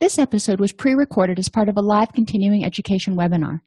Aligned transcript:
This 0.00 0.18
episode 0.18 0.60
was 0.60 0.72
pre 0.72 0.94
recorded 0.94 1.38
as 1.38 1.48
part 1.48 1.68
of 1.68 1.76
a 1.76 1.82
live 1.82 2.12
continuing 2.12 2.64
education 2.64 3.16
webinar. 3.16 3.60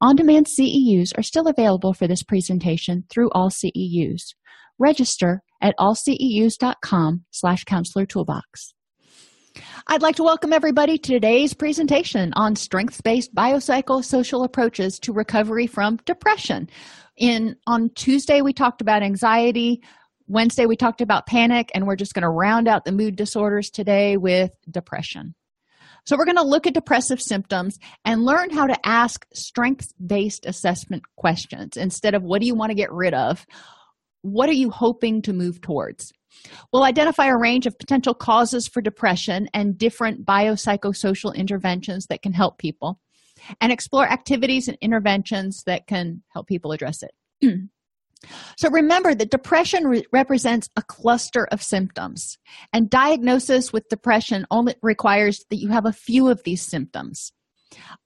On 0.00 0.14
demand 0.14 0.46
CEUs 0.46 1.16
are 1.16 1.22
still 1.22 1.48
available 1.48 1.94
for 1.94 2.06
this 2.06 2.22
presentation 2.22 3.04
through 3.08 3.30
AllCEUs. 3.30 4.34
Register 4.78 5.42
at 5.62 5.74
allceus.com 5.78 7.24
slash 7.30 7.64
counselor 7.64 8.04
toolbox. 8.04 8.74
I'd 9.86 10.02
like 10.02 10.16
to 10.16 10.22
welcome 10.22 10.52
everybody 10.52 10.98
to 10.98 11.12
today's 11.12 11.54
presentation 11.54 12.32
on 12.36 12.56
strengths 12.56 13.00
based 13.00 13.34
biopsychosocial 13.34 14.44
approaches 14.44 14.98
to 15.00 15.12
recovery 15.12 15.66
from 15.66 15.98
depression. 16.04 16.68
In 17.16 17.56
on 17.66 17.90
Tuesday, 17.94 18.42
we 18.42 18.52
talked 18.52 18.82
about 18.82 19.02
anxiety. 19.02 19.82
Wednesday, 20.28 20.66
we 20.66 20.76
talked 20.76 21.00
about 21.00 21.26
panic, 21.26 21.70
and 21.74 21.86
we're 21.86 21.96
just 21.96 22.14
going 22.14 22.22
to 22.22 22.28
round 22.28 22.68
out 22.68 22.84
the 22.84 22.92
mood 22.92 23.16
disorders 23.16 23.70
today 23.70 24.16
with 24.16 24.52
depression. 24.70 25.34
So, 26.04 26.16
we're 26.16 26.24
going 26.24 26.36
to 26.36 26.42
look 26.42 26.66
at 26.66 26.74
depressive 26.74 27.20
symptoms 27.20 27.78
and 28.04 28.24
learn 28.24 28.50
how 28.50 28.66
to 28.66 28.86
ask 28.86 29.26
strengths 29.32 29.92
based 29.94 30.46
assessment 30.46 31.02
questions 31.16 31.76
instead 31.76 32.14
of 32.14 32.22
what 32.22 32.40
do 32.40 32.46
you 32.46 32.54
want 32.54 32.70
to 32.70 32.76
get 32.76 32.92
rid 32.92 33.14
of? 33.14 33.46
What 34.22 34.48
are 34.48 34.54
you 34.54 34.70
hoping 34.70 35.22
to 35.22 35.32
move 35.32 35.60
towards? 35.60 36.12
We'll 36.72 36.84
identify 36.84 37.26
a 37.26 37.36
range 37.36 37.66
of 37.66 37.78
potential 37.78 38.14
causes 38.14 38.68
for 38.68 38.80
depression 38.80 39.48
and 39.52 39.76
different 39.76 40.24
biopsychosocial 40.24 41.34
interventions 41.34 42.06
that 42.06 42.22
can 42.22 42.32
help 42.32 42.58
people, 42.58 43.00
and 43.60 43.72
explore 43.72 44.08
activities 44.08 44.68
and 44.68 44.78
interventions 44.80 45.64
that 45.64 45.86
can 45.86 46.22
help 46.28 46.46
people 46.46 46.72
address 46.72 47.02
it. 47.02 47.60
So 48.56 48.70
remember 48.70 49.14
that 49.14 49.30
depression 49.30 49.86
re- 49.86 50.04
represents 50.12 50.68
a 50.76 50.82
cluster 50.82 51.46
of 51.50 51.62
symptoms, 51.62 52.38
and 52.72 52.90
diagnosis 52.90 53.72
with 53.72 53.88
depression 53.88 54.46
only 54.50 54.74
requires 54.82 55.44
that 55.50 55.56
you 55.56 55.68
have 55.68 55.86
a 55.86 55.92
few 55.92 56.28
of 56.28 56.42
these 56.42 56.62
symptoms. 56.62 57.32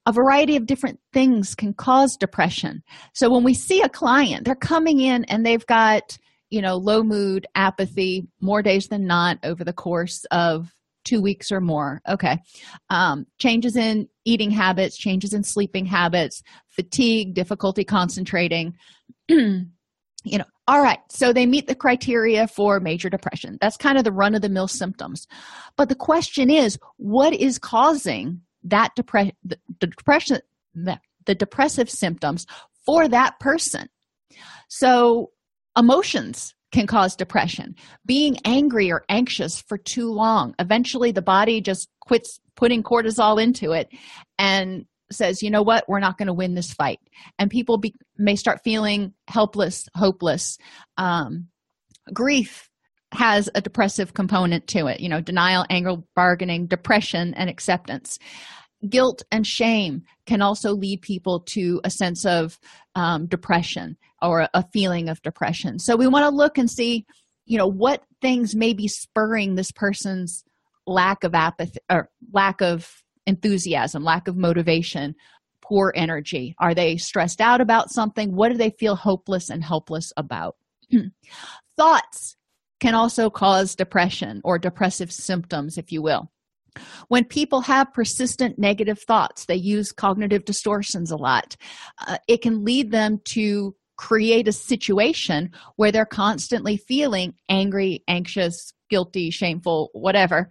A 0.06 0.12
variety 0.12 0.56
of 0.56 0.66
different 0.66 1.00
things 1.12 1.55
can 1.55 1.72
cause 1.72 2.16
depression. 2.16 2.83
So 3.15 3.31
when 3.31 3.44
we 3.44 3.55
see 3.55 3.81
a 3.81 3.88
client, 3.88 4.44
they're 4.44 4.55
coming 4.55 5.00
in 5.00 5.25
and 5.25 5.44
they've 5.44 5.66
got, 5.66 6.19
you 6.50 6.61
know, 6.61 6.77
low 6.77 7.03
mood, 7.03 7.47
apathy, 7.55 8.28
more 8.41 8.62
days 8.62 8.88
than 8.88 9.06
not 9.06 9.38
over 9.43 9.65
the 9.65 9.72
course 9.72 10.25
of 10.31 10.71
two 11.05 11.21
weeks 11.22 11.50
or 11.50 11.61
more. 11.61 12.00
Okay. 12.09 12.38
Um, 12.91 13.27
changes 13.38 13.77
in 13.77 14.09
eating 14.25 14.50
habits, 14.50 14.97
changes 14.97 15.33
in 15.33 15.44
sleeping 15.44 15.87
habits, 15.87 16.43
fatigue, 16.69 17.34
difficulty 17.34 17.84
concentrating. 17.84 18.75
you 20.25 20.39
know 20.39 20.45
all 20.67 20.83
right 20.83 20.99
so 21.09 21.33
they 21.33 21.47
meet 21.47 21.67
the 21.67 21.75
criteria 21.75 22.49
for 22.49 22.81
major 22.81 23.09
depression. 23.09 23.59
That's 23.61 23.77
kind 23.77 23.99
of 23.99 24.05
the 24.05 24.12
run 24.12 24.35
of 24.35 24.43
the 24.43 24.49
mill 24.49 24.69
symptoms. 24.69 25.27
But 25.77 25.89
the 25.89 25.95
question 25.95 26.51
is 26.51 26.79
what 26.97 27.35
is 27.35 27.59
causing 27.59 28.41
that 28.65 28.95
depression 28.97 29.37
the, 29.45 29.59
the 29.81 29.87
depression 29.87 30.41
the, 30.75 30.99
the 31.27 31.35
depressive 31.35 31.89
symptoms 31.89 32.47
for 32.85 33.07
that 33.09 33.39
person? 33.39 33.89
So 34.69 35.31
emotions 35.77 36.55
can 36.73 36.87
cause 36.89 37.15
depression. 37.15 37.77
Being 38.05 38.39
angry 38.45 38.91
or 38.91 39.05
anxious 39.09 39.61
for 39.61 39.79
too 39.79 40.11
long 40.11 40.55
eventually 40.59 41.12
the 41.12 41.23
body 41.23 41.61
just 41.61 41.89
quits 42.01 42.41
putting 42.56 42.83
cortisol 42.83 43.43
into 43.43 43.73
it 43.73 43.89
and 44.39 44.87
says, 45.12 45.42
you 45.42 45.50
know 45.50 45.62
what, 45.62 45.88
we're 45.88 46.00
not 46.00 46.19
going 46.19 46.26
to 46.26 46.32
win 46.32 46.54
this 46.54 46.72
fight. 46.72 47.00
And 47.38 47.50
people 47.50 47.78
be, 47.78 47.94
may 48.16 48.37
start 48.37 48.62
feeling 48.65 49.15
helpless, 49.28 49.88
hopeless. 49.94 50.59
Um, 50.97 51.48
grief 52.12 52.69
has 53.12 53.48
a 53.54 53.60
depressive 53.60 54.14
component 54.14 54.66
to 54.69 54.87
it, 54.87 55.00
you 55.00 55.09
know, 55.09 55.20
denial, 55.20 55.64
anger, 55.70 55.97
bargaining, 56.16 56.66
depression, 56.66 57.34
and 57.34 57.48
acceptance. 57.48 58.19
Guilt 58.88 59.22
and 59.31 59.47
shame 59.47 60.03
can 60.26 60.43
also 60.43 60.72
lead 60.72 61.00
people 61.00 61.41
to 61.41 61.81
a 61.84 61.91
sense 61.91 62.26
of 62.26 62.59
um, 62.94 63.26
depression 63.26 63.97
or 64.20 64.48
a 64.53 64.64
feeling 64.72 65.09
of 65.09 65.22
depression. 65.22 65.78
So 65.78 65.97
we 65.97 66.06
want 66.06 66.25
to 66.25 66.37
look 66.37 66.59
and 66.59 66.70
see, 66.70 67.06
you 67.47 67.56
know, 67.56 67.66
what 67.66 68.03
things 68.20 68.54
may 68.54 68.75
be 68.75 68.88
spurring 68.88 69.54
this 69.54 69.70
person's 69.70 70.44
lack 70.87 71.25
of 71.25 71.34
apathy 71.34 71.78
or 71.91 72.10
lack 72.32 72.60
of 72.60 73.03
enthusiasm, 73.27 74.05
lack 74.05 74.29
of 74.29 74.37
motivation, 74.37 75.15
poor 75.62 75.93
energy? 75.97 76.55
Are 76.59 76.75
they 76.75 76.97
stressed 76.97 77.41
out 77.41 77.61
about 77.61 77.91
something? 77.91 78.35
What 78.35 78.51
do 78.51 78.59
they 78.59 78.71
feel 78.71 78.97
hopeless 78.97 79.51
and 79.51 79.65
helpless 79.65 80.12
about? 80.17 80.57
Thoughts 81.77 82.37
can 82.81 82.95
also 82.95 83.31
cause 83.31 83.75
depression 83.75 84.41
or 84.45 84.59
depressive 84.59 85.11
symptoms, 85.11 85.79
if 85.79 85.91
you 85.91 86.03
will. 86.03 86.31
When 87.09 87.25
people 87.25 87.61
have 87.62 87.93
persistent 87.93 88.59
negative 88.59 89.01
thoughts, 89.01 89.47
they 89.47 89.56
use 89.56 89.93
cognitive 89.93 90.45
distortions 90.45 91.11
a 91.11 91.17
lot. 91.17 91.56
Uh, 92.06 92.19
it 92.29 92.43
can 92.43 92.65
lead 92.65 92.91
them 92.91 93.21
to 93.27 93.75
create 93.97 94.49
a 94.49 94.53
situation 94.53 95.53
where 95.77 95.93
they're 95.93 96.05
constantly 96.05 96.77
feeling 96.77 97.35
angry, 97.49 98.03
anxious, 98.09 98.73
guilty, 98.91 99.31
shameful, 99.31 99.91
whatever, 99.93 100.51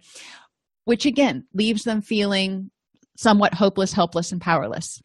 which 0.84 1.06
again 1.06 1.46
leaves 1.54 1.84
them 1.84 2.02
feeling 2.02 2.70
somewhat 3.16 3.54
hopeless, 3.54 3.92
helpless, 3.92 4.32
and 4.32 4.40
powerless. 4.40 5.00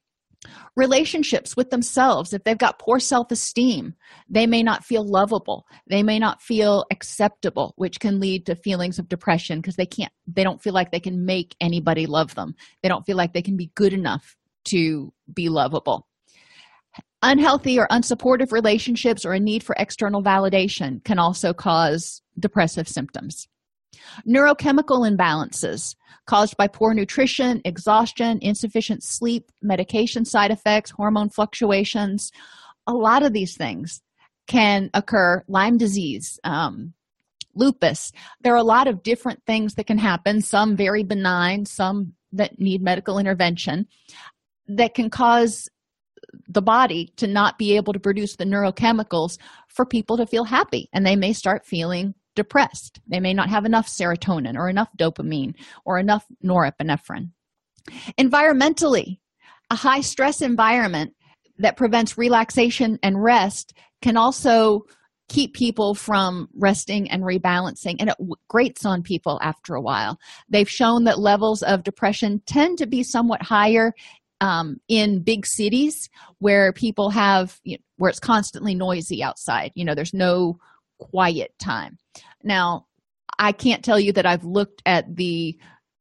Relationships 0.75 1.57
with 1.57 1.69
themselves, 1.69 2.34
if 2.34 2.44
they've 2.44 2.57
got 2.57 2.79
poor 2.79 3.00
self 3.00 3.29
esteem, 3.31 3.94
they 4.29 4.47
may 4.47 4.63
not 4.63 4.85
feel 4.85 5.03
lovable. 5.03 5.66
They 5.88 6.01
may 6.01 6.18
not 6.18 6.41
feel 6.41 6.85
acceptable, 6.91 7.73
which 7.75 8.00
can 8.00 8.22
lead 8.22 8.45
to 8.45 8.56
feelings 8.56 9.00
of 9.00 9.09
depression 9.09 9.59
because 9.59 9.75
they 9.75 9.85
can't, 9.85 10.13
they 10.28 10.44
don't 10.44 10.62
feel 10.62 10.73
like 10.73 10.91
they 10.91 11.00
can 11.01 11.25
make 11.25 11.56
anybody 11.59 12.06
love 12.06 12.35
them. 12.35 12.56
They 12.81 12.89
don't 12.89 13.06
feel 13.06 13.18
like 13.18 13.34
they 13.34 13.41
can 13.41 13.57
be 13.57 13.72
good 13.75 13.91
enough 13.91 14.38
to 14.66 15.12
be 15.34 15.50
lovable. 15.50 16.07
Unhealthy 17.22 17.77
or 17.77 17.88
unsupportive 17.89 18.53
relationships 18.53 19.25
or 19.25 19.33
a 19.33 19.39
need 19.42 19.62
for 19.62 19.75
external 19.77 20.24
validation 20.24 21.03
can 21.03 21.19
also 21.19 21.53
cause 21.53 22.21
depressive 22.39 22.88
symptoms. 22.88 23.50
Neurochemical 24.28 25.10
imbalances 25.10 25.96
caused 26.25 26.56
by 26.57 26.68
poor 26.68 26.94
nutrition, 26.94 27.62
exhaustion, 27.66 28.40
insufficient 28.42 29.04
sleep, 29.04 29.51
medication 29.62 30.25
side 30.25 30.51
effects, 30.51 30.92
hormone 30.92 31.30
fluctuations. 31.30 32.31
A 32.88 32.94
lot 32.94 33.24
of 33.24 33.34
these 33.34 33.57
things 33.57 34.01
can 34.48 34.90
occur. 34.94 35.44
Lyme 35.48 35.78
disease, 35.78 36.40
um, 36.44 36.94
lupus. 37.56 38.12
There 38.42 38.54
are 38.54 38.57
a 38.57 38.63
lot 38.63 38.88
of 38.88 39.04
different 39.04 39.44
things 39.46 39.75
that 39.75 39.88
can 39.88 39.98
happen, 39.98 40.42
some 40.42 40.75
very 40.75 41.04
benign, 41.04 41.66
some 41.66 42.13
that 42.31 42.60
need 42.60 42.81
medical 42.81 43.18
intervention, 43.18 43.88
that 44.68 44.94
can 44.94 45.10
cause 45.10 45.68
the 46.48 46.62
body 46.62 47.12
to 47.18 47.28
not 47.28 47.57
be 47.57 47.75
able 47.75 47.94
to 47.94 48.00
produce 48.00 48.36
the 48.36 48.46
neurochemicals 48.46 49.38
for 49.68 49.86
people 49.86 50.18
to 50.18 50.25
feel 50.25 50.44
happy 50.44 50.90
and 50.94 51.06
they 51.06 51.16
may 51.16 51.34
start 51.34 51.66
feeling 51.66 52.13
depressed. 52.35 52.99
They 53.07 53.19
may 53.19 53.33
not 53.33 53.49
have 53.49 53.65
enough 53.65 53.87
serotonin 53.87 54.55
or 54.55 54.69
enough 54.69 54.89
dopamine 54.97 55.55
or 55.85 55.99
enough 55.99 56.25
norepinephrine. 56.43 57.31
Environmentally, 58.19 59.19
a 59.69 59.75
high 59.75 60.01
stress 60.01 60.41
environment 60.41 61.13
that 61.57 61.77
prevents 61.77 62.17
relaxation 62.17 62.97
and 63.03 63.21
rest 63.21 63.73
can 64.01 64.17
also 64.17 64.85
keep 65.27 65.53
people 65.53 65.93
from 65.93 66.49
resting 66.55 67.09
and 67.11 67.23
rebalancing 67.23 67.95
and 67.99 68.09
it 68.09 68.15
grates 68.47 68.83
on 68.83 69.03
people 69.03 69.39
after 69.43 69.75
a 69.75 69.81
while 69.81 70.17
they've 70.49 70.69
shown 70.69 71.03
that 71.03 71.19
levels 71.19 71.61
of 71.61 71.83
depression 71.83 72.41
tend 72.47 72.79
to 72.79 72.87
be 72.87 73.03
somewhat 73.03 73.43
higher 73.43 73.93
um, 74.41 74.77
in 74.87 75.21
big 75.21 75.45
cities 75.45 76.09
where 76.39 76.73
people 76.73 77.11
have 77.11 77.59
you 77.63 77.77
know, 77.77 77.83
where 77.97 78.09
it's 78.09 78.19
constantly 78.19 78.73
noisy 78.73 79.21
outside 79.21 79.71
you 79.75 79.85
know 79.85 79.93
there's 79.93 80.15
no 80.15 80.57
quiet 81.00 81.51
time. 81.60 81.98
Now 82.44 82.86
i 83.38 83.51
can't 83.51 83.86
tell 83.86 84.00
you 84.00 84.12
that 84.12 84.25
i've 84.25 84.44
looked 84.44 84.81
at 84.86 85.06
the 85.16 85.56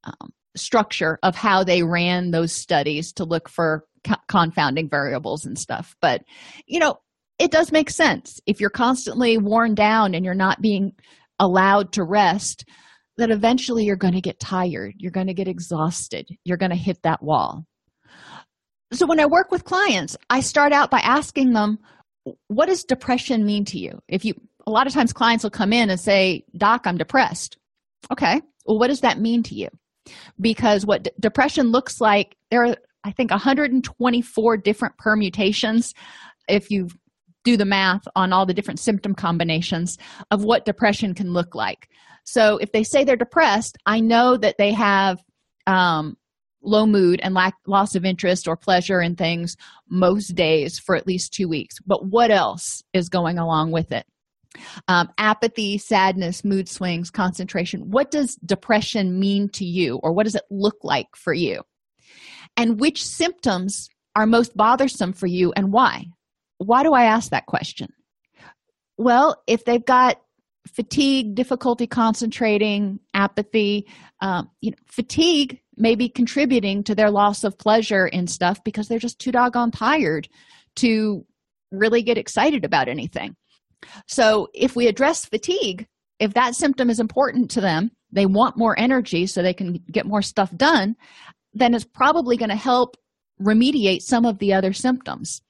um, 0.05 0.31
structure 0.57 1.19
of 1.23 1.37
how 1.37 1.63
they 1.63 1.83
ran 1.83 2.31
those 2.31 2.53
studies 2.53 3.13
to 3.13 3.25
look 3.25 3.49
for 3.49 3.85
co- 4.07 4.17
confounding 4.29 4.89
variables 4.89 5.45
and 5.45 5.59
stuff 5.59 5.95
but 6.01 6.23
you 6.67 6.81
know 6.81 6.97
it 7.39 7.51
does 7.53 7.71
make 7.71 7.89
sense. 7.89 8.41
If 8.47 8.61
you're 8.61 8.71
constantly 8.71 9.39
worn 9.39 9.75
down 9.75 10.15
and 10.15 10.25
you're 10.25 10.35
not 10.35 10.61
being 10.61 10.93
allowed 11.39 11.93
to 11.93 12.03
rest 12.03 12.65
that 13.17 13.31
eventually 13.31 13.85
you're 13.85 13.97
going 13.97 14.15
to 14.15 14.21
get 14.21 14.41
tired 14.41 14.95
you're 14.99 15.13
going 15.13 15.29
to 15.29 15.35
get 15.35 15.47
exhausted 15.47 16.29
you're 16.45 16.57
going 16.57 16.71
to 16.71 16.77
hit 16.77 17.01
that 17.03 17.23
wall. 17.23 17.65
So 18.93 19.07
when 19.07 19.21
i 19.21 19.27
work 19.27 19.53
with 19.53 19.65
clients 19.65 20.17
i 20.31 20.41
start 20.41 20.73
out 20.73 20.91
by 20.91 20.99
asking 21.01 21.53
them 21.53 21.79
what 22.49 22.67
does 22.67 22.85
depression 22.85 23.45
mean 23.45 23.65
to 23.67 23.79
you? 23.79 23.99
If 24.09 24.25
you 24.25 24.35
a 24.69 24.71
lot 24.71 24.87
of 24.87 24.93
times 24.93 25.15
clients 25.15 25.43
will 25.43 25.51
come 25.51 25.73
in 25.73 25.89
and 25.89 25.99
say 25.99 26.45
doc 26.57 26.83
i'm 26.87 26.99
depressed. 26.99 27.57
Okay 28.13 28.41
well 28.67 28.79
what 28.79 28.89
does 28.89 29.01
that 29.01 29.19
mean 29.19 29.43
to 29.45 29.55
you? 29.55 29.69
Because 30.41 30.85
what 30.85 31.05
d- 31.05 31.11
depression 31.19 31.73
looks 31.73 32.01
like 32.01 32.37
there 32.51 32.65
are 32.65 32.77
i 33.05 33.11
think 33.11 33.31
124 33.31 34.57
different 34.59 34.97
permutations 34.99 35.95
if 36.49 36.71
you 36.71 36.89
do 37.45 37.57
the 37.57 37.65
math 37.65 38.03
on 38.15 38.33
all 38.33 38.45
the 38.45 38.55
different 38.55 38.79
symptom 38.79 39.15
combinations 39.15 39.97
of 40.31 40.45
what 40.45 40.67
depression 40.67 41.15
can 41.15 41.33
look 41.33 41.55
like. 41.55 41.89
So 42.25 42.59
if 42.59 42.73
they 42.73 42.85
say 42.85 43.05
they're 43.05 43.17
depressed 43.17 43.79
i 43.87 44.01
know 44.01 44.37
that 44.37 44.57
they 44.59 44.73
have 44.73 45.19
um, 45.67 46.17
low 46.63 46.87
mood 46.87 47.21
and 47.23 47.35
lack 47.35 47.55
loss 47.67 47.95
of 47.95 48.05
interest 48.05 48.47
or 48.47 48.57
pleasure 48.57 49.01
in 49.01 49.17
things 49.17 49.57
most 49.89 50.35
days 50.35 50.79
for 50.79 50.97
at 50.97 51.07
least 51.07 51.33
two 51.33 51.49
weeks. 51.49 51.77
But 51.87 52.07
what 52.07 52.31
else 52.31 52.83
is 52.93 53.09
going 53.09 53.39
along 53.39 53.71
with 53.71 53.93
it 53.93 54.07
um, 54.89 55.09
apathy 55.19 55.79
sadness 55.79 56.45
mood 56.45 56.69
swings 56.69 57.11
concentration. 57.11 57.91
What 57.91 58.11
does 58.11 58.37
depression 58.37 59.19
mean 59.19 59.49
to 59.51 59.65
you 59.65 59.97
or 60.03 60.13
what 60.13 60.25
does 60.25 60.35
it 60.35 60.45
look 60.51 60.77
like 60.83 61.09
for 61.15 61.33
you? 61.33 61.63
And 62.57 62.81
which 62.81 63.05
symptoms 63.05 63.89
are 64.17 64.27
most 64.27 64.57
bothersome 64.57 65.13
for 65.13 65.27
you 65.27 65.53
and 65.57 65.73
why? 65.73 66.07
Why 66.59 66.83
do 66.83 66.93
i 66.93 67.05
ask 67.05 67.31
that 67.31 67.47
question? 67.47 67.93
Well 68.97 69.43
if 69.47 69.65
they've 69.65 69.85
got 69.85 70.21
fatigue 70.67 71.35
difficulty 71.35 71.87
concentrating 71.87 73.01
apathy 73.15 73.87
um, 74.21 74.51
you 74.61 74.71
know 74.71 74.77
fatigue 74.87 75.61
may 75.77 75.95
be 75.95 76.09
contributing 76.09 76.83
to 76.85 76.95
their 76.95 77.11
loss 77.11 77.45
of 77.45 77.57
pleasure 77.57 78.07
in 78.07 78.27
stuff 78.27 78.63
because 78.65 78.89
they're 78.89 78.99
just 78.99 79.19
too 79.19 79.33
doggone 79.33 79.71
tired 79.71 80.29
to 80.77 81.25
really 81.71 82.03
get 82.03 82.19
excited 82.19 82.65
about 82.65 82.89
anything 82.89 83.35
so 84.07 84.49
if 84.55 84.77
we 84.77 84.87
address 84.87 85.25
fatigue 85.25 85.87
if 86.19 86.35
that 86.35 86.55
symptom 86.55 86.91
is 86.91 87.01
important 87.01 87.51
to 87.51 87.61
them 87.61 87.91
they 88.11 88.27
want 88.27 88.57
more 88.57 88.79
energy 88.79 89.27
so 89.27 89.43
they 89.43 89.55
can 89.55 89.83
get 89.91 90.07
more 90.07 90.23
stuff 90.23 90.55
done 90.57 90.97
then 91.55 91.75
it's 91.75 91.85
probably 91.85 92.37
going 92.37 92.51
to 92.51 92.57
help 92.57 92.97
remediate 93.41 94.03
some 94.03 94.25
of 94.25 94.39
the 94.39 94.53
other 94.53 94.73
symptoms. 94.73 95.41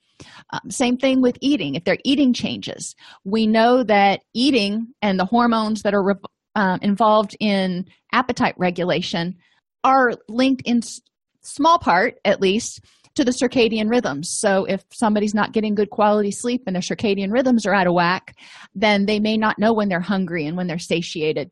Um, 0.52 0.70
same 0.70 0.96
thing 0.96 1.22
with 1.22 1.38
eating. 1.40 1.74
If 1.74 1.84
their 1.84 1.98
eating 2.04 2.32
changes 2.32 2.94
we 3.24 3.46
know 3.46 3.82
that 3.84 4.22
eating 4.34 4.88
and 5.00 5.18
the 5.18 5.24
hormones 5.24 5.82
that 5.82 5.94
are 5.94 6.02
re- 6.02 6.14
uh, 6.56 6.78
involved 6.82 7.36
in 7.38 7.86
appetite 8.12 8.54
regulation 8.58 9.36
are 9.84 10.14
linked 10.28 10.62
in 10.62 10.78
s- 10.78 11.00
small 11.42 11.78
part 11.78 12.18
at 12.24 12.40
least 12.40 12.80
to 13.18 13.24
the 13.24 13.32
circadian 13.32 13.90
rhythms. 13.90 14.30
So 14.30 14.64
if 14.64 14.84
somebody's 14.92 15.34
not 15.34 15.50
getting 15.52 15.74
good 15.74 15.90
quality 15.90 16.30
sleep 16.30 16.62
and 16.66 16.76
their 16.76 16.80
circadian 16.80 17.32
rhythms 17.32 17.66
are 17.66 17.74
out 17.74 17.88
of 17.88 17.92
whack 17.92 18.36
then 18.76 19.06
they 19.06 19.18
may 19.18 19.36
not 19.36 19.58
know 19.58 19.72
when 19.72 19.88
they're 19.88 20.00
hungry 20.00 20.46
and 20.46 20.56
when 20.56 20.68
they're 20.68 20.78
satiated. 20.78 21.50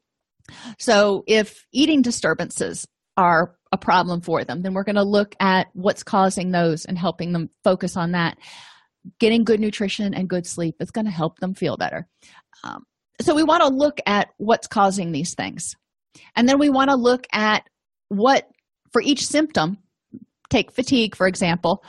So 0.79 1.25
if 1.27 1.67
eating 1.73 2.03
disturbances 2.03 2.87
are 3.17 3.57
a 3.73 3.77
problem 3.77 4.21
for 4.21 4.45
them 4.45 4.63
then 4.63 4.75
we're 4.75 4.85
going 4.85 4.95
to 4.95 5.03
look 5.03 5.35
at 5.41 5.67
what's 5.73 6.05
causing 6.05 6.53
those 6.53 6.85
and 6.85 6.97
helping 6.97 7.33
them 7.33 7.51
focus 7.65 7.97
on 7.97 8.13
that. 8.13 8.39
Getting 9.19 9.43
good 9.43 9.59
nutrition 9.59 10.15
and 10.15 10.29
good 10.29 10.47
sleep 10.47 10.77
is 10.79 10.93
going 10.93 11.07
to 11.07 11.11
help 11.11 11.41
them 11.41 11.55
feel 11.55 11.77
better. 11.77 12.07
Um, 12.63 12.85
so 13.21 13.35
we 13.35 13.43
want 13.43 13.65
to 13.65 13.69
look 13.69 13.99
at 14.07 14.29
what's 14.37 14.69
causing 14.69 15.11
these 15.11 15.35
things. 15.35 15.75
And 16.37 16.49
then 16.49 16.61
we 16.61 16.71
want 16.71 16.91
to 16.91 16.97
look 16.97 17.27
at 17.33 17.65
what 18.09 18.49
for 18.93 19.03
each 19.03 19.27
symptom 19.27 19.79
take 20.51 20.71
fatigue 20.71 21.15
for 21.15 21.27
example 21.27 21.83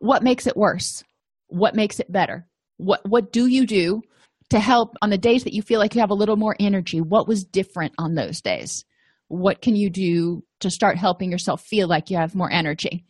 what 0.00 0.22
makes 0.22 0.46
it 0.46 0.56
worse? 0.56 1.04
What 1.46 1.76
makes 1.76 2.00
it 2.00 2.10
better? 2.10 2.46
What 2.78 3.08
what 3.08 3.32
do 3.32 3.46
you 3.46 3.66
do 3.66 4.02
to 4.48 4.58
help 4.58 4.96
on 5.00 5.10
the 5.10 5.18
days 5.18 5.44
that 5.44 5.52
you 5.52 5.62
feel 5.62 5.78
like 5.78 5.94
you 5.94 6.00
have 6.00 6.10
a 6.10 6.14
little 6.14 6.36
more 6.36 6.56
energy? 6.58 7.00
What 7.00 7.28
was 7.28 7.44
different 7.44 7.92
on 7.98 8.14
those 8.14 8.40
days? 8.40 8.84
What 9.28 9.62
can 9.62 9.76
you 9.76 9.90
do 9.90 10.42
to 10.60 10.70
start 10.70 10.96
helping 10.96 11.30
yourself 11.30 11.62
feel 11.62 11.86
like 11.86 12.10
you 12.10 12.16
have 12.16 12.34
more 12.34 12.50
energy? 12.50 13.04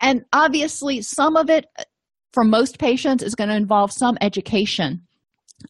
And 0.00 0.24
obviously 0.32 1.02
some 1.02 1.36
of 1.36 1.50
it 1.50 1.66
for 2.32 2.44
most 2.44 2.78
patients 2.78 3.22
is 3.22 3.34
going 3.34 3.50
to 3.50 3.56
involve 3.56 3.92
some 3.92 4.16
education 4.20 5.02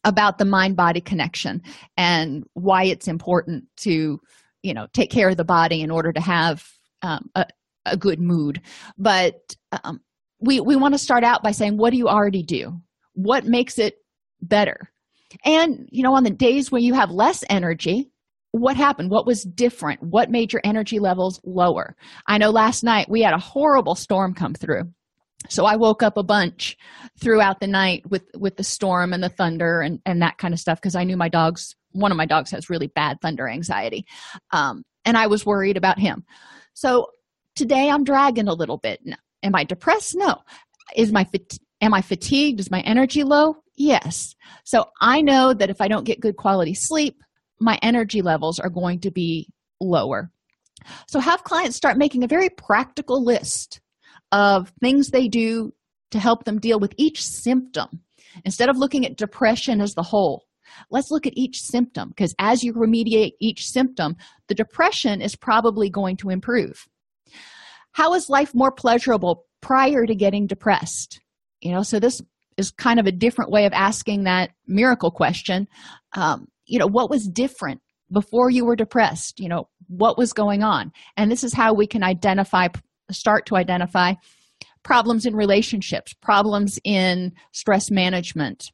about 0.03 0.37
the 0.37 0.45
mind 0.45 0.75
body 0.75 1.01
connection 1.01 1.61
and 1.97 2.43
why 2.53 2.83
it's 2.83 3.07
important 3.07 3.65
to 3.77 4.19
you 4.61 4.73
know 4.73 4.85
take 4.93 5.09
care 5.09 5.29
of 5.29 5.37
the 5.37 5.45
body 5.45 5.81
in 5.81 5.89
order 5.89 6.13
to 6.13 6.21
have 6.21 6.63
um, 7.01 7.29
a, 7.35 7.45
a 7.91 7.97
good 7.97 8.19
mood. 8.19 8.61
But 8.97 9.55
um, 9.83 10.01
we 10.39 10.59
we 10.59 10.75
want 10.75 10.93
to 10.93 10.99
start 10.99 11.23
out 11.23 11.43
by 11.43 11.51
saying 11.51 11.77
what 11.77 11.91
do 11.91 11.97
you 11.97 12.07
already 12.07 12.43
do? 12.43 12.73
What 13.13 13.45
makes 13.45 13.79
it 13.79 13.95
better? 14.41 14.91
And 15.43 15.87
you 15.91 16.03
know 16.03 16.15
on 16.15 16.23
the 16.23 16.29
days 16.29 16.71
when 16.71 16.83
you 16.83 16.93
have 16.93 17.09
less 17.11 17.43
energy 17.49 18.11
what 18.51 18.77
happened? 18.77 19.11
What 19.11 19.25
was 19.25 19.43
different? 19.43 20.01
What 20.01 20.31
made 20.31 20.53
your 20.53 20.61
energy 20.63 20.99
levels 20.99 21.39
lower? 21.43 21.95
I 22.27 22.37
know 22.37 22.49
last 22.49 22.83
night 22.83 23.09
we 23.09 23.21
had 23.21 23.33
a 23.33 23.39
horrible 23.39 23.93
storm 23.95 24.33
come 24.33 24.53
through. 24.53 24.83
So 25.49 25.65
i 25.65 25.75
woke 25.75 26.01
up 26.01 26.17
a 26.17 26.23
bunch 26.23 26.75
throughout 27.21 27.59
the 27.59 27.67
night 27.67 28.03
with 28.09 28.23
with 28.35 28.57
the 28.57 28.63
storm 28.63 29.13
and 29.13 29.23
the 29.23 29.29
thunder 29.29 29.81
and 29.81 29.99
and 30.05 30.21
that 30.21 30.37
kind 30.37 30.53
of 30.53 30.59
stuff 30.59 30.79
because 30.81 30.95
i 30.95 31.03
knew 31.03 31.15
my 31.15 31.29
dogs 31.29 31.75
one 31.91 32.11
of 32.11 32.17
my 32.17 32.25
dogs 32.25 32.51
has 32.51 32.69
really 32.69 32.87
bad 32.87 33.17
thunder 33.21 33.47
anxiety. 33.47 34.05
Um, 34.51 34.83
and 35.05 35.17
i 35.17 35.27
was 35.27 35.45
worried 35.45 35.77
about 35.77 35.99
him. 35.99 36.23
So 36.73 37.07
today 37.57 37.89
i'm 37.89 38.03
dragging 38.03 38.47
a 38.47 38.53
little 38.53 38.77
bit. 38.77 39.01
No. 39.03 39.15
am 39.43 39.55
i 39.55 39.63
depressed? 39.63 40.15
No. 40.15 40.37
Is 40.95 41.11
my 41.11 41.27
am 41.81 41.93
i 41.93 42.01
fatigued? 42.01 42.59
Is 42.59 42.71
my 42.71 42.81
energy 42.81 43.23
low? 43.23 43.57
Yes. 43.75 44.35
So 44.63 44.85
i 45.01 45.21
know 45.21 45.53
that 45.53 45.69
if 45.69 45.81
i 45.81 45.87
don't 45.87 46.05
get 46.05 46.21
good 46.21 46.37
quality 46.37 46.73
sleep 46.73 47.21
my 47.59 47.79
energy 47.81 48.21
levels 48.21 48.59
are 48.59 48.69
going 48.69 48.99
to 48.99 49.11
be 49.11 49.49
lower. 49.81 50.31
So 51.07 51.19
have 51.19 51.43
clients 51.43 51.75
start 51.75 51.97
making 51.97 52.23
a 52.23 52.27
very 52.27 52.49
practical 52.49 53.23
list 53.23 53.81
of 54.31 54.71
things 54.79 55.09
they 55.09 55.27
do 55.27 55.73
to 56.11 56.19
help 56.19 56.43
them 56.43 56.59
deal 56.59 56.79
with 56.79 56.93
each 56.97 57.23
symptom 57.23 58.01
instead 58.45 58.69
of 58.69 58.77
looking 58.77 59.05
at 59.05 59.17
depression 59.17 59.81
as 59.81 59.95
the 59.95 60.03
whole. 60.03 60.43
Let's 60.91 61.09
look 61.09 61.25
at 61.25 61.37
each 61.37 61.61
symptom 61.61 62.09
because 62.09 62.35
as 62.37 62.63
you 62.63 62.73
remediate 62.73 63.31
each 63.39 63.65
symptom 63.67 64.15
the 64.47 64.55
depression 64.55 65.21
is 65.21 65.35
probably 65.35 65.89
going 65.89 66.17
to 66.17 66.29
improve 66.29 66.87
how 67.97 68.13
is 68.13 68.29
life 68.29 68.53
more 68.53 68.71
pleasurable 68.71 69.45
prior 69.59 70.05
to 70.05 70.13
getting 70.13 70.45
depressed? 70.45 71.19
You 71.61 71.71
know 71.71 71.81
so 71.81 71.99
this 71.99 72.21
is 72.55 72.69
kind 72.69 72.99
of 72.99 73.07
a 73.07 73.11
different 73.11 73.49
way 73.49 73.65
of 73.65 73.73
asking 73.73 74.25
that 74.25 74.51
miracle 74.67 75.09
question. 75.09 75.67
Um, 76.13 76.47
you 76.67 76.77
know 76.77 76.85
what 76.85 77.09
was 77.09 77.27
different 77.27 77.81
before 78.11 78.51
you 78.51 78.65
were 78.65 78.75
depressed? 78.75 79.39
You 79.39 79.49
know 79.49 79.67
what 79.87 80.15
was 80.15 80.31
going 80.31 80.61
on? 80.61 80.91
And 81.17 81.31
this 81.31 81.43
is 81.43 81.55
how 81.55 81.73
we 81.73 81.87
can 81.87 82.03
identify 82.03 82.67
start 83.09 83.47
to 83.47 83.55
identify 83.55 84.13
problems 84.83 85.25
in 85.25 85.35
relationships 85.35 86.13
problems 86.21 86.77
in 86.83 87.33
stress 87.51 87.89
management 87.89 88.71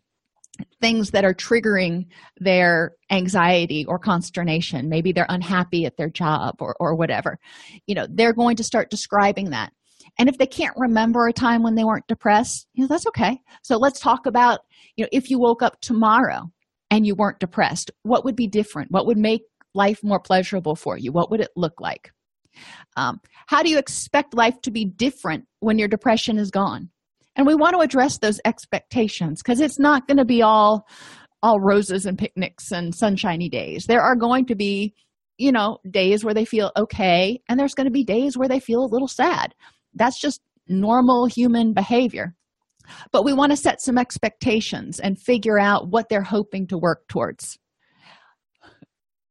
things 0.81 1.12
that 1.12 1.25
are 1.25 1.33
triggering 1.33 2.05
their 2.39 2.91
anxiety 3.10 3.86
or 3.86 3.98
consternation. 3.98 4.89
Maybe 4.89 5.12
they're 5.12 5.25
unhappy 5.29 5.86
at 5.86 5.98
their 5.98 6.10
job 6.10 6.55
or, 6.60 6.75
or 6.79 6.95
whatever. 6.95 7.39
You 7.88 7.95
know 7.95 8.07
they're 8.10 8.33
going 8.33 8.57
to 8.57 8.63
start 8.63 8.89
describing 8.89 9.51
that. 9.51 9.72
And 10.19 10.29
if 10.29 10.38
they 10.38 10.45
can't 10.45 10.75
remember 10.77 11.27
a 11.27 11.33
time 11.33 11.63
when 11.63 11.75
they 11.75 11.83
weren't 11.83 12.07
depressed 12.07 12.67
you 12.74 12.83
know 12.83 12.88
that's 12.88 13.07
okay. 13.07 13.39
So 13.63 13.77
let's 13.77 14.00
talk 14.00 14.25
about 14.25 14.62
you 14.95 15.03
know 15.03 15.10
if 15.12 15.29
you 15.29 15.39
woke 15.39 15.62
up 15.62 15.79
tomorrow 15.81 16.51
and 16.91 17.05
you 17.05 17.15
weren't 17.15 17.39
depressed 17.39 17.91
what 18.03 18.25
would 18.25 18.36
be 18.36 18.48
different? 18.48 18.91
What 18.91 19.07
would 19.07 19.17
make 19.17 19.43
life 19.74 20.03
more 20.03 20.19
pleasurable 20.19 20.75
for 20.75 20.98
you? 20.98 21.12
What 21.12 21.31
would 21.31 21.41
it 21.41 21.51
look 21.55 21.81
like? 21.81 22.12
Um, 22.95 23.19
how 23.48 23.63
do 23.63 23.69
you 23.69 23.79
expect 23.79 24.36
life 24.36 24.62
to 24.62 24.72
be 24.72 24.86
different 24.86 25.45
when 25.60 25.79
your 25.79 25.88
depression 25.88 26.38
is 26.38 26.51
gone 26.51 26.89
and 27.35 27.47
we 27.47 27.55
want 27.55 27.75
to 27.75 27.81
address 27.81 28.17
those 28.19 28.39
expectations 28.45 29.41
because 29.41 29.59
it's 29.59 29.79
not 29.79 30.07
going 30.07 30.17
to 30.17 30.25
be 30.25 30.41
all 30.41 30.87
all 31.41 31.59
roses 31.59 32.05
and 32.05 32.17
picnics 32.17 32.71
and 32.71 32.95
sunshiny 32.95 33.49
days. 33.49 33.85
There 33.85 34.01
are 34.01 34.15
going 34.15 34.45
to 34.47 34.55
be 34.55 34.93
you 35.37 35.51
know 35.51 35.79
days 35.89 36.23
where 36.23 36.33
they 36.33 36.45
feel 36.45 36.71
okay 36.77 37.41
and 37.49 37.59
there's 37.59 37.73
going 37.73 37.87
to 37.87 37.91
be 37.91 38.03
days 38.03 38.37
where 38.37 38.47
they 38.47 38.59
feel 38.59 38.83
a 38.83 38.91
little 38.91 39.07
sad. 39.07 39.53
That's 39.93 40.19
just 40.19 40.41
normal 40.67 41.25
human 41.25 41.73
behavior. 41.73 42.35
But 43.11 43.23
we 43.23 43.33
want 43.33 43.51
to 43.51 43.57
set 43.57 43.81
some 43.81 43.97
expectations 43.97 44.99
and 44.99 45.19
figure 45.19 45.59
out 45.59 45.89
what 45.89 46.09
they're 46.09 46.21
hoping 46.21 46.67
to 46.67 46.77
work 46.77 47.07
towards. 47.07 47.57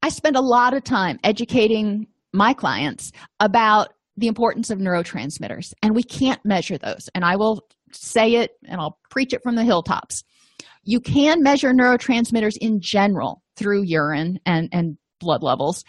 I 0.02 0.09
spend 0.09 0.37
a 0.37 0.40
lot 0.40 0.75
of 0.75 0.85
time 0.85 1.18
educating 1.23 2.06
my 2.32 2.54
clients 2.54 3.12
about 3.40 3.92
the 4.16 4.26
importance 4.26 4.71
of 4.71 4.78
neurotransmitters 4.78 5.73
and 5.82 5.94
we 5.94 6.02
can't 6.02 6.44
measure 6.44 6.78
those. 6.78 7.09
And 7.14 7.25
i 7.25 7.37
will 7.37 7.66
say 7.93 8.37
it 8.37 8.53
and 8.67 8.81
I'll 8.81 8.99
preach 9.11 9.33
it 9.33 9.43
from 9.43 9.55
the 9.55 9.65
hilltops. 9.65 10.25
You 10.85 11.01
can 11.01 11.43
measure 11.43 11.73
neurotransmitters 11.73 12.57
in 12.61 12.81
general 12.81 13.43
through 13.57 13.83
urine 13.83 14.41
and, 14.45 14.69
and 14.73 14.99
blood 15.21 15.43
levels, 15.43 15.85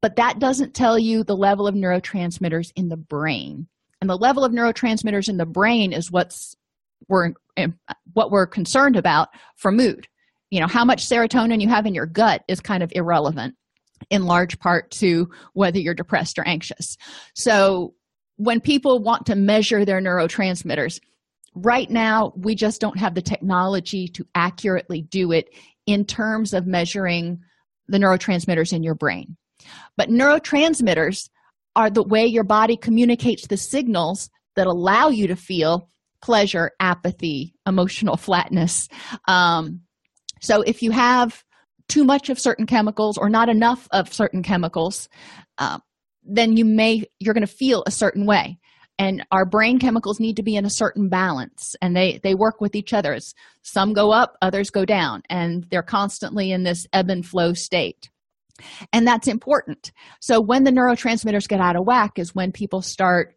but 0.00 0.16
that 0.16 0.38
doesn't 0.38 0.74
tell 0.74 0.98
you 0.98 1.24
the 1.24 1.36
level 1.36 1.66
of 1.66 1.74
neurotransmitters 1.74 2.72
in 2.74 2.88
the 2.88 2.96
brain. 2.96 3.66
And 4.00 4.08
the 4.08 4.16
level 4.16 4.44
of 4.44 4.52
neurotransmitters 4.52 5.28
in 5.28 5.36
the 5.36 5.46
brain 5.46 5.92
is 5.92 6.10
what's 6.10 6.56
we're 7.08 7.32
um, 7.56 7.78
what 8.12 8.30
we're 8.30 8.46
concerned 8.46 8.96
about 8.96 9.28
for 9.56 9.72
mood. 9.72 10.06
You 10.50 10.60
know, 10.60 10.66
how 10.66 10.84
much 10.84 11.06
serotonin 11.06 11.60
you 11.60 11.68
have 11.68 11.86
in 11.86 11.94
your 11.94 12.06
gut 12.06 12.42
is 12.48 12.60
kind 12.60 12.82
of 12.82 12.92
irrelevant 12.94 13.54
in 14.08 14.24
large 14.24 14.58
part 14.58 14.90
to 14.90 15.28
whether 15.52 15.78
you're 15.78 15.94
depressed 15.94 16.38
or 16.38 16.46
anxious. 16.46 16.96
So 17.34 17.94
when 18.36 18.60
people 18.60 19.00
want 19.00 19.26
to 19.26 19.34
measure 19.34 19.84
their 19.84 20.00
neurotransmitters, 20.00 21.00
right 21.54 21.90
now 21.90 22.32
we 22.36 22.54
just 22.54 22.80
don't 22.80 22.98
have 22.98 23.14
the 23.14 23.22
technology 23.22 24.08
to 24.08 24.26
accurately 24.34 25.02
do 25.02 25.32
it 25.32 25.48
in 25.86 26.04
terms 26.04 26.52
of 26.54 26.66
measuring 26.66 27.40
the 27.88 27.98
neurotransmitters 27.98 28.72
in 28.72 28.82
your 28.82 28.94
brain. 28.94 29.36
But 29.96 30.08
neurotransmitters 30.08 31.28
are 31.76 31.90
the 31.90 32.02
way 32.02 32.26
your 32.26 32.44
body 32.44 32.76
communicates 32.76 33.46
the 33.46 33.56
signals 33.56 34.30
that 34.56 34.66
allow 34.66 35.08
you 35.08 35.26
to 35.28 35.36
feel 35.36 35.88
pleasure 36.22 36.72
apathy 36.80 37.54
emotional 37.66 38.16
flatness. 38.18 38.88
Um, 39.26 39.80
so 40.40 40.62
if 40.62 40.82
you 40.82 40.90
have 40.90 41.44
too 41.88 42.04
much 42.04 42.30
of 42.30 42.38
certain 42.38 42.66
chemicals 42.66 43.18
or 43.18 43.28
not 43.28 43.48
enough 43.48 43.88
of 43.90 44.12
certain 44.14 44.42
chemicals 44.42 45.08
uh, 45.58 45.78
then 46.22 46.56
you 46.56 46.64
may 46.64 47.04
you're 47.18 47.34
going 47.34 47.46
to 47.46 47.52
feel 47.52 47.82
a 47.86 47.90
certain 47.90 48.26
way 48.26 48.58
and 49.00 49.26
our 49.32 49.46
brain 49.46 49.78
chemicals 49.78 50.20
need 50.20 50.36
to 50.36 50.42
be 50.42 50.56
in 50.56 50.66
a 50.66 50.70
certain 50.70 51.08
balance 51.08 51.74
and 51.80 51.96
they 51.96 52.20
they 52.22 52.34
work 52.34 52.60
with 52.60 52.74
each 52.74 52.92
other. 52.92 53.18
Some 53.62 53.94
go 53.94 54.12
up 54.12 54.36
others 54.42 54.68
go 54.68 54.84
down 54.84 55.22
and 55.30 55.64
they're 55.70 55.82
constantly 55.82 56.52
in 56.52 56.64
this 56.64 56.86
ebb 56.92 57.08
and 57.08 57.24
flow 57.24 57.54
state. 57.54 58.10
And 58.92 59.08
that's 59.08 59.26
important. 59.26 59.90
So 60.20 60.38
when 60.38 60.64
the 60.64 60.70
neurotransmitters 60.70 61.48
get 61.48 61.60
out 61.60 61.76
of 61.76 61.86
whack 61.86 62.18
is 62.18 62.34
when 62.34 62.52
people 62.52 62.82
start 62.82 63.34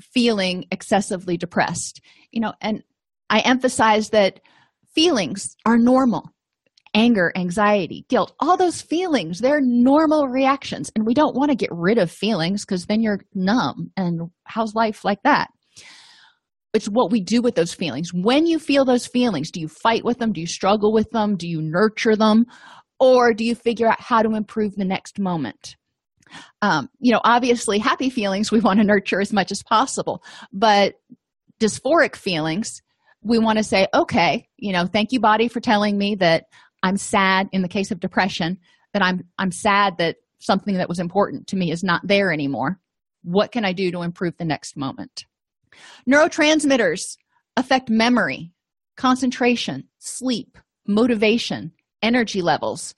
feeling 0.00 0.66
excessively 0.72 1.36
depressed. 1.36 2.00
You 2.32 2.40
know 2.40 2.54
and 2.60 2.82
i 3.30 3.38
emphasize 3.40 4.10
that 4.10 4.40
feelings 4.92 5.56
are 5.64 5.78
normal 5.78 6.32
anger, 6.96 7.30
anxiety, 7.36 8.06
guilt, 8.08 8.32
all 8.40 8.56
those 8.56 8.80
feelings, 8.80 9.38
they're 9.38 9.60
normal 9.60 10.26
reactions. 10.28 10.90
And 10.96 11.06
we 11.06 11.12
don't 11.12 11.36
want 11.36 11.50
to 11.50 11.56
get 11.56 11.68
rid 11.70 11.98
of 11.98 12.10
feelings 12.10 12.64
because 12.64 12.86
then 12.86 13.02
you're 13.02 13.20
numb. 13.34 13.92
And 13.96 14.30
how's 14.44 14.74
life 14.74 15.04
like 15.04 15.22
that? 15.22 15.50
It's 16.72 16.88
what 16.88 17.12
we 17.12 17.20
do 17.20 17.42
with 17.42 17.54
those 17.54 17.74
feelings. 17.74 18.12
When 18.12 18.46
you 18.46 18.58
feel 18.58 18.84
those 18.84 19.06
feelings, 19.06 19.50
do 19.50 19.60
you 19.60 19.68
fight 19.68 20.04
with 20.04 20.18
them? 20.18 20.32
Do 20.32 20.40
you 20.40 20.46
struggle 20.46 20.92
with 20.92 21.10
them? 21.10 21.36
Do 21.36 21.46
you 21.46 21.60
nurture 21.60 22.16
them? 22.16 22.46
Or 22.98 23.34
do 23.34 23.44
you 23.44 23.54
figure 23.54 23.88
out 23.88 24.00
how 24.00 24.22
to 24.22 24.34
improve 24.34 24.74
the 24.74 24.84
next 24.84 25.18
moment? 25.18 25.76
Um, 26.62 26.88
you 26.98 27.12
know, 27.12 27.20
obviously, 27.24 27.78
happy 27.78 28.10
feelings 28.10 28.50
we 28.50 28.60
want 28.60 28.80
to 28.80 28.84
nurture 28.84 29.20
as 29.20 29.32
much 29.32 29.52
as 29.52 29.62
possible, 29.62 30.24
but 30.52 30.94
dysphoric 31.60 32.16
feelings, 32.16 32.82
we 33.22 33.38
want 33.38 33.58
to 33.58 33.64
say, 33.64 33.86
okay, 33.94 34.48
you 34.56 34.72
know, 34.72 34.86
thank 34.86 35.12
you, 35.12 35.20
body, 35.20 35.48
for 35.48 35.60
telling 35.60 35.96
me 35.96 36.14
that 36.16 36.46
i'm 36.86 36.96
sad 36.96 37.48
in 37.52 37.62
the 37.62 37.68
case 37.68 37.90
of 37.90 38.00
depression 38.00 38.58
that 38.92 39.02
i'm 39.02 39.22
i'm 39.38 39.50
sad 39.50 39.98
that 39.98 40.16
something 40.38 40.76
that 40.76 40.88
was 40.88 40.98
important 40.98 41.46
to 41.48 41.56
me 41.56 41.70
is 41.70 41.82
not 41.82 42.06
there 42.06 42.32
anymore. 42.32 42.78
What 43.22 43.52
can 43.52 43.64
i 43.64 43.72
do 43.72 43.90
to 43.90 44.02
improve 44.02 44.36
the 44.36 44.44
next 44.44 44.76
moment? 44.76 45.26
Neurotransmitters 46.08 47.16
affect 47.56 47.90
memory 47.90 48.52
concentration 48.96 49.84
sleep 49.98 50.56
motivation 50.86 51.72
energy 52.02 52.40
levels 52.40 52.94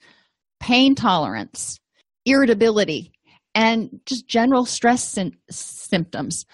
pain 0.59 0.95
tolerance 0.95 1.79
irritability 2.25 3.11
and 3.55 3.99
just 4.05 4.27
general 4.27 4.65
stress 4.65 5.17
symptoms. 5.49 6.45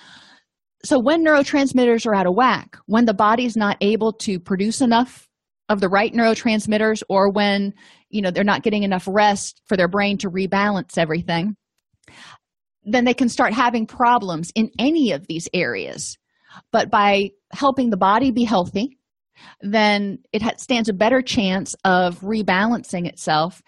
So 0.84 0.98
when 0.98 1.26
neurotransmitters 1.26 2.06
are 2.06 2.16
out 2.16 2.28
of 2.28 2.36
whack 2.36 2.78
when 2.86 3.06
the 3.06 3.14
body's 3.14 3.58
not 3.58 3.78
able 3.82 4.14
to 4.14 4.40
produce 4.40 4.82
enough 4.82 5.28
of 5.70 5.80
the 5.82 5.90
right 5.90 6.14
neurotransmitters 6.14 7.02
or 7.10 7.30
when 7.32 7.74
you 8.10 8.22
know 8.22 8.32
they're 8.32 8.44
not 8.44 8.64
getting 8.64 8.84
enough 8.84 9.08
rest 9.10 9.62
for 9.66 9.76
their 9.76 9.88
brain 9.88 10.18
to 10.18 10.30
rebalance 10.30 10.98
everything 10.98 11.56
then 12.86 13.04
they 13.04 13.14
can 13.14 13.30
start 13.30 13.54
having 13.54 13.88
problems 13.88 14.52
in 14.56 14.70
any 14.78 15.12
of 15.12 15.26
these 15.28 15.50
areas. 15.54 16.18
But 16.72 16.92
by 16.92 17.32
helping 17.52 17.90
the 17.90 17.98
body 17.98 18.32
be 18.32 18.44
healthy 18.44 18.98
then 19.60 20.20
it 20.32 20.42
stands 20.62 20.88
a 20.88 20.94
better 20.94 21.22
chance 21.22 21.76
of 21.84 22.22
rebalancing 22.22 23.06
itself 23.06 23.62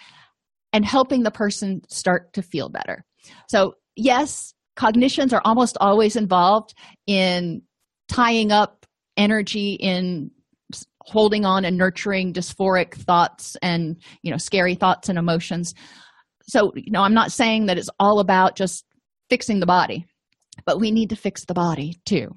and 0.71 0.85
helping 0.85 1.23
the 1.23 1.31
person 1.31 1.81
start 1.89 2.31
to 2.33 2.41
feel 2.41 2.69
better. 2.69 3.03
So 3.49 3.73
yes 3.95 4.53
cognitions 4.77 5.33
are 5.33 5.41
almost 5.43 5.75
always 5.81 6.15
involved 6.15 6.73
in 7.07 7.63
tying 8.07 8.51
up 8.51 8.85
energy 9.17 9.73
in 9.73 10.31
holding 11.07 11.45
on 11.45 11.65
and 11.65 11.77
nurturing 11.77 12.33
dysphoric 12.33 12.93
thoughts 12.93 13.55
and 13.61 13.97
you 14.21 14.31
know 14.31 14.37
scary 14.37 14.75
thoughts 14.75 15.09
and 15.09 15.17
emotions. 15.17 15.73
So 16.43 16.71
you 16.75 16.91
know 16.91 17.01
i'm 17.01 17.13
not 17.13 17.31
saying 17.31 17.67
that 17.67 17.77
it's 17.77 17.89
all 17.99 18.19
about 18.19 18.55
just 18.55 18.85
fixing 19.29 19.59
the 19.59 19.65
body 19.65 20.05
but 20.65 20.79
we 20.79 20.91
need 20.91 21.09
to 21.09 21.15
fix 21.15 21.45
the 21.45 21.53
body 21.53 21.95
too. 22.05 22.29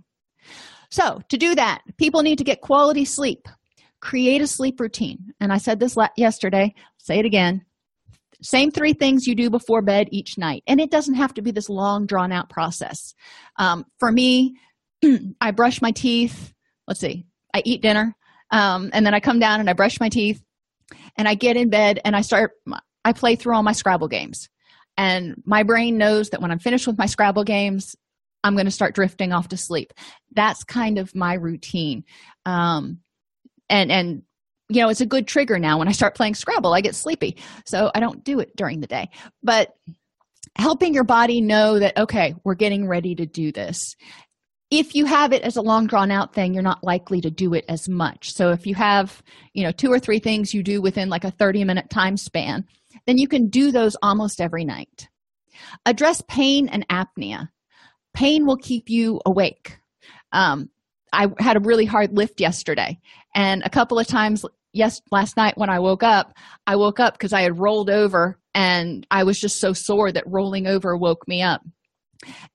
So 0.90 1.20
to 1.28 1.36
do 1.36 1.54
that 1.54 1.82
people 1.98 2.22
need 2.22 2.38
to 2.38 2.44
get 2.44 2.60
quality 2.60 3.04
sleep. 3.04 3.48
Create 4.00 4.40
a 4.40 4.46
sleep 4.46 4.80
routine. 4.80 5.18
And 5.40 5.52
i 5.52 5.58
said 5.58 5.80
this 5.80 5.96
yesterday. 6.16 6.74
Say 6.98 7.18
it 7.18 7.26
again. 7.26 7.62
Same 8.42 8.70
three 8.70 8.94
things 8.94 9.26
you 9.26 9.34
do 9.34 9.50
before 9.50 9.82
bed 9.82 10.08
each 10.10 10.38
night. 10.38 10.62
And 10.66 10.80
it 10.80 10.90
doesn't 10.90 11.14
have 11.14 11.34
to 11.34 11.42
be 11.42 11.50
this 11.50 11.68
long 11.68 12.06
drawn 12.06 12.32
out 12.32 12.48
process. 12.48 13.14
Um, 13.58 13.84
for 13.98 14.10
me 14.12 14.54
i 15.40 15.50
brush 15.50 15.82
my 15.82 15.90
teeth. 15.90 16.52
Let's 16.86 17.00
see. 17.00 17.26
I 17.54 17.62
eat 17.64 17.82
dinner 17.82 18.14
um, 18.50 18.90
and 18.92 19.04
then 19.04 19.14
i 19.14 19.20
come 19.20 19.38
down 19.38 19.60
and 19.60 19.68
i 19.70 19.72
brush 19.72 20.00
my 20.00 20.08
teeth 20.08 20.42
and 21.16 21.28
i 21.28 21.34
get 21.34 21.56
in 21.56 21.70
bed 21.70 22.00
and 22.04 22.16
i 22.16 22.20
start 22.20 22.52
i 23.04 23.12
play 23.12 23.36
through 23.36 23.54
all 23.54 23.62
my 23.62 23.72
scrabble 23.72 24.08
games. 24.08 24.48
And 24.96 25.42
my 25.46 25.62
brain 25.62 25.96
knows 25.98 26.30
that 26.30 26.42
when 26.42 26.50
i'm 26.50 26.58
finished 26.58 26.86
with 26.86 26.98
my 26.98 27.06
scrabble 27.06 27.44
games 27.44 27.96
i'm 28.44 28.54
going 28.54 28.66
to 28.66 28.70
start 28.70 28.94
drifting 28.94 29.32
off 29.32 29.48
to 29.48 29.56
sleep. 29.56 29.92
That's 30.32 30.64
kind 30.64 30.98
of 30.98 31.14
my 31.14 31.34
routine. 31.34 32.04
Um, 32.46 33.00
and 33.68 33.90
and 33.90 34.22
you 34.68 34.82
know 34.82 34.88
it's 34.88 35.00
a 35.00 35.06
good 35.06 35.26
trigger 35.26 35.58
now 35.58 35.78
when 35.78 35.88
i 35.88 35.92
start 35.92 36.14
playing 36.14 36.34
scrabble 36.34 36.74
i 36.74 36.80
get 36.80 36.94
sleepy. 36.94 37.36
So 37.66 37.90
i 37.94 38.00
don't 38.00 38.24
do 38.24 38.40
it 38.40 38.54
during 38.56 38.80
the 38.80 38.86
day. 38.86 39.10
But 39.42 39.74
helping 40.56 40.94
your 40.94 41.04
body 41.04 41.40
know 41.40 41.78
that 41.78 41.96
okay 41.96 42.34
we're 42.44 42.54
getting 42.54 42.88
ready 42.88 43.14
to 43.14 43.24
do 43.26 43.52
this 43.52 43.94
if 44.70 44.94
you 44.94 45.04
have 45.04 45.32
it 45.32 45.42
as 45.42 45.56
a 45.56 45.62
long 45.62 45.86
drawn 45.86 46.10
out 46.10 46.32
thing 46.32 46.54
you're 46.54 46.62
not 46.62 46.84
likely 46.84 47.20
to 47.20 47.30
do 47.30 47.54
it 47.54 47.64
as 47.68 47.88
much. 47.88 48.32
So 48.32 48.50
if 48.50 48.66
you 48.66 48.74
have 48.76 49.22
you 49.52 49.64
know 49.64 49.72
two 49.72 49.92
or 49.92 49.98
three 49.98 50.18
things 50.18 50.54
you 50.54 50.62
do 50.62 50.80
within 50.80 51.08
like 51.08 51.24
a 51.24 51.30
30 51.30 51.64
minute 51.64 51.90
time 51.90 52.16
span 52.16 52.64
then 53.06 53.18
you 53.18 53.28
can 53.28 53.48
do 53.48 53.72
those 53.72 53.96
almost 54.02 54.40
every 54.40 54.64
night. 54.64 55.08
Address 55.86 56.22
pain 56.28 56.68
and 56.68 56.86
apnea. 56.88 57.48
Pain 58.14 58.46
will 58.46 58.56
keep 58.56 58.88
you 58.88 59.20
awake. 59.26 59.78
Um, 60.32 60.70
i 61.12 61.28
had 61.38 61.56
a 61.56 61.60
really 61.60 61.84
hard 61.84 62.16
lift 62.16 62.40
yesterday 62.40 62.98
and 63.34 63.62
a 63.64 63.70
couple 63.70 63.98
of 63.98 64.06
times 64.06 64.44
yes 64.72 65.00
last 65.10 65.36
night 65.36 65.58
when 65.58 65.70
i 65.70 65.78
woke 65.78 66.02
up 66.02 66.32
i 66.66 66.76
woke 66.76 67.00
up 67.00 67.14
because 67.14 67.32
i 67.32 67.42
had 67.42 67.58
rolled 67.58 67.90
over 67.90 68.38
and 68.54 69.06
i 69.10 69.24
was 69.24 69.40
just 69.40 69.60
so 69.60 69.72
sore 69.72 70.12
that 70.12 70.24
rolling 70.26 70.66
over 70.66 70.96
woke 70.96 71.26
me 71.26 71.42
up 71.42 71.62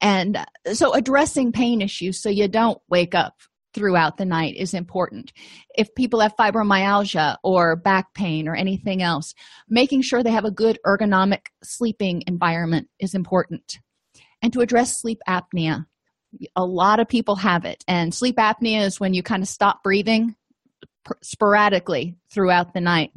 and 0.02 0.38
uh, 0.38 0.74
so 0.74 0.94
addressing 0.94 1.52
pain 1.52 1.82
issues 1.82 2.22
so 2.22 2.30
you 2.30 2.48
don't 2.48 2.80
wake 2.90 3.16
up 3.16 3.42
throughout 3.74 4.18
the 4.18 4.26
night 4.26 4.56
is 4.56 4.74
important. 4.74 5.34
If 5.78 5.94
people 5.96 6.22
have 6.22 6.36
fibromyalgia 6.38 7.38
or 7.44 7.76
back 7.76 8.14
pain 8.14 8.48
or 8.48 8.56
anything 8.56 9.02
else, 9.02 9.34
making 9.68 10.02
sure 10.02 10.24
they 10.24 10.32
have 10.32 10.46
a 10.46 10.52
good 10.52 10.80
ergonomic 10.86 11.48
sleeping 11.62 12.24
environment 12.26 12.88
is 13.00 13.14
important. 13.14 13.80
And 14.42 14.54
to 14.54 14.62
address 14.62 15.00
sleep 15.02 15.20
apnea, 15.28 15.86
A 16.56 16.66
lot 16.66 17.00
of 17.00 17.08
people 17.08 17.36
have 17.38 17.66
it, 17.66 17.84
and 17.88 18.14
sleep 18.14 18.38
apnea 18.38 18.86
is 18.86 19.00
when 19.00 19.14
you 19.14 19.24
kind 19.24 19.44
of 19.44 19.50
stop 19.50 19.84
breathing 19.84 20.36
sporadically 21.22 22.16
throughout 22.30 22.74
the 22.74 22.82
night. 22.82 23.12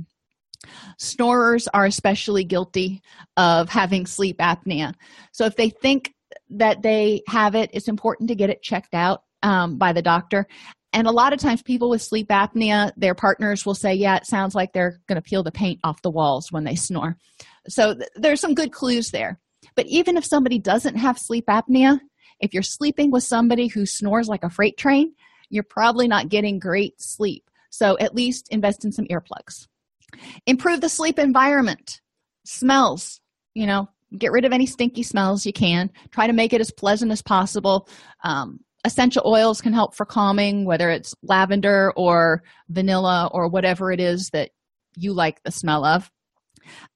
Snorers 0.99 1.69
are 1.69 1.87
especially 1.87 2.45
guilty 2.45 3.01
of 3.37 3.69
having 3.69 4.07
sleep 4.07 4.39
apnea. 4.39 4.95
So 5.33 5.47
if 5.47 5.57
they 5.57 5.71
think 5.71 6.15
that 6.51 6.83
they 6.83 7.23
have 7.29 7.55
it, 7.55 7.71
it's 7.73 7.89
important 7.89 8.29
to 8.29 8.35
get 8.35 8.51
it 8.51 8.63
checked 8.63 8.95
out 8.95 9.23
um, 9.43 9.79
by 9.79 9.93
the 9.93 10.03
doctor. 10.03 10.47
And 10.93 11.07
a 11.07 11.13
lot 11.13 11.33
of 11.33 11.39
times, 11.39 11.63
people 11.63 11.91
with 11.91 12.03
sleep 12.03 12.29
apnea, 12.29 12.93
their 12.97 13.15
partners 13.15 13.67
will 13.67 13.75
say, 13.75 13.95
Yeah, 13.95 14.17
it 14.17 14.27
sounds 14.27 14.55
like 14.55 14.73
they're 14.73 15.01
going 15.07 15.21
to 15.21 15.23
peel 15.23 15.43
the 15.43 15.53
paint 15.53 15.81
off 15.85 16.03
the 16.03 16.11
walls 16.11 16.51
when 16.51 16.65
they 16.65 16.75
snore. 16.75 17.17
So 17.69 17.95
th- 17.95 18.09
there's 18.17 18.41
some 18.41 18.55
good 18.55 18.73
clues 18.73 19.11
there. 19.11 19.39
But 19.75 19.87
even 19.87 20.17
if 20.17 20.25
somebody 20.25 20.59
doesn't 20.59 20.97
have 20.97 21.19
sleep 21.19 21.47
apnea, 21.47 22.01
if 22.41 22.55
you're 22.55 22.63
sleeping 22.63 23.11
with 23.11 23.23
somebody 23.25 23.67
who 23.67 23.85
snores 23.85 24.29
like 24.29 24.45
a 24.45 24.51
freight 24.51 24.79
train, 24.79 25.13
you're 25.51 25.63
probably 25.63 26.09
not 26.09 26.29
getting 26.29 26.59
great 26.59 27.01
sleep. 27.01 27.45
So 27.71 27.99
at 27.99 28.15
least 28.15 28.49
invest 28.51 28.85
in 28.85 28.93
some 28.93 29.07
earplugs. 29.07 29.67
Improve 30.47 30.81
the 30.81 30.89
sleep 30.89 31.19
environment. 31.19 32.01
Smells, 32.45 33.21
you 33.55 33.67
know, 33.67 33.89
get 34.17 34.33
rid 34.33 34.45
of 34.45 34.53
any 34.53 34.67
stinky 34.67 35.03
smells 35.03 35.45
you 35.45 35.53
can. 35.53 35.91
Try 36.11 36.27
to 36.27 36.33
make 36.33 36.53
it 36.53 36.61
as 36.61 36.71
pleasant 36.71 37.13
as 37.13 37.23
possible. 37.23 37.89
Um, 38.25 38.61
essential 38.85 39.23
oils 39.27 39.61
can 39.61 39.73
help 39.73 39.95
for 39.95 40.07
calming, 40.07 40.65
whether 40.65 40.89
it's 40.91 41.15
lavender 41.23 41.93
or 41.97 42.43
vanilla 42.69 43.29
or 43.33 43.49
whatever 43.49 43.93
it 43.93 44.01
is 44.01 44.31
that 44.31 44.51
you 44.97 45.13
like 45.13 45.43
the 45.43 45.51
smell 45.51 45.85
of. 45.85 46.11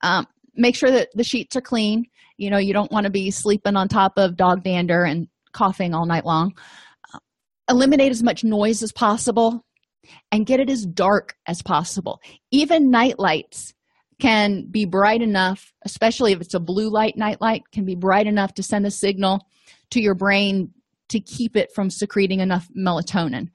Um, 0.02 0.26
make 0.54 0.76
sure 0.76 0.90
that 0.90 1.08
the 1.14 1.24
sheets 1.24 1.56
are 1.56 1.60
clean. 1.60 2.06
You 2.36 2.50
know, 2.50 2.58
you 2.58 2.72
don't 2.72 2.92
want 2.92 3.04
to 3.04 3.10
be 3.10 3.30
sleeping 3.30 3.76
on 3.76 3.88
top 3.88 4.14
of 4.16 4.36
dog 4.36 4.64
dander 4.64 5.04
and 5.04 5.28
coughing 5.52 5.94
all 5.94 6.06
night 6.06 6.24
long. 6.24 6.54
Uh, 7.12 7.18
eliminate 7.68 8.10
as 8.10 8.22
much 8.22 8.42
noise 8.42 8.82
as 8.82 8.92
possible 8.92 9.64
and 10.30 10.46
get 10.46 10.60
it 10.60 10.70
as 10.70 10.84
dark 10.84 11.36
as 11.46 11.62
possible. 11.62 12.20
Even 12.50 12.90
night 12.90 13.18
lights 13.18 13.74
can 14.22 14.64
be 14.70 14.84
bright 14.84 15.20
enough, 15.20 15.72
especially 15.84 16.30
if 16.30 16.40
it's 16.40 16.54
a 16.54 16.60
blue 16.60 16.88
light 16.88 17.16
night 17.16 17.40
light, 17.40 17.64
can 17.72 17.84
be 17.84 17.96
bright 17.96 18.28
enough 18.28 18.54
to 18.54 18.62
send 18.62 18.86
a 18.86 18.90
signal 18.90 19.48
to 19.90 20.00
your 20.00 20.14
brain 20.14 20.70
to 21.08 21.18
keep 21.18 21.56
it 21.56 21.70
from 21.74 21.90
secreting 21.90 22.38
enough 22.38 22.68
melatonin. 22.78 23.48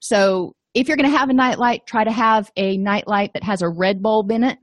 So, 0.00 0.56
if 0.74 0.88
you're 0.88 0.96
going 0.96 1.10
to 1.10 1.16
have 1.16 1.30
a 1.30 1.34
night 1.34 1.60
light, 1.60 1.86
try 1.86 2.02
to 2.02 2.10
have 2.10 2.50
a 2.56 2.76
night 2.78 3.06
light 3.06 3.32
that 3.34 3.44
has 3.44 3.62
a 3.62 3.68
red 3.68 4.02
bulb 4.02 4.32
in 4.32 4.42
it, 4.42 4.58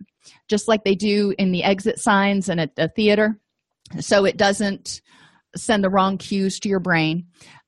just 0.49 0.67
like 0.67 0.83
they 0.83 0.93
do 0.93 1.33
in 1.37 1.53
the 1.53 1.63
exit 1.63 1.99
signs 1.99 2.49
and 2.49 2.59
at 2.59 2.75
the 2.75 2.89
theater, 2.89 3.39
so 4.01 4.25
it 4.25 4.35
doesn't 4.35 5.01
send 5.55 5.85
the 5.85 5.89
wrong 5.89 6.17
cues 6.17 6.59
to 6.59 6.69
your 6.69 6.81
brain. 6.81 7.27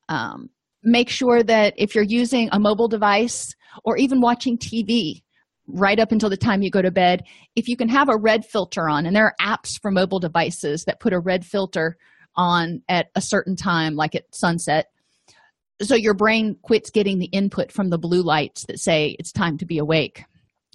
Um, 0.09 0.49
make 0.83 1.09
sure 1.09 1.41
that 1.41 1.73
if 1.77 1.95
you're 1.95 2.03
using 2.03 2.49
a 2.51 2.59
mobile 2.59 2.89
device 2.89 3.55
or 3.85 3.95
even 3.95 4.19
watching 4.19 4.57
TV 4.57 5.21
right 5.67 5.99
up 5.99 6.11
until 6.11 6.29
the 6.29 6.37
time 6.37 6.61
you 6.61 6.71
go 6.71 6.81
to 6.81 6.91
bed, 6.91 7.23
if 7.55 7.67
you 7.67 7.75
can 7.75 7.89
have 7.89 8.09
a 8.09 8.17
red 8.17 8.45
filter 8.45 8.89
on, 8.89 9.05
and 9.05 9.15
there 9.15 9.25
are 9.25 9.35
apps 9.57 9.79
for 9.81 9.91
mobile 9.91 10.19
devices 10.19 10.85
that 10.85 10.99
put 10.99 11.13
a 11.13 11.19
red 11.19 11.45
filter 11.45 11.97
on 12.35 12.81
at 12.87 13.07
a 13.15 13.21
certain 13.21 13.55
time, 13.55 13.95
like 13.95 14.15
at 14.15 14.33
sunset, 14.33 14.87
so 15.81 15.95
your 15.95 16.13
brain 16.13 16.57
quits 16.61 16.89
getting 16.89 17.19
the 17.19 17.27
input 17.27 17.71
from 17.71 17.89
the 17.89 17.97
blue 17.97 18.23
lights 18.23 18.65
that 18.65 18.79
say 18.79 19.15
it's 19.19 19.31
time 19.31 19.57
to 19.59 19.65
be 19.65 19.77
awake. 19.77 20.23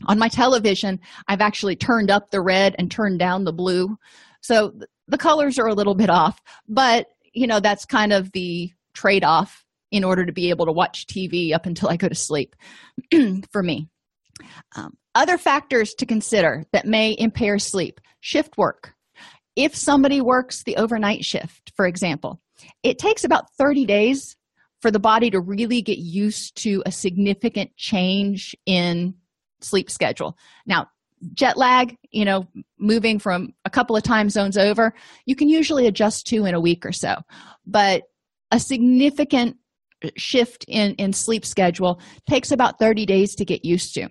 On 0.06 0.18
my 0.18 0.28
television, 0.28 1.00
I've 1.28 1.40
actually 1.40 1.76
turned 1.76 2.10
up 2.10 2.30
the 2.30 2.40
red 2.40 2.74
and 2.78 2.90
turned 2.90 3.18
down 3.18 3.44
the 3.44 3.52
blue. 3.52 3.96
So 4.40 4.72
the 5.08 5.18
colors 5.18 5.58
are 5.58 5.66
a 5.66 5.74
little 5.74 5.94
bit 5.94 6.10
off, 6.10 6.40
but 6.68 7.06
you 7.32 7.46
know, 7.46 7.60
that's 7.60 7.84
kind 7.84 8.12
of 8.12 8.30
the 8.32 8.70
trade 8.94 9.24
off 9.24 9.64
in 9.90 10.04
order 10.04 10.24
to 10.24 10.32
be 10.32 10.50
able 10.50 10.66
to 10.66 10.72
watch 10.72 11.06
TV 11.06 11.52
up 11.52 11.66
until 11.66 11.88
I 11.88 11.96
go 11.96 12.08
to 12.08 12.14
sleep 12.14 12.54
for 13.52 13.62
me. 13.62 13.88
Um, 14.76 14.96
other 15.14 15.38
factors 15.38 15.94
to 15.94 16.06
consider 16.06 16.64
that 16.72 16.86
may 16.86 17.14
impair 17.18 17.58
sleep 17.58 18.00
shift 18.20 18.56
work. 18.56 18.94
If 19.56 19.74
somebody 19.76 20.20
works 20.20 20.62
the 20.62 20.76
overnight 20.76 21.24
shift, 21.24 21.72
for 21.76 21.86
example, 21.86 22.40
it 22.82 22.98
takes 22.98 23.24
about 23.24 23.52
30 23.58 23.84
days 23.84 24.36
for 24.80 24.90
the 24.90 24.98
body 24.98 25.30
to 25.30 25.40
really 25.40 25.82
get 25.82 25.98
used 25.98 26.56
to 26.62 26.82
a 26.86 26.92
significant 26.92 27.76
change 27.76 28.56
in 28.66 29.14
sleep 29.60 29.90
schedule. 29.90 30.36
Now, 30.66 30.88
jet 31.34 31.56
lag, 31.56 31.96
you 32.10 32.24
know, 32.24 32.48
moving 32.78 33.18
from 33.18 33.54
a 33.64 33.70
couple 33.70 33.96
of 33.96 34.02
time 34.02 34.28
zones 34.28 34.58
over, 34.58 34.92
you 35.24 35.36
can 35.36 35.48
usually 35.48 35.86
adjust 35.86 36.26
to 36.28 36.44
in 36.44 36.54
a 36.54 36.60
week 36.60 36.84
or 36.84 36.92
so. 36.92 37.16
But 37.64 38.04
a 38.50 38.58
significant 38.58 39.56
shift 40.16 40.64
in, 40.66 40.94
in 40.94 41.12
sleep 41.12 41.44
schedule 41.44 42.00
takes 42.28 42.50
about 42.50 42.78
30 42.78 43.06
days 43.06 43.36
to 43.36 43.44
get 43.44 43.64
used 43.64 43.94
to. 43.94 44.08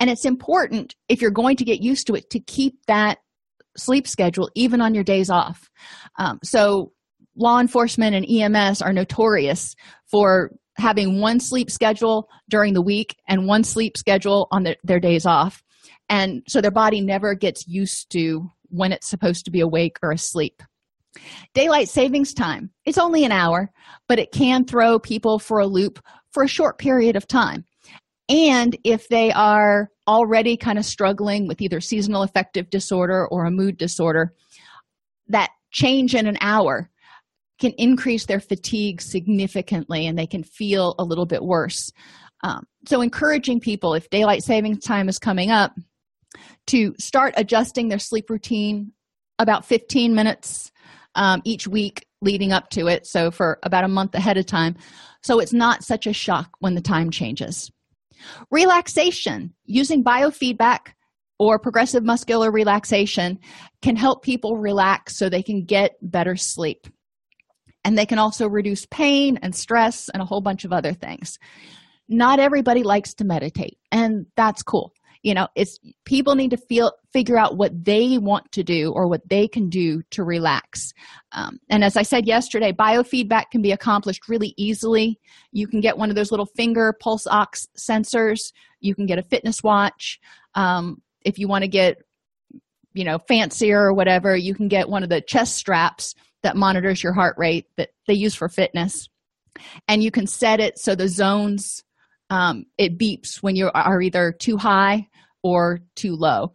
And 0.00 0.10
it's 0.10 0.24
important 0.24 0.94
if 1.08 1.20
you're 1.20 1.30
going 1.30 1.56
to 1.56 1.64
get 1.64 1.80
used 1.80 2.06
to 2.06 2.14
it 2.14 2.30
to 2.30 2.40
keep 2.40 2.74
that 2.86 3.18
sleep 3.76 4.06
schedule 4.06 4.50
even 4.54 4.80
on 4.80 4.94
your 4.94 5.04
days 5.04 5.30
off. 5.30 5.68
Um, 6.18 6.38
so, 6.42 6.92
law 7.36 7.58
enforcement 7.58 8.14
and 8.14 8.24
EMS 8.28 8.80
are 8.80 8.92
notorious 8.92 9.74
for 10.08 10.52
having 10.76 11.20
one 11.20 11.40
sleep 11.40 11.70
schedule 11.70 12.28
during 12.48 12.74
the 12.74 12.82
week 12.82 13.16
and 13.28 13.46
one 13.46 13.64
sleep 13.64 13.96
schedule 13.96 14.48
on 14.50 14.64
the, 14.64 14.76
their 14.84 15.00
days 15.00 15.26
off. 15.26 15.62
And 16.08 16.42
so 16.48 16.60
their 16.60 16.70
body 16.70 17.00
never 17.00 17.34
gets 17.34 17.66
used 17.66 18.10
to 18.12 18.50
when 18.68 18.92
it's 18.92 19.08
supposed 19.08 19.44
to 19.44 19.50
be 19.50 19.60
awake 19.60 19.98
or 20.02 20.12
asleep. 20.12 20.62
Daylight 21.54 21.88
savings 21.88 22.34
time, 22.34 22.70
it's 22.84 22.98
only 22.98 23.24
an 23.24 23.30
hour, 23.30 23.70
but 24.08 24.18
it 24.18 24.32
can 24.32 24.64
throw 24.64 24.98
people 24.98 25.38
for 25.38 25.60
a 25.60 25.66
loop 25.66 26.00
for 26.32 26.42
a 26.42 26.48
short 26.48 26.78
period 26.78 27.14
of 27.14 27.28
time. 27.28 27.64
And 28.28 28.76
if 28.84 29.08
they 29.08 29.32
are 29.32 29.90
already 30.08 30.56
kind 30.56 30.78
of 30.78 30.84
struggling 30.84 31.46
with 31.46 31.60
either 31.60 31.80
seasonal 31.80 32.22
affective 32.22 32.70
disorder 32.70 33.26
or 33.26 33.44
a 33.44 33.50
mood 33.50 33.76
disorder, 33.76 34.34
that 35.28 35.50
change 35.70 36.14
in 36.14 36.26
an 36.26 36.38
hour 36.40 36.90
can 37.60 37.72
increase 37.72 38.26
their 38.26 38.40
fatigue 38.40 39.00
significantly 39.00 40.06
and 40.06 40.18
they 40.18 40.26
can 40.26 40.42
feel 40.42 40.94
a 40.98 41.04
little 41.04 41.26
bit 41.26 41.42
worse. 41.42 41.92
Um, 42.42 42.66
so, 42.86 43.00
encouraging 43.00 43.60
people 43.60 43.94
if 43.94 44.10
daylight 44.10 44.42
savings 44.42 44.84
time 44.84 45.08
is 45.08 45.18
coming 45.18 45.50
up 45.50 45.74
to 46.66 46.94
start 46.98 47.34
adjusting 47.36 47.88
their 47.88 47.98
sleep 47.98 48.28
routine 48.28 48.92
about 49.38 49.64
15 49.64 50.14
minutes 50.14 50.70
um, 51.14 51.40
each 51.44 51.66
week 51.66 52.06
leading 52.20 52.52
up 52.52 52.70
to 52.70 52.88
it. 52.88 53.06
So, 53.06 53.30
for 53.30 53.58
about 53.62 53.84
a 53.84 53.88
month 53.88 54.14
ahead 54.14 54.36
of 54.36 54.46
time. 54.46 54.76
So, 55.22 55.38
it's 55.38 55.52
not 55.52 55.84
such 55.84 56.06
a 56.06 56.12
shock 56.12 56.50
when 56.58 56.74
the 56.74 56.82
time 56.82 57.10
changes. 57.10 57.70
Relaxation 58.50 59.54
using 59.64 60.04
biofeedback 60.04 60.92
or 61.38 61.58
progressive 61.58 62.04
muscular 62.04 62.50
relaxation 62.50 63.38
can 63.82 63.96
help 63.96 64.22
people 64.22 64.56
relax 64.56 65.16
so 65.16 65.28
they 65.28 65.42
can 65.42 65.64
get 65.64 65.96
better 66.00 66.36
sleep. 66.36 66.86
And 67.84 67.98
they 67.98 68.06
can 68.06 68.18
also 68.18 68.48
reduce 68.48 68.86
pain 68.86 69.38
and 69.42 69.54
stress 69.54 70.08
and 70.08 70.22
a 70.22 70.26
whole 70.26 70.40
bunch 70.40 70.64
of 70.64 70.72
other 70.72 70.92
things. 70.92 71.38
Not 72.08 72.38
everybody 72.38 72.82
likes 72.82 73.14
to 73.14 73.24
meditate, 73.24 73.78
and 73.90 74.26
that's 74.36 74.62
cool 74.62 74.92
you 75.24 75.34
know 75.34 75.48
it's 75.56 75.80
people 76.04 76.36
need 76.36 76.50
to 76.50 76.56
feel 76.56 76.92
figure 77.12 77.36
out 77.36 77.56
what 77.56 77.84
they 77.84 78.18
want 78.18 78.52
to 78.52 78.62
do 78.62 78.92
or 78.92 79.08
what 79.08 79.28
they 79.28 79.48
can 79.48 79.68
do 79.68 80.02
to 80.10 80.22
relax. 80.22 80.92
Um, 81.32 81.58
and 81.70 81.82
as 81.82 81.96
i 81.96 82.02
said 82.02 82.26
yesterday 82.26 82.72
biofeedback 82.72 83.50
can 83.50 83.62
be 83.62 83.72
accomplished 83.72 84.28
really 84.28 84.54
easily. 84.56 85.18
You 85.50 85.66
can 85.66 85.80
get 85.80 85.98
one 85.98 86.10
of 86.10 86.16
those 86.16 86.30
little 86.30 86.46
finger 86.46 86.94
pulse 87.00 87.26
ox 87.26 87.66
sensors. 87.76 88.52
You 88.80 88.94
can 88.94 89.06
get 89.06 89.18
a 89.18 89.22
fitness 89.22 89.62
watch. 89.62 90.20
Um, 90.54 91.02
if 91.24 91.38
you 91.38 91.48
want 91.48 91.62
to 91.62 91.68
get 91.68 91.96
you 92.92 93.04
know 93.04 93.18
fancier 93.18 93.80
or 93.80 93.94
whatever 93.94 94.36
you 94.36 94.54
can 94.54 94.68
get 94.68 94.88
one 94.88 95.02
of 95.02 95.08
the 95.08 95.22
chest 95.22 95.56
straps 95.56 96.14
that 96.42 96.54
monitors 96.54 97.02
your 97.02 97.14
heart 97.14 97.36
rate 97.38 97.66
that 97.78 97.88
they 98.06 98.14
use 98.14 98.34
for 98.34 98.50
fitness. 98.50 99.08
And 99.88 100.02
you 100.02 100.10
can 100.10 100.26
set 100.26 100.60
it 100.60 100.78
so 100.78 100.94
the 100.94 101.08
zones 101.08 101.82
um, 102.28 102.66
it 102.78 102.98
beeps 102.98 103.42
when 103.42 103.56
you 103.56 103.70
are 103.72 104.02
either 104.02 104.32
too 104.32 104.56
high 104.56 105.08
or 105.44 105.80
too 105.94 106.16
low. 106.16 106.52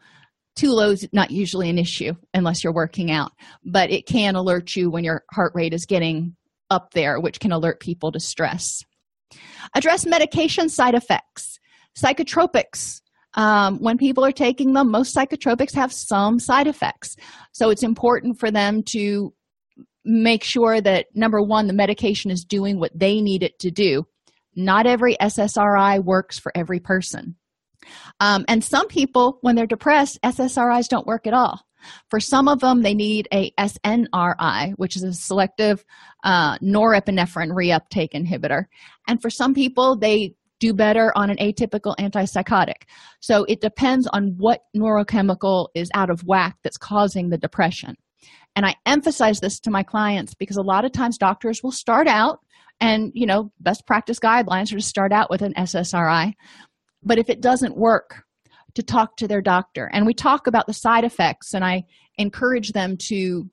Too 0.57 0.71
low 0.71 0.91
is 0.91 1.07
not 1.13 1.31
usually 1.31 1.69
an 1.69 1.77
issue 1.77 2.13
unless 2.33 2.63
you're 2.63 2.73
working 2.73 3.11
out, 3.11 3.31
but 3.63 3.91
it 3.91 4.05
can 4.05 4.35
alert 4.35 4.75
you 4.75 4.89
when 4.89 5.05
your 5.05 5.23
heart 5.31 5.53
rate 5.55 5.73
is 5.73 5.85
getting 5.85 6.35
up 6.69 6.91
there, 6.93 7.21
which 7.21 7.39
can 7.39 7.53
alert 7.53 7.79
people 7.79 8.11
to 8.11 8.19
stress. 8.19 8.83
Address 9.73 10.05
medication 10.05 10.67
side 10.67 10.95
effects. 10.95 11.59
Psychotropics. 11.97 13.01
Um, 13.35 13.77
when 13.77 13.97
people 13.97 14.25
are 14.25 14.31
taking 14.31 14.73
them, 14.73 14.91
most 14.91 15.15
psychotropics 15.15 15.73
have 15.75 15.93
some 15.93 16.39
side 16.39 16.67
effects. 16.67 17.15
So 17.53 17.69
it's 17.69 17.83
important 17.83 18.39
for 18.39 18.51
them 18.51 18.83
to 18.87 19.33
make 20.03 20.43
sure 20.43 20.81
that 20.81 21.07
number 21.13 21.41
one, 21.41 21.67
the 21.67 21.73
medication 21.73 22.31
is 22.31 22.43
doing 22.43 22.79
what 22.79 22.97
they 22.97 23.21
need 23.21 23.43
it 23.43 23.59
to 23.59 23.71
do. 23.71 24.05
Not 24.55 24.87
every 24.87 25.15
SSRI 25.21 26.03
works 26.03 26.39
for 26.39 26.51
every 26.55 26.79
person. 26.79 27.35
Um, 28.19 28.45
and 28.47 28.63
some 28.63 28.87
people, 28.87 29.37
when 29.41 29.55
they're 29.55 29.65
depressed, 29.65 30.19
SSRIs 30.23 30.87
don't 30.87 31.07
work 31.07 31.27
at 31.27 31.33
all. 31.33 31.61
For 32.09 32.19
some 32.19 32.47
of 32.47 32.59
them, 32.59 32.81
they 32.81 32.93
need 32.93 33.27
a 33.33 33.51
SNRI, 33.51 34.73
which 34.75 34.95
is 34.95 35.03
a 35.03 35.13
selective 35.13 35.85
uh, 36.23 36.57
norepinephrine 36.59 37.51
reuptake 37.51 38.11
inhibitor. 38.13 38.65
And 39.07 39.21
for 39.21 39.29
some 39.29 39.53
people, 39.53 39.95
they 39.95 40.35
do 40.59 40.73
better 40.73 41.13
on 41.15 41.29
an 41.29 41.37
atypical 41.37 41.95
antipsychotic. 41.97 42.83
So 43.21 43.45
it 43.45 43.61
depends 43.61 44.07
on 44.07 44.35
what 44.37 44.63
neurochemical 44.75 45.69
is 45.73 45.89
out 45.93 46.09
of 46.09 46.25
whack 46.25 46.57
that's 46.63 46.77
causing 46.77 47.29
the 47.29 47.37
depression. 47.37 47.95
And 48.55 48.65
I 48.65 48.75
emphasize 48.85 49.39
this 49.39 49.59
to 49.61 49.71
my 49.71 49.83
clients 49.83 50.33
because 50.33 50.57
a 50.57 50.61
lot 50.61 50.83
of 50.83 50.91
times 50.91 51.17
doctors 51.17 51.63
will 51.63 51.71
start 51.71 52.07
out 52.07 52.39
and, 52.81 53.11
you 53.13 53.25
know, 53.25 53.51
best 53.59 53.85
practice 53.85 54.19
guidelines 54.19 54.71
are 54.71 54.77
to 54.77 54.81
start 54.81 55.11
out 55.11 55.29
with 55.29 55.41
an 55.41 55.53
SSRI. 55.53 56.33
But 57.03 57.17
if 57.17 57.29
it 57.29 57.41
doesn't 57.41 57.77
work, 57.77 58.23
to 58.75 58.83
talk 58.83 59.17
to 59.17 59.27
their 59.27 59.41
doctor. 59.41 59.89
And 59.91 60.05
we 60.05 60.13
talk 60.13 60.47
about 60.47 60.67
the 60.67 60.73
side 60.73 61.03
effects, 61.03 61.53
and 61.53 61.63
I 61.65 61.85
encourage 62.17 62.71
them 62.71 62.97
to 63.07 63.49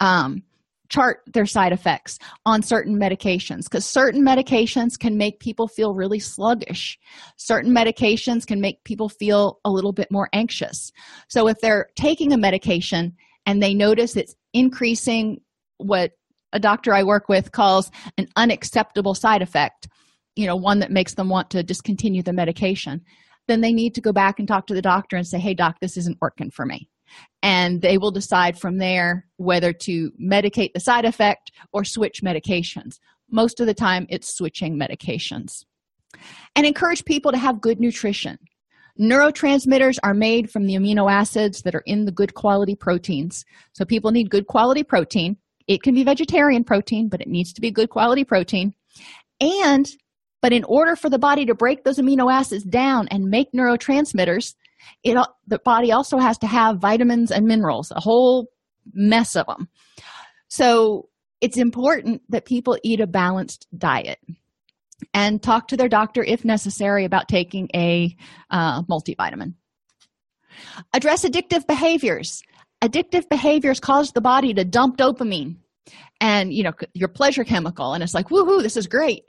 um, 0.00 0.42
chart 0.88 1.20
their 1.32 1.46
side 1.46 1.72
effects 1.72 2.18
on 2.46 2.62
certain 2.62 2.98
medications 2.98 3.64
because 3.64 3.84
certain 3.84 4.24
medications 4.24 4.98
can 4.98 5.16
make 5.16 5.38
people 5.40 5.68
feel 5.68 5.94
really 5.94 6.18
sluggish. 6.18 6.98
Certain 7.36 7.74
medications 7.74 8.46
can 8.46 8.60
make 8.60 8.82
people 8.84 9.08
feel 9.08 9.60
a 9.64 9.70
little 9.70 9.92
bit 9.92 10.10
more 10.10 10.28
anxious. 10.32 10.90
So 11.28 11.48
if 11.48 11.58
they're 11.60 11.88
taking 11.96 12.32
a 12.32 12.38
medication 12.38 13.14
and 13.46 13.62
they 13.62 13.74
notice 13.74 14.16
it's 14.16 14.34
increasing 14.52 15.40
what 15.76 16.12
a 16.52 16.58
doctor 16.58 16.94
I 16.94 17.02
work 17.02 17.28
with 17.28 17.52
calls 17.52 17.90
an 18.16 18.28
unacceptable 18.36 19.14
side 19.14 19.42
effect, 19.42 19.88
you 20.38 20.46
know, 20.46 20.54
one 20.54 20.78
that 20.78 20.92
makes 20.92 21.14
them 21.14 21.28
want 21.28 21.50
to 21.50 21.64
discontinue 21.64 22.22
the 22.22 22.32
medication, 22.32 23.04
then 23.48 23.60
they 23.60 23.72
need 23.72 23.92
to 23.96 24.00
go 24.00 24.12
back 24.12 24.38
and 24.38 24.46
talk 24.46 24.68
to 24.68 24.74
the 24.74 24.80
doctor 24.80 25.16
and 25.16 25.26
say, 25.26 25.40
hey, 25.40 25.52
doc, 25.52 25.78
this 25.80 25.96
isn't 25.96 26.16
working 26.20 26.48
for 26.48 26.64
me. 26.64 26.88
And 27.42 27.82
they 27.82 27.98
will 27.98 28.12
decide 28.12 28.56
from 28.56 28.78
there 28.78 29.26
whether 29.38 29.72
to 29.72 30.12
medicate 30.12 30.74
the 30.74 30.80
side 30.80 31.04
effect 31.04 31.50
or 31.72 31.82
switch 31.82 32.22
medications. 32.22 33.00
Most 33.28 33.58
of 33.58 33.66
the 33.66 33.74
time, 33.74 34.06
it's 34.08 34.32
switching 34.32 34.78
medications. 34.78 35.64
And 36.54 36.64
encourage 36.64 37.04
people 37.04 37.32
to 37.32 37.38
have 37.38 37.60
good 37.60 37.80
nutrition. 37.80 38.38
Neurotransmitters 39.00 39.98
are 40.04 40.14
made 40.14 40.52
from 40.52 40.66
the 40.66 40.74
amino 40.74 41.10
acids 41.10 41.62
that 41.62 41.74
are 41.74 41.82
in 41.84 42.04
the 42.04 42.12
good 42.12 42.34
quality 42.34 42.76
proteins. 42.76 43.44
So 43.72 43.84
people 43.84 44.12
need 44.12 44.30
good 44.30 44.46
quality 44.46 44.84
protein. 44.84 45.36
It 45.66 45.82
can 45.82 45.96
be 45.96 46.04
vegetarian 46.04 46.62
protein, 46.62 47.08
but 47.08 47.20
it 47.20 47.28
needs 47.28 47.52
to 47.54 47.60
be 47.60 47.72
good 47.72 47.90
quality 47.90 48.22
protein. 48.22 48.74
And, 49.40 49.88
but 50.40 50.52
in 50.52 50.64
order 50.64 50.96
for 50.96 51.10
the 51.10 51.18
body 51.18 51.46
to 51.46 51.54
break 51.54 51.84
those 51.84 51.98
amino 51.98 52.32
acids 52.32 52.64
down 52.64 53.08
and 53.08 53.30
make 53.30 53.52
neurotransmitters, 53.52 54.54
it, 55.02 55.18
the 55.46 55.58
body 55.58 55.92
also 55.92 56.18
has 56.18 56.38
to 56.38 56.46
have 56.46 56.78
vitamins 56.78 57.30
and 57.30 57.46
minerals, 57.46 57.90
a 57.90 58.00
whole 58.00 58.48
mess 58.92 59.36
of 59.36 59.46
them. 59.46 59.68
So 60.48 61.08
it's 61.40 61.58
important 61.58 62.22
that 62.30 62.44
people 62.44 62.78
eat 62.82 63.00
a 63.00 63.06
balanced 63.06 63.66
diet 63.76 64.18
and 65.14 65.42
talk 65.42 65.68
to 65.68 65.76
their 65.76 65.88
doctor 65.88 66.22
if 66.24 66.44
necessary 66.44 67.04
about 67.04 67.28
taking 67.28 67.68
a 67.74 68.16
uh, 68.50 68.82
multivitamin. 68.82 69.54
Address 70.92 71.24
addictive 71.24 71.66
behaviors. 71.66 72.42
Addictive 72.82 73.28
behaviors 73.28 73.80
cause 73.80 74.12
the 74.12 74.20
body 74.20 74.54
to 74.54 74.64
dump 74.64 74.96
dopamine 74.96 75.56
and 76.20 76.52
you 76.52 76.62
know 76.62 76.72
your 76.94 77.08
pleasure 77.08 77.44
chemical, 77.44 77.94
and 77.94 78.02
it's 78.02 78.14
like 78.14 78.28
woohoo, 78.28 78.62
this 78.62 78.76
is 78.76 78.86
great, 78.86 79.24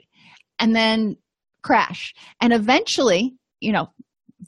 and 0.60 0.76
then 0.76 1.16
crash. 1.62 2.14
And 2.40 2.52
eventually, 2.52 3.34
you 3.60 3.72
know, 3.72 3.88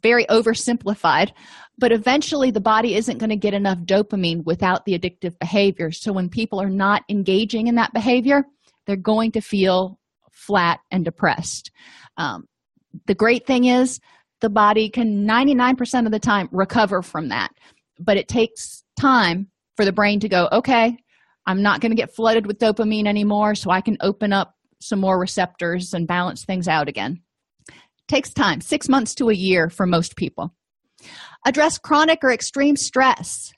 very 0.03 0.25
oversimplified, 0.27 1.33
but 1.79 1.93
eventually 1.93 2.51
the 2.51 2.61
body 2.61 2.95
isn't 2.95 3.19
going 3.19 3.31
to 3.31 3.37
get 3.37 3.55
enough 3.55 3.79
dopamine 3.79 4.45
without 4.45 4.85
the 4.85 4.99
addictive 4.99 5.39
behavior. 5.39 5.91
So 5.91 6.13
when 6.13 6.29
people 6.29 6.61
are 6.61 6.71
not 6.71 7.03
engaging 7.09 7.67
in 7.67 7.75
that 7.77 7.93
behavior, 7.93 8.45
they're 8.87 8.97
going 8.97 9.33
to 9.33 9.41
feel 9.41 9.99
flat 10.31 10.81
and 10.91 11.05
depressed. 11.05 11.71
Um, 12.17 12.45
the 13.07 13.15
great 13.15 13.47
thing 13.47 13.67
is 13.67 14.01
the 14.41 14.51
body 14.51 14.89
can 14.89 15.27
99% 15.27 16.07
of 16.07 16.13
the 16.13 16.19
time 16.19 16.49
recover 16.53 17.03
from 17.03 17.29
that, 17.29 17.51
but 17.99 18.17
it 18.17 18.29
takes 18.29 18.83
time 18.99 19.49
for 19.77 19.85
the 19.85 19.93
brain 19.93 20.21
to 20.21 20.29
go, 20.29 20.49
okay, 20.53 20.97
I'm 21.47 21.63
not 21.63 21.81
going 21.81 21.91
to 21.91 21.97
get 21.97 22.15
flooded 22.15 22.47
with 22.47 22.59
dopamine 22.59 23.07
anymore, 23.07 23.55
so 23.55 23.71
I 23.71 23.81
can 23.81 23.97
open 24.01 24.33
up 24.33 24.55
some 24.83 25.01
more 25.01 25.19
receptors 25.19 25.95
and 25.95 26.07
balance 26.07 26.45
things 26.45 26.69
out 26.69 26.89
again. 26.89 27.23
Takes 28.09 28.33
time, 28.33 28.61
six 28.61 28.89
months 28.89 29.15
to 29.17 29.31
a 29.31 29.35
year 29.35 29.71
for 29.71 29.87
most 29.87 30.17
people. 30.17 30.55
Address 31.47 31.79
chronic 31.79 32.21
or 32.23 32.31
extreme 32.31 32.77
stress. 32.77 33.53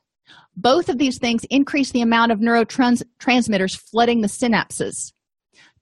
Both 0.56 0.88
of 0.88 0.98
these 0.98 1.18
things 1.18 1.44
increase 1.50 1.90
the 1.90 2.02
amount 2.02 2.32
of 2.32 2.38
neurotransmitters 2.38 3.76
flooding 3.76 4.20
the 4.20 4.28
synapses. 4.28 5.12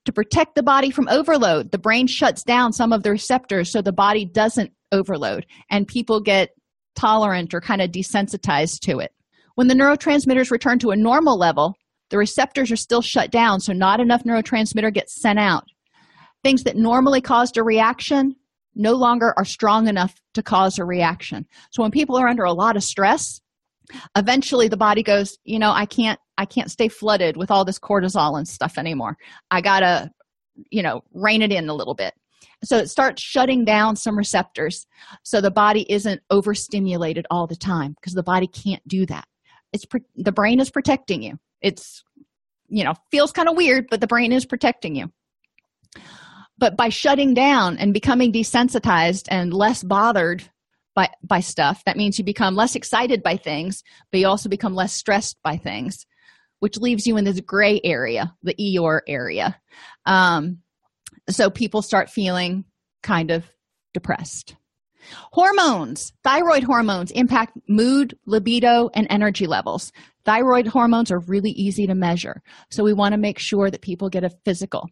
To 0.07 0.13
protect 0.13 0.55
the 0.55 0.63
body 0.63 0.91
from 0.91 1.09
overload, 1.09 1.71
the 1.71 1.79
brain 1.79 2.07
shuts 2.07 2.43
down 2.43 2.73
some 2.73 2.93
of 2.93 3.03
the 3.03 3.11
receptors 3.11 3.71
so 3.71 3.83
the 3.83 3.93
body 3.93 4.25
doesn't 4.25 4.73
overload 4.91 5.47
and 5.71 5.87
people 5.87 6.21
get 6.21 6.51
tolerant 6.97 7.55
or 7.55 7.61
kind 7.61 7.81
of 7.81 7.91
desensitized 7.91 8.81
to 8.81 8.99
it. 8.99 9.13
When 9.55 9.69
the 9.69 9.75
neurotransmitters 9.75 10.51
return 10.51 10.79
to 10.81 10.91
a 10.91 10.97
normal 10.97 11.39
level, 11.39 11.77
the 12.13 12.19
receptors 12.19 12.71
are 12.71 12.77
still 12.77 13.01
shut 13.01 13.31
down, 13.31 13.59
so 13.59 13.73
not 13.73 13.99
enough 13.99 14.23
neurotransmitter 14.25 14.93
gets 14.93 15.21
sent 15.21 15.39
out. 15.39 15.65
Things 16.45 16.63
that 16.65 16.77
normally 16.77 17.23
caused 17.23 17.57
a 17.57 17.63
reaction 17.63 18.37
no 18.75 18.93
longer 18.93 19.33
are 19.39 19.47
strong 19.47 19.89
enough 19.89 20.21
to 20.35 20.43
cause 20.43 20.79
a 20.79 20.85
reaction. 20.85 21.47
So 21.71 21.81
when 21.81 21.91
people 21.91 22.17
are 22.17 22.29
under 22.29 22.45
a 22.45 22.53
lot 22.53 22.77
of 22.77 22.85
stress, 22.85 23.41
eventually 24.15 24.69
the 24.69 24.77
body 24.77 25.03
goes, 25.03 25.39
you 25.45 25.59
know, 25.59 25.73
I 25.73 25.87
can't 25.87 26.21
I 26.37 26.45
can't 26.45 26.71
stay 26.71 26.89
flooded 26.89 27.39
with 27.39 27.51
all 27.51 27.65
this 27.65 27.79
cortisol 27.79 28.37
and 28.37 28.47
stuff 28.47 28.77
anymore. 28.77 29.17
I 29.51 29.63
got 29.63 29.81
to, 29.81 30.11
you 30.71 30.83
know, 30.83 31.03
rein 31.15 31.41
it 31.41 31.51
in 31.51 31.71
a 31.71 31.75
little 31.75 31.95
bit. 31.95 32.13
So 32.63 32.77
it 32.77 32.89
starts 32.91 33.23
shutting 33.23 33.65
down 33.65 33.97
some 33.97 34.19
receptors 34.19 34.87
so 35.23 35.41
the 35.41 35.51
body 35.51 35.91
isn't 35.91 36.21
overstimulated 36.31 37.27
all 37.31 37.47
the 37.47 37.57
time 37.57 37.95
because 37.99 38.13
the 38.13 38.23
body 38.23 38.49
can't 38.49 38.87
do 38.87 39.07
that. 39.07 39.25
It's 39.73 39.87
the 40.15 40.33
brain 40.33 40.61
is 40.61 40.71
protecting 40.71 41.23
you. 41.23 41.39
It's 41.63 42.03
you 42.69 42.85
know, 42.85 42.95
feels 43.11 43.33
kind 43.33 43.51
of 43.51 43.57
weird, 43.57 43.87
but 43.91 44.01
the 44.01 44.07
brain 44.07 44.33
is 44.33 44.47
protecting 44.47 44.97
you. 44.97 45.13
But 46.57 46.77
by 46.77 46.89
shutting 46.89 47.35
down 47.35 47.77
and 47.77 47.93
becoming 47.93 48.33
desensitized 48.33 49.27
and 49.29 49.53
less 49.53 49.83
bothered 49.83 50.43
by 50.95 51.11
by 51.23 51.41
stuff, 51.41 51.83
that 51.85 51.97
means 51.97 52.19
you 52.19 52.25
become 52.25 52.55
less 52.55 52.75
excited 52.75 53.23
by 53.23 53.37
things, 53.37 53.83
but 54.11 54.21
you 54.21 54.27
also 54.27 54.49
become 54.49 54.75
less 54.75 54.93
stressed 54.93 55.37
by 55.43 55.57
things 55.57 56.07
which 56.63 56.79
leaves 56.79 57.09
you 57.09 57.17
in 57.17 57.25
this 57.25 57.41
gray 57.41 57.81
area, 57.83 58.33
the 58.45 58.55
Eeyore 58.55 59.01
area. 59.09 59.61
Um, 60.07 60.59
so 61.29 61.51
people 61.51 61.83
start 61.83 62.09
feeling 62.09 62.65
kind 63.03 63.33
of 63.33 63.45
depressed. 63.93 64.55
Hormones, 65.33 66.13
thyroid 66.23 66.63
hormones 66.63 67.11
impact 67.13 67.59
mood, 67.69 68.17
libido, 68.27 68.91
and 68.95 69.07
energy 69.11 69.47
levels. 69.47 69.93
Thyroid 70.25 70.67
hormones 70.67 71.11
are 71.11 71.19
really 71.21 71.51
easy 71.51 71.87
to 71.87 71.95
measure, 71.95 72.43
so 72.71 72.85
we 72.85 72.93
want 72.93 73.13
to 73.13 73.19
make 73.19 73.39
sure 73.39 73.71
that 73.71 73.83
people 73.83 74.09
get 74.09 74.25
a 74.25 74.31
physical. 74.45 74.89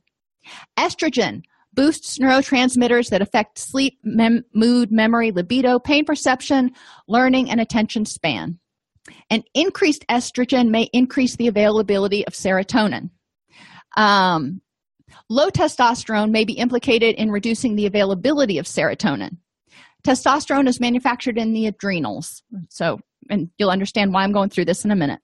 Estrogen 0.78 1.42
boosts 1.72 2.18
neurotransmitters 2.18 3.10
that 3.10 3.22
affect 3.22 3.58
sleep, 3.58 3.98
mem- 4.02 4.44
mood, 4.54 4.90
memory, 4.90 5.30
libido, 5.30 5.78
pain 5.78 6.04
perception, 6.04 6.72
learning, 7.06 7.50
and 7.50 7.60
attention 7.60 8.04
span. 8.04 8.58
And 9.30 9.44
increased 9.54 10.04
estrogen 10.08 10.70
may 10.70 10.88
increase 10.92 11.36
the 11.36 11.46
availability 11.46 12.26
of 12.26 12.32
serotonin. 12.32 13.10
Um, 13.96 14.60
low 15.28 15.48
testosterone 15.48 16.30
may 16.30 16.44
be 16.44 16.54
implicated 16.54 17.14
in 17.16 17.30
reducing 17.30 17.76
the 17.76 17.86
availability 17.86 18.58
of 18.58 18.66
serotonin. 18.66 19.38
Testosterone 20.02 20.68
is 20.68 20.80
manufactured 20.80 21.38
in 21.38 21.52
the 21.52 21.66
adrenals. 21.66 22.42
So, 22.68 22.98
and 23.28 23.50
you'll 23.58 23.70
understand 23.70 24.12
why 24.12 24.22
I'm 24.22 24.32
going 24.32 24.50
through 24.50 24.66
this 24.66 24.84
in 24.84 24.90
a 24.90 24.96
minute. 24.96 25.20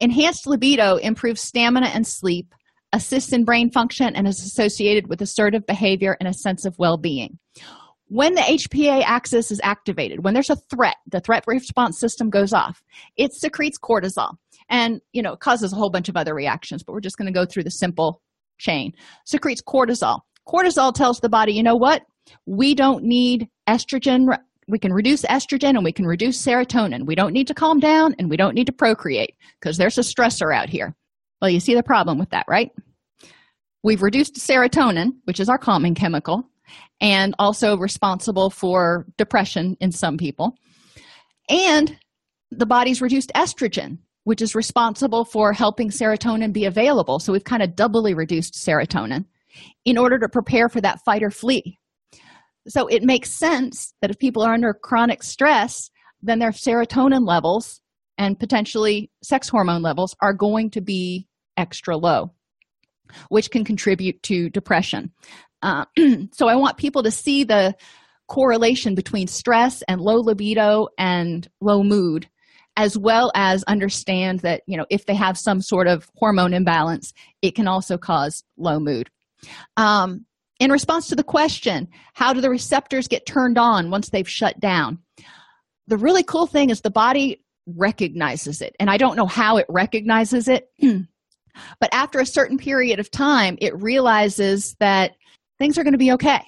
Enhanced 0.00 0.46
libido 0.46 0.96
improves 0.96 1.40
stamina 1.40 1.88
and 1.88 2.06
sleep, 2.06 2.54
assists 2.92 3.32
in 3.32 3.44
brain 3.44 3.70
function, 3.70 4.14
and 4.14 4.26
is 4.26 4.40
associated 4.40 5.08
with 5.08 5.20
assertive 5.20 5.66
behavior 5.66 6.16
and 6.20 6.28
a 6.28 6.34
sense 6.34 6.64
of 6.64 6.78
well 6.78 6.96
being 6.96 7.38
when 8.08 8.34
the 8.34 8.40
HPA 8.40 9.02
axis 9.04 9.50
is 9.50 9.60
activated, 9.62 10.24
when 10.24 10.34
there's 10.34 10.50
a 10.50 10.56
threat, 10.56 10.96
the 11.06 11.20
threat 11.20 11.44
response 11.46 11.98
system 11.98 12.30
goes 12.30 12.52
off. 12.52 12.82
It 13.16 13.32
secretes 13.34 13.78
cortisol 13.78 14.34
and, 14.68 15.00
you 15.12 15.22
know, 15.22 15.36
causes 15.36 15.72
a 15.72 15.76
whole 15.76 15.90
bunch 15.90 16.08
of 16.08 16.16
other 16.16 16.34
reactions, 16.34 16.82
but 16.82 16.92
we're 16.92 17.00
just 17.00 17.18
going 17.18 17.32
to 17.32 17.38
go 17.38 17.44
through 17.44 17.64
the 17.64 17.70
simple 17.70 18.22
chain. 18.58 18.92
Secretes 19.26 19.62
cortisol. 19.62 20.20
Cortisol 20.46 20.94
tells 20.94 21.20
the 21.20 21.28
body, 21.28 21.52
you 21.52 21.62
know 21.62 21.76
what? 21.76 22.02
We 22.46 22.74
don't 22.74 23.04
need 23.04 23.48
estrogen. 23.68 24.26
We 24.68 24.78
can 24.78 24.92
reduce 24.92 25.22
estrogen 25.22 25.70
and 25.70 25.84
we 25.84 25.92
can 25.92 26.06
reduce 26.06 26.44
serotonin. 26.44 27.06
We 27.06 27.14
don't 27.14 27.32
need 27.32 27.46
to 27.48 27.54
calm 27.54 27.80
down 27.80 28.14
and 28.18 28.28
we 28.28 28.36
don't 28.36 28.54
need 28.54 28.66
to 28.66 28.72
procreate 28.72 29.34
because 29.60 29.76
there's 29.76 29.98
a 29.98 30.02
stressor 30.02 30.54
out 30.54 30.68
here. 30.68 30.94
Well, 31.40 31.50
you 31.50 31.60
see 31.60 31.74
the 31.74 31.82
problem 31.82 32.18
with 32.18 32.30
that, 32.30 32.46
right? 32.48 32.70
We've 33.82 34.02
reduced 34.02 34.34
serotonin, 34.34 35.12
which 35.24 35.40
is 35.40 35.48
our 35.48 35.58
calming 35.58 35.94
chemical, 35.94 36.50
and 37.00 37.34
also 37.38 37.76
responsible 37.76 38.50
for 38.50 39.06
depression 39.16 39.76
in 39.80 39.92
some 39.92 40.16
people. 40.16 40.54
And 41.48 41.96
the 42.50 42.66
body's 42.66 43.00
reduced 43.00 43.30
estrogen, 43.34 43.98
which 44.24 44.42
is 44.42 44.54
responsible 44.54 45.24
for 45.24 45.52
helping 45.52 45.90
serotonin 45.90 46.52
be 46.52 46.64
available. 46.64 47.18
So 47.18 47.32
we've 47.32 47.44
kind 47.44 47.62
of 47.62 47.76
doubly 47.76 48.14
reduced 48.14 48.54
serotonin 48.54 49.24
in 49.84 49.96
order 49.96 50.18
to 50.18 50.28
prepare 50.28 50.68
for 50.68 50.80
that 50.80 51.00
fight 51.04 51.22
or 51.22 51.30
flee. 51.30 51.77
So 52.68 52.86
it 52.86 53.02
makes 53.02 53.30
sense 53.30 53.94
that 54.00 54.10
if 54.10 54.18
people 54.18 54.42
are 54.42 54.52
under 54.52 54.74
chronic 54.74 55.22
stress, 55.22 55.90
then 56.22 56.38
their 56.38 56.50
serotonin 56.50 57.26
levels 57.26 57.80
and 58.18 58.38
potentially 58.38 59.10
sex 59.22 59.48
hormone 59.48 59.82
levels 59.82 60.14
are 60.20 60.34
going 60.34 60.70
to 60.70 60.80
be 60.80 61.26
extra 61.56 61.96
low, 61.96 62.32
which 63.28 63.50
can 63.50 63.64
contribute 63.64 64.22
to 64.24 64.50
depression. 64.50 65.12
Uh, 65.62 65.84
so 66.32 66.48
I 66.48 66.56
want 66.56 66.76
people 66.76 67.02
to 67.04 67.10
see 67.10 67.44
the 67.44 67.74
correlation 68.28 68.94
between 68.94 69.26
stress 69.26 69.82
and 69.88 70.00
low 70.00 70.16
libido 70.16 70.88
and 70.98 71.48
low 71.60 71.82
mood 71.82 72.28
as 72.76 72.96
well 72.96 73.32
as 73.34 73.64
understand 73.64 74.40
that 74.40 74.62
you 74.66 74.76
know 74.76 74.84
if 74.90 75.06
they 75.06 75.14
have 75.14 75.38
some 75.38 75.62
sort 75.62 75.88
of 75.88 76.10
hormone 76.14 76.52
imbalance 76.52 77.14
it 77.40 77.54
can 77.54 77.66
also 77.66 77.96
cause 77.96 78.44
low 78.58 78.78
mood 78.78 79.08
um, 79.78 80.26
in 80.58 80.70
response 80.70 81.08
to 81.08 81.16
the 81.16 81.24
question 81.24 81.88
how 82.14 82.32
do 82.32 82.40
the 82.40 82.50
receptors 82.50 83.08
get 83.08 83.26
turned 83.26 83.58
on 83.58 83.90
once 83.90 84.10
they've 84.10 84.28
shut 84.28 84.58
down 84.60 84.98
the 85.86 85.96
really 85.96 86.22
cool 86.22 86.46
thing 86.46 86.70
is 86.70 86.80
the 86.80 86.90
body 86.90 87.42
recognizes 87.66 88.60
it 88.60 88.74
and 88.80 88.90
i 88.90 88.96
don't 88.96 89.16
know 89.16 89.26
how 89.26 89.56
it 89.56 89.66
recognizes 89.68 90.48
it 90.48 90.70
but 91.80 91.92
after 91.92 92.18
a 92.18 92.26
certain 92.26 92.58
period 92.58 92.98
of 92.98 93.10
time 93.10 93.56
it 93.60 93.74
realizes 93.80 94.74
that 94.80 95.12
things 95.58 95.76
are 95.76 95.84
going 95.84 95.92
to 95.92 95.98
be 95.98 96.12
okay 96.12 96.40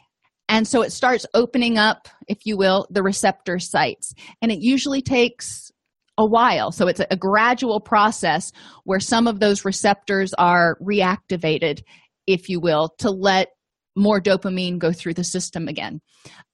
and 0.50 0.66
so 0.66 0.82
it 0.82 0.90
starts 0.90 1.24
opening 1.32 1.78
up, 1.78 2.08
if 2.26 2.44
you 2.44 2.56
will, 2.56 2.88
the 2.90 3.04
receptor 3.04 3.60
sites. 3.60 4.12
And 4.42 4.50
it 4.50 4.58
usually 4.58 5.00
takes 5.00 5.70
a 6.18 6.26
while. 6.26 6.72
So 6.72 6.88
it's 6.88 7.00
a, 7.08 7.16
gradual 7.16 7.80
process 7.80 8.50
where 8.82 8.98
some 8.98 9.28
of 9.28 9.38
those 9.38 9.64
receptors 9.64 10.34
are 10.34 10.76
reactivated, 10.82 11.82
if 12.26 12.48
you 12.48 12.58
will, 12.58 12.88
to 12.98 13.10
let 13.10 13.50
more 13.96 14.20
dopamine 14.20 14.78
go 14.78 14.92
through 14.92 15.14
the 15.14 15.24
system 15.24 15.68
again. 15.68 16.00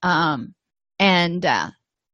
Um, 0.03 0.55
and 0.99 1.45
uh, 1.45 1.71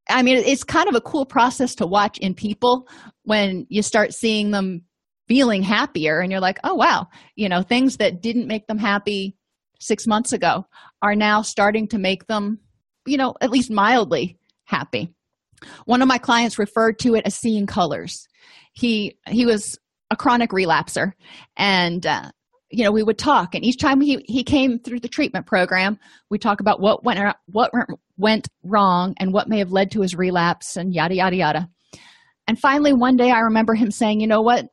I 0.09 0.23
mean, 0.23 0.37
it's 0.37 0.65
kind 0.65 0.89
of 0.89 0.95
a 0.95 1.01
cool 1.01 1.25
process 1.25 1.75
to 1.77 1.87
watch 1.87 2.19
in 2.19 2.35
people 2.35 2.89
when 3.25 3.67
you 3.69 3.83
start 3.83 4.13
seeing 4.13 4.51
them 4.51 4.83
feeling 5.29 5.63
happier 5.63 6.21
and 6.21 6.31
you're 6.31 6.41
like, 6.41 6.59
oh, 6.65 6.75
wow, 6.75 7.07
you 7.37 7.49
know, 7.49 7.63
things 7.63 7.97
that 7.99 8.21
didn't 8.21 8.49
make 8.49 8.67
them 8.67 8.79
happy 8.79 9.37
six 9.81 10.07
months 10.07 10.33
ago 10.33 10.67
are 11.01 11.15
now 11.15 11.43
starting 11.43 11.89
to 11.89 11.99
make 11.99 12.27
them, 12.27 12.59
you 13.07 13.17
know, 13.17 13.35
at 13.41 13.51
least 13.51 13.71
mildly 13.71 14.39
happy. 14.65 15.09
One 15.85 16.03
of 16.03 16.09
my 16.09 16.19
clients 16.19 16.59
referred 16.59 16.99
to 17.01 17.15
it 17.15 17.25
as 17.25 17.35
seeing 17.35 17.67
colors. 17.67 18.27
He 18.73 19.17
he 19.29 19.47
was 19.47 19.79
a 20.11 20.17
chronic 20.17 20.51
relapser, 20.51 21.13
and 21.57 22.05
uh, 22.05 22.31
you 22.73 22.85
know 22.85 22.91
we 22.91 23.03
would 23.03 23.19
talk. 23.19 23.55
And 23.55 23.65
each 23.65 23.79
time 23.79 24.01
he 24.01 24.25
he 24.27 24.43
came 24.43 24.79
through 24.79 25.01
the 25.01 25.09
treatment 25.09 25.47
program, 25.47 25.99
we 26.31 26.39
talk 26.39 26.61
about 26.61 26.81
what 26.81 27.05
went 27.05 27.21
what 27.47 27.71
went 28.17 28.49
wrong 28.65 29.15
and 29.19 29.33
what 29.33 29.49
may 29.49 29.59
have 29.59 29.73
led 29.73 29.91
to 29.93 30.01
his 30.01 30.17
relapse, 30.17 30.77
and 30.77 30.95
yada 30.95 31.15
yada 31.15 31.37
yada. 31.37 31.69
And 32.49 32.59
finally, 32.59 32.93
one 32.93 33.17
day, 33.17 33.31
I 33.31 33.41
remember 33.41 33.75
him 33.75 33.91
saying, 33.91 34.21
"You 34.21 34.27
know 34.27 34.43
what? 34.43 34.67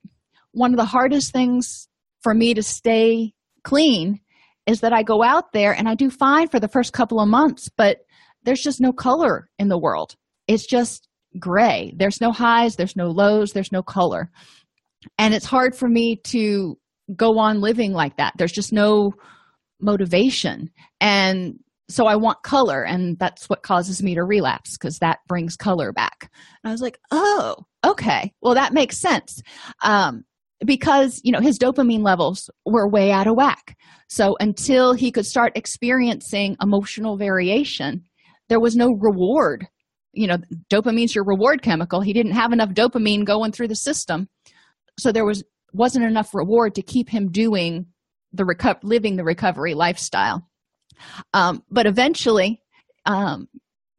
One 0.54 0.72
of 0.72 0.78
the 0.78 0.86
hardest 0.86 1.32
things 1.32 1.88
for 2.22 2.34
me 2.34 2.54
to 2.54 2.64
stay 2.64 3.34
clean 3.64 4.20
is 4.66 4.82
that 4.82 4.94
I 4.94 5.04
go 5.04 5.24
out 5.24 5.52
there 5.52 5.74
and 5.74 5.88
I 5.88 5.96
do 5.96 6.10
fine 6.10 6.48
for 6.48 6.60
the 6.60 6.68
first 6.68 6.94
couple 6.94 7.20
of 7.20 7.28
months, 7.28 7.70
but 7.76 8.00
there's 8.44 8.62
just 8.62 8.80
no 8.80 8.94
color 8.94 9.50
in 9.60 9.68
the 9.68 9.78
world. 9.78 10.16
It's 10.48 10.66
just 10.66 11.08
gray. 11.38 11.94
There's 11.96 12.22
no 12.22 12.32
highs, 12.32 12.76
there's 12.76 12.96
no 12.96 13.08
lows, 13.08 13.54
there's 13.54 13.72
no 13.72 13.84
color. 13.84 14.32
And 15.18 15.34
it's 15.34 15.46
hard 15.46 15.76
for 15.76 15.88
me 15.88 16.18
to 16.26 16.78
go 17.16 17.38
on 17.40 17.62
living 17.62 17.94
like 17.94 18.18
that. 18.18 18.34
There's 18.38 18.52
just 18.52 18.74
no 18.74 19.14
motivation. 19.80 20.70
And 21.00 21.60
so 21.90 22.06
I 22.06 22.16
want 22.16 22.44
color, 22.44 22.84
and 22.84 23.18
that's 23.18 23.50
what 23.50 23.64
causes 23.64 24.04
me 24.04 24.14
to 24.16 24.24
relapse 24.24 24.78
because 24.78 25.00
that 25.00 25.20
brings 25.28 25.56
color 25.56 25.92
back. 25.92 26.30
And 26.64 26.70
I 26.70 26.72
was 26.72 26.82
like, 26.82 27.00
oh, 27.12 27.56
okay. 27.86 28.32
Well, 28.42 28.54
that 28.54 28.74
makes 28.74 28.98
sense. 28.98 29.42
Um, 29.82 30.24
because 30.66 31.22
you 31.24 31.32
know 31.32 31.40
his 31.40 31.58
dopamine 31.58 32.04
levels 32.04 32.50
were 32.66 32.90
way 32.90 33.12
out 33.12 33.28
of 33.28 33.36
whack 33.36 33.78
so 34.10 34.36
until 34.40 34.94
he 34.94 35.12
could 35.12 35.26
start 35.26 35.54
experiencing 35.56 36.58
emotional 36.62 37.18
variation 37.18 38.04
there 38.50 38.60
was 38.60 38.76
no 38.76 38.92
reward 39.00 39.68
you 40.12 40.28
know 40.28 40.38
dopamine's 40.70 41.16
your 41.16 41.24
reward 41.24 41.62
chemical 41.62 42.02
he 42.02 42.14
didn't 42.14 42.34
have 42.34 42.52
enough 42.52 42.72
dopamine 42.72 43.24
going 43.24 43.52
through 43.52 43.68
the 43.68 43.76
system 43.76 44.28
so 44.98 45.12
there 45.12 45.26
was 45.26 45.44
wasn't 45.74 46.06
enough 46.06 46.34
reward 46.34 46.76
to 46.76 46.82
keep 46.82 47.10
him 47.10 47.32
doing 47.32 47.86
the 48.34 48.44
reco- 48.44 48.80
living 48.84 49.16
the 49.16 49.24
recovery 49.24 49.74
lifestyle. 49.74 50.48
Um, 51.34 51.64
but 51.70 51.86
eventually 51.86 52.62
um, 53.06 53.48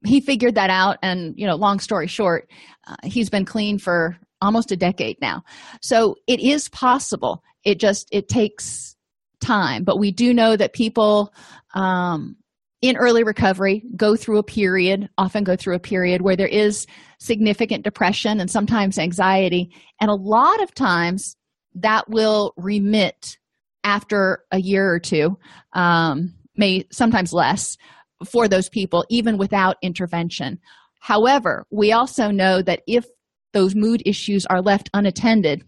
he 0.04 0.20
figured 0.20 0.54
that 0.54 0.70
out 0.70 0.98
and 1.02 1.34
you 1.36 1.46
know 1.46 1.56
long 1.56 1.80
story 1.80 2.06
short 2.06 2.48
uh, 2.86 2.96
he's 3.04 3.30
been 3.30 3.44
clean 3.44 3.78
for 3.78 4.16
almost 4.42 4.72
a 4.72 4.76
decade 4.76 5.20
now. 5.20 5.42
So 5.82 6.16
it 6.26 6.40
is 6.40 6.68
possible. 6.68 7.42
It 7.64 7.78
just 7.78 8.08
it 8.10 8.28
takes 8.28 8.96
time. 9.40 9.84
But 9.84 9.98
we 9.98 10.10
do 10.12 10.32
know 10.32 10.56
that 10.56 10.72
people 10.72 11.32
um, 11.74 12.36
in 12.82 12.96
early 12.96 13.22
recovery 13.22 13.84
go 13.96 14.16
through 14.16 14.38
a 14.38 14.42
period 14.42 15.08
often 15.18 15.44
go 15.44 15.56
through 15.56 15.74
a 15.74 15.80
period 15.80 16.22
where 16.22 16.36
there 16.36 16.46
is 16.46 16.86
significant 17.18 17.84
depression 17.84 18.40
and 18.40 18.50
sometimes 18.50 18.98
anxiety. 18.98 19.70
And 20.00 20.10
a 20.10 20.14
lot 20.14 20.62
of 20.62 20.74
times 20.74 21.36
that 21.74 22.08
will 22.08 22.52
remit 22.56 23.38
after 23.84 24.44
a 24.50 24.60
year 24.60 24.92
or 24.92 24.98
two 24.98 25.38
um, 25.72 26.34
may 26.56 26.84
sometimes 26.90 27.32
less 27.32 27.76
for 28.24 28.48
those 28.48 28.68
people 28.68 29.04
even 29.08 29.38
without 29.38 29.76
intervention 29.82 30.58
however 31.00 31.66
we 31.70 31.92
also 31.92 32.30
know 32.30 32.60
that 32.60 32.82
if 32.86 33.06
those 33.52 33.74
mood 33.74 34.02
issues 34.04 34.46
are 34.46 34.62
left 34.62 34.90
unattended 34.94 35.64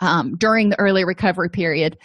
um, 0.00 0.36
during 0.36 0.70
the 0.70 0.78
early 0.78 1.04
recovery 1.04 1.50
period, 1.50 1.98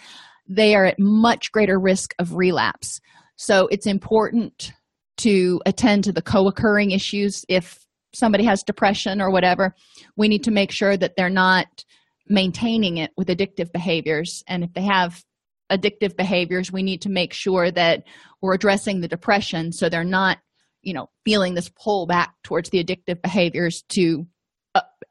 they 0.48 0.74
are 0.74 0.84
at 0.84 0.98
much 0.98 1.52
greater 1.52 1.78
risk 1.78 2.14
of 2.18 2.34
relapse. 2.34 3.00
So 3.36 3.68
it's 3.68 3.86
important 3.86 4.72
to 5.18 5.60
attend 5.66 6.04
to 6.04 6.12
the 6.12 6.22
co 6.22 6.46
occurring 6.48 6.90
issues. 6.90 7.44
If 7.48 7.78
somebody 8.14 8.44
has 8.44 8.62
depression 8.62 9.20
or 9.20 9.30
whatever, 9.30 9.74
we 10.16 10.28
need 10.28 10.44
to 10.44 10.50
make 10.50 10.70
sure 10.70 10.96
that 10.96 11.16
they're 11.16 11.30
not 11.30 11.84
maintaining 12.28 12.98
it 12.98 13.10
with 13.16 13.28
addictive 13.28 13.72
behaviors. 13.72 14.42
And 14.46 14.64
if 14.64 14.72
they 14.72 14.82
have 14.82 15.22
addictive 15.70 16.16
behaviors, 16.16 16.70
we 16.70 16.82
need 16.82 17.02
to 17.02 17.08
make 17.08 17.32
sure 17.32 17.70
that 17.70 18.04
we're 18.40 18.54
addressing 18.54 19.00
the 19.00 19.08
depression 19.08 19.72
so 19.72 19.88
they're 19.88 20.04
not, 20.04 20.38
you 20.82 20.92
know, 20.92 21.08
feeling 21.24 21.54
this 21.54 21.70
pull 21.70 22.06
back 22.06 22.34
towards 22.42 22.70
the 22.70 22.82
addictive 22.82 23.22
behaviors 23.22 23.82
to 23.90 24.26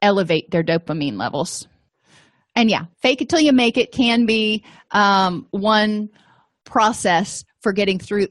elevate 0.00 0.50
their 0.50 0.64
dopamine 0.64 1.16
levels 1.16 1.68
and 2.54 2.70
yeah 2.70 2.84
fake 3.00 3.22
it 3.22 3.28
till 3.28 3.40
you 3.40 3.52
make 3.52 3.76
it 3.76 3.92
can 3.92 4.26
be 4.26 4.64
um, 4.90 5.46
one 5.50 6.08
process 6.64 7.44
for 7.60 7.72
getting 7.72 7.98
through 7.98 8.28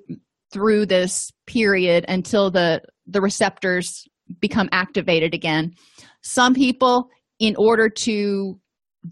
through 0.51 0.85
this 0.85 1.31
period 1.47 2.05
until 2.07 2.51
the 2.51 2.81
the 3.07 3.21
receptors 3.21 4.07
become 4.39 4.69
activated 4.71 5.33
again 5.33 5.73
some 6.21 6.53
people 6.53 7.09
in 7.39 7.55
order 7.55 7.89
to 7.89 8.59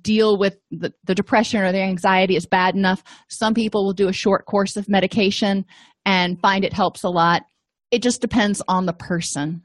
deal 0.02 0.38
with 0.38 0.58
the, 0.71 0.93
the 1.04 1.15
depression 1.15 1.62
or 1.62 1.71
the 1.71 1.80
anxiety 1.80 2.36
is 2.36 2.45
bad 2.45 2.75
enough 2.75 3.04
some 3.28 3.54
people 3.54 3.86
will 3.86 3.93
do 3.93 4.08
a 4.08 4.13
short 4.13 4.45
course 4.45 4.78
of 4.78 4.88
medication 4.88 5.65
and 6.06 6.39
find 6.39 6.63
it 6.63 6.73
helps 6.73 7.04
a 7.04 7.10
lot 7.10 7.43
it 7.91 8.02
just 8.02 8.21
depends 8.21 8.62
on 8.67 8.86
the 8.86 8.93
person 8.93 9.63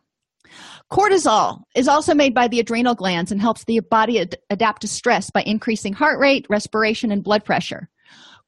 Cortisol 0.93 1.63
is 1.75 1.89
also 1.89 2.15
made 2.15 2.35
by 2.35 2.49
the 2.49 2.61
adrenal 2.61 2.95
glands 2.95 3.33
and 3.33 3.41
helps 3.41 3.65
the 3.65 3.81
body 3.81 4.21
ad- 4.21 4.37
adapt 4.51 4.83
to 4.83 4.89
stress 4.89 5.31
by 5.31 5.43
increasing 5.43 5.93
heart 5.93 6.21
rate, 6.21 6.47
respiration, 6.49 7.11
and 7.11 7.25
blood 7.25 7.45
pressure. 7.45 7.89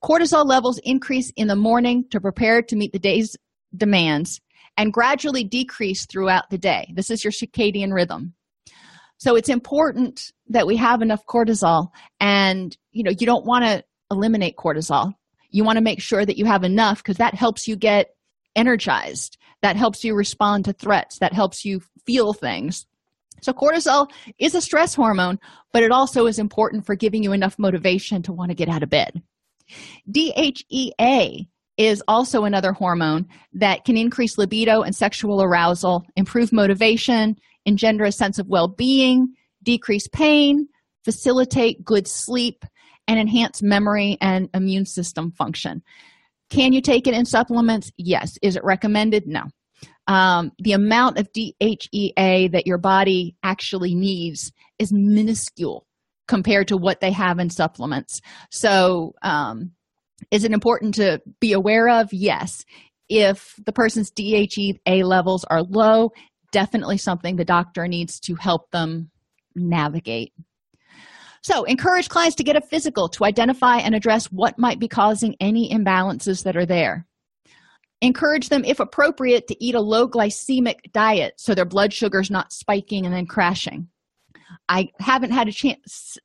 Cortisol 0.04 0.46
levels 0.46 0.78
increase 0.84 1.32
in 1.36 1.48
the 1.48 1.56
morning 1.56 2.04
to 2.10 2.20
prepare 2.20 2.62
to 2.62 2.76
meet 2.76 2.92
the 2.92 2.98
day's 2.98 3.36
demands 3.76 4.40
and 4.76 4.92
gradually 4.92 5.42
decrease 5.42 6.06
throughout 6.06 6.50
the 6.50 6.58
day. 6.58 6.92
This 6.94 7.10
is 7.10 7.24
your 7.24 7.32
circadian 7.32 7.92
rhythm. 7.92 8.34
So 9.18 9.36
it's 9.36 9.48
important 9.48 10.32
that 10.48 10.66
we 10.66 10.76
have 10.76 11.02
enough 11.02 11.24
cortisol 11.26 11.88
and 12.20 12.76
you 12.92 13.02
know 13.02 13.10
you 13.10 13.26
don't 13.26 13.46
want 13.46 13.64
to 13.64 13.84
eliminate 14.10 14.56
cortisol. 14.56 15.12
You 15.50 15.64
want 15.64 15.76
to 15.78 15.84
make 15.84 16.00
sure 16.00 16.24
that 16.24 16.36
you 16.36 16.44
have 16.44 16.64
enough 16.64 16.98
because 16.98 17.16
that 17.16 17.34
helps 17.34 17.66
you 17.66 17.76
get 17.76 18.14
energized. 18.54 19.38
That 19.62 19.76
helps 19.76 20.04
you 20.04 20.14
respond 20.14 20.66
to 20.66 20.72
threats. 20.72 21.18
That 21.18 21.32
helps 21.32 21.64
you 21.64 21.80
feel 22.04 22.32
things. 22.32 22.86
So 23.42 23.52
cortisol 23.52 24.10
is 24.38 24.54
a 24.54 24.60
stress 24.60 24.94
hormone 24.94 25.38
but 25.76 25.82
it 25.82 25.92
also 25.92 26.24
is 26.24 26.38
important 26.38 26.86
for 26.86 26.94
giving 26.94 27.22
you 27.22 27.32
enough 27.32 27.58
motivation 27.58 28.22
to 28.22 28.32
want 28.32 28.50
to 28.50 28.54
get 28.54 28.66
out 28.66 28.82
of 28.82 28.88
bed. 28.88 29.20
Dhea 30.10 31.46
is 31.76 32.02
also 32.08 32.44
another 32.44 32.72
hormone 32.72 33.26
that 33.52 33.84
can 33.84 33.98
increase 33.98 34.38
libido 34.38 34.80
and 34.80 34.96
sexual 34.96 35.42
arousal 35.42 36.06
improve 36.16 36.50
motivation 36.50 37.36
engender 37.66 38.04
a 38.04 38.12
sense 38.12 38.38
of 38.38 38.48
well-being 38.48 39.34
decrease 39.62 40.08
pain, 40.08 40.68
facilitate 41.04 41.84
good 41.84 42.06
sleep, 42.06 42.64
and 43.06 43.18
enhance 43.18 43.62
memory 43.62 44.16
and 44.20 44.48
immune 44.54 44.86
system 44.86 45.30
function. 45.32 45.82
Can 46.50 46.72
you 46.72 46.80
take 46.80 47.06
it 47.06 47.14
in 47.14 47.24
supplements? 47.24 47.90
Yes. 47.96 48.38
Is 48.42 48.56
it 48.56 48.64
recommended? 48.64 49.26
No. 49.26 49.42
Um, 50.06 50.52
the 50.58 50.72
amount 50.72 51.18
of 51.18 51.28
DHEA 51.32 52.52
that 52.52 52.66
your 52.66 52.78
body 52.78 53.36
actually 53.42 53.94
needs 53.94 54.52
is 54.78 54.92
minuscule 54.92 55.84
compared 56.28 56.68
to 56.68 56.76
what 56.76 57.00
they 57.00 57.10
have 57.10 57.38
in 57.38 57.50
supplements. 57.50 58.20
So, 58.50 59.14
um, 59.22 59.72
is 60.30 60.44
it 60.44 60.52
important 60.52 60.94
to 60.94 61.20
be 61.40 61.52
aware 61.52 61.88
of? 61.88 62.12
Yes. 62.12 62.64
If 63.08 63.54
the 63.64 63.72
person's 63.72 64.10
DHEA 64.10 65.04
levels 65.04 65.44
are 65.44 65.62
low, 65.62 66.10
definitely 66.52 66.98
something 66.98 67.36
the 67.36 67.44
doctor 67.44 67.86
needs 67.88 68.20
to 68.20 68.34
help 68.34 68.70
them 68.70 69.10
navigate. 69.54 70.32
So, 71.42 71.64
encourage 71.64 72.08
clients 72.08 72.34
to 72.36 72.44
get 72.44 72.56
a 72.56 72.60
physical 72.60 73.08
to 73.10 73.24
identify 73.24 73.76
and 73.76 73.94
address 73.94 74.26
what 74.26 74.58
might 74.58 74.80
be 74.80 74.88
causing 74.88 75.36
any 75.38 75.70
imbalances 75.70 76.42
that 76.42 76.56
are 76.56 76.66
there. 76.66 77.06
Encourage 78.02 78.48
them, 78.48 78.64
if 78.64 78.80
appropriate, 78.80 79.46
to 79.46 79.64
eat 79.64 79.74
a 79.74 79.80
low 79.80 80.08
glycemic 80.08 80.92
diet 80.92 81.34
so 81.36 81.54
their 81.54 81.64
blood 81.64 81.92
sugar 81.92 82.20
is 82.20 82.30
not 82.30 82.52
spiking 82.52 83.06
and 83.06 83.14
then 83.14 83.26
crashing. 83.26 83.88
I 84.68 84.90
haven't 84.98 85.30
had 85.30 85.48
a 85.48 85.52
chance 85.52 86.18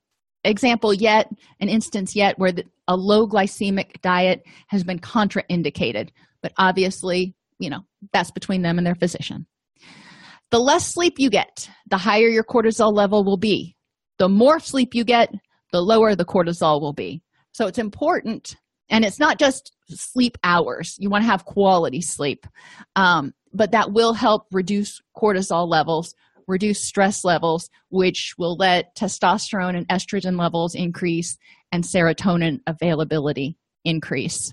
example 0.44 0.92
yet, 0.92 1.30
an 1.60 1.68
instance 1.68 2.16
yet 2.16 2.38
where 2.38 2.52
the, 2.52 2.64
a 2.88 2.96
low 2.96 3.26
glycemic 3.26 4.00
diet 4.00 4.42
has 4.68 4.84
been 4.84 4.98
contraindicated, 4.98 6.10
but 6.42 6.52
obviously, 6.58 7.34
you 7.58 7.70
know, 7.70 7.80
that's 8.12 8.30
between 8.30 8.62
them 8.62 8.78
and 8.78 8.86
their 8.86 8.94
physician. 8.94 9.46
The 10.52 10.60
less 10.60 10.86
sleep 10.86 11.14
you 11.18 11.30
get, 11.30 11.70
the 11.88 11.96
higher 11.96 12.28
your 12.28 12.44
cortisol 12.44 12.92
level 12.92 13.24
will 13.24 13.38
be. 13.38 13.74
The 14.18 14.28
more 14.28 14.60
sleep 14.60 14.94
you 14.94 15.02
get, 15.02 15.32
the 15.72 15.80
lower 15.80 16.14
the 16.14 16.26
cortisol 16.26 16.78
will 16.78 16.92
be. 16.92 17.22
So 17.52 17.66
it's 17.66 17.78
important, 17.78 18.56
and 18.90 19.02
it's 19.02 19.18
not 19.18 19.38
just 19.38 19.72
sleep 19.88 20.36
hours. 20.44 20.96
You 21.00 21.08
want 21.08 21.24
to 21.24 21.30
have 21.30 21.46
quality 21.46 22.02
sleep, 22.02 22.46
um, 22.96 23.32
but 23.54 23.70
that 23.70 23.92
will 23.92 24.12
help 24.12 24.46
reduce 24.52 25.00
cortisol 25.16 25.66
levels, 25.66 26.14
reduce 26.46 26.80
stress 26.80 27.24
levels, 27.24 27.70
which 27.88 28.34
will 28.36 28.56
let 28.56 28.94
testosterone 28.94 29.74
and 29.74 29.88
estrogen 29.88 30.38
levels 30.38 30.74
increase 30.74 31.38
and 31.72 31.82
serotonin 31.82 32.60
availability 32.66 33.56
increase. 33.86 34.52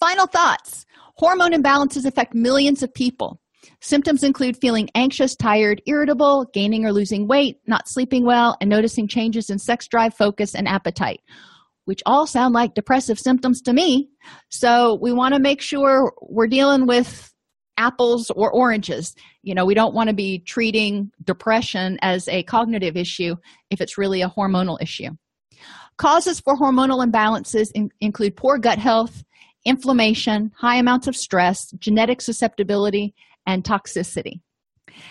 Final 0.00 0.26
thoughts 0.26 0.86
hormone 1.16 1.52
imbalances 1.52 2.06
affect 2.06 2.34
millions 2.34 2.82
of 2.82 2.92
people. 2.94 3.38
Symptoms 3.80 4.22
include 4.22 4.56
feeling 4.56 4.88
anxious, 4.94 5.36
tired, 5.36 5.82
irritable, 5.86 6.46
gaining 6.52 6.84
or 6.84 6.92
losing 6.92 7.28
weight, 7.28 7.58
not 7.66 7.88
sleeping 7.88 8.24
well, 8.24 8.56
and 8.60 8.70
noticing 8.70 9.08
changes 9.08 9.50
in 9.50 9.58
sex 9.58 9.86
drive, 9.88 10.14
focus, 10.14 10.54
and 10.54 10.68
appetite, 10.68 11.20
which 11.84 12.02
all 12.06 12.26
sound 12.26 12.54
like 12.54 12.74
depressive 12.74 13.18
symptoms 13.18 13.60
to 13.62 13.72
me. 13.72 14.08
So, 14.48 14.98
we 15.00 15.12
want 15.12 15.34
to 15.34 15.40
make 15.40 15.60
sure 15.60 16.12
we're 16.22 16.46
dealing 16.46 16.86
with 16.86 17.34
apples 17.76 18.30
or 18.30 18.52
oranges. 18.52 19.14
You 19.42 19.54
know, 19.54 19.64
we 19.66 19.74
don't 19.74 19.94
want 19.94 20.08
to 20.08 20.14
be 20.14 20.38
treating 20.40 21.10
depression 21.24 21.98
as 22.02 22.28
a 22.28 22.42
cognitive 22.44 22.96
issue 22.96 23.36
if 23.70 23.80
it's 23.80 23.98
really 23.98 24.22
a 24.22 24.30
hormonal 24.30 24.80
issue. 24.80 25.10
Causes 25.96 26.40
for 26.40 26.56
hormonal 26.56 27.04
imbalances 27.06 27.68
in- 27.74 27.90
include 28.00 28.36
poor 28.36 28.58
gut 28.58 28.78
health, 28.78 29.24
inflammation, 29.64 30.52
high 30.58 30.76
amounts 30.76 31.06
of 31.06 31.16
stress, 31.16 31.70
genetic 31.78 32.20
susceptibility, 32.20 33.14
and 33.46 33.64
toxicity. 33.64 34.40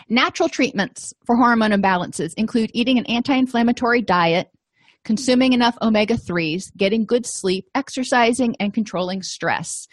Natural 0.10 0.50
treatments 0.50 1.13
for 1.26 1.36
hormone 1.36 1.72
imbalances 1.72 2.34
include 2.38 2.72
eating 2.74 2.98
an 2.98 3.06
anti 3.06 3.36
inflammatory 3.36 4.02
diet, 4.02 4.48
consuming 5.04 5.54
enough 5.54 5.78
omega 5.82 6.15
3s, 6.15 6.76
getting 6.78 7.06
good 7.06 7.26
sleep, 7.26 7.65
exercising, 7.76 8.56
and 8.60 8.74
controlling 8.74 9.22
stress. 9.22 9.88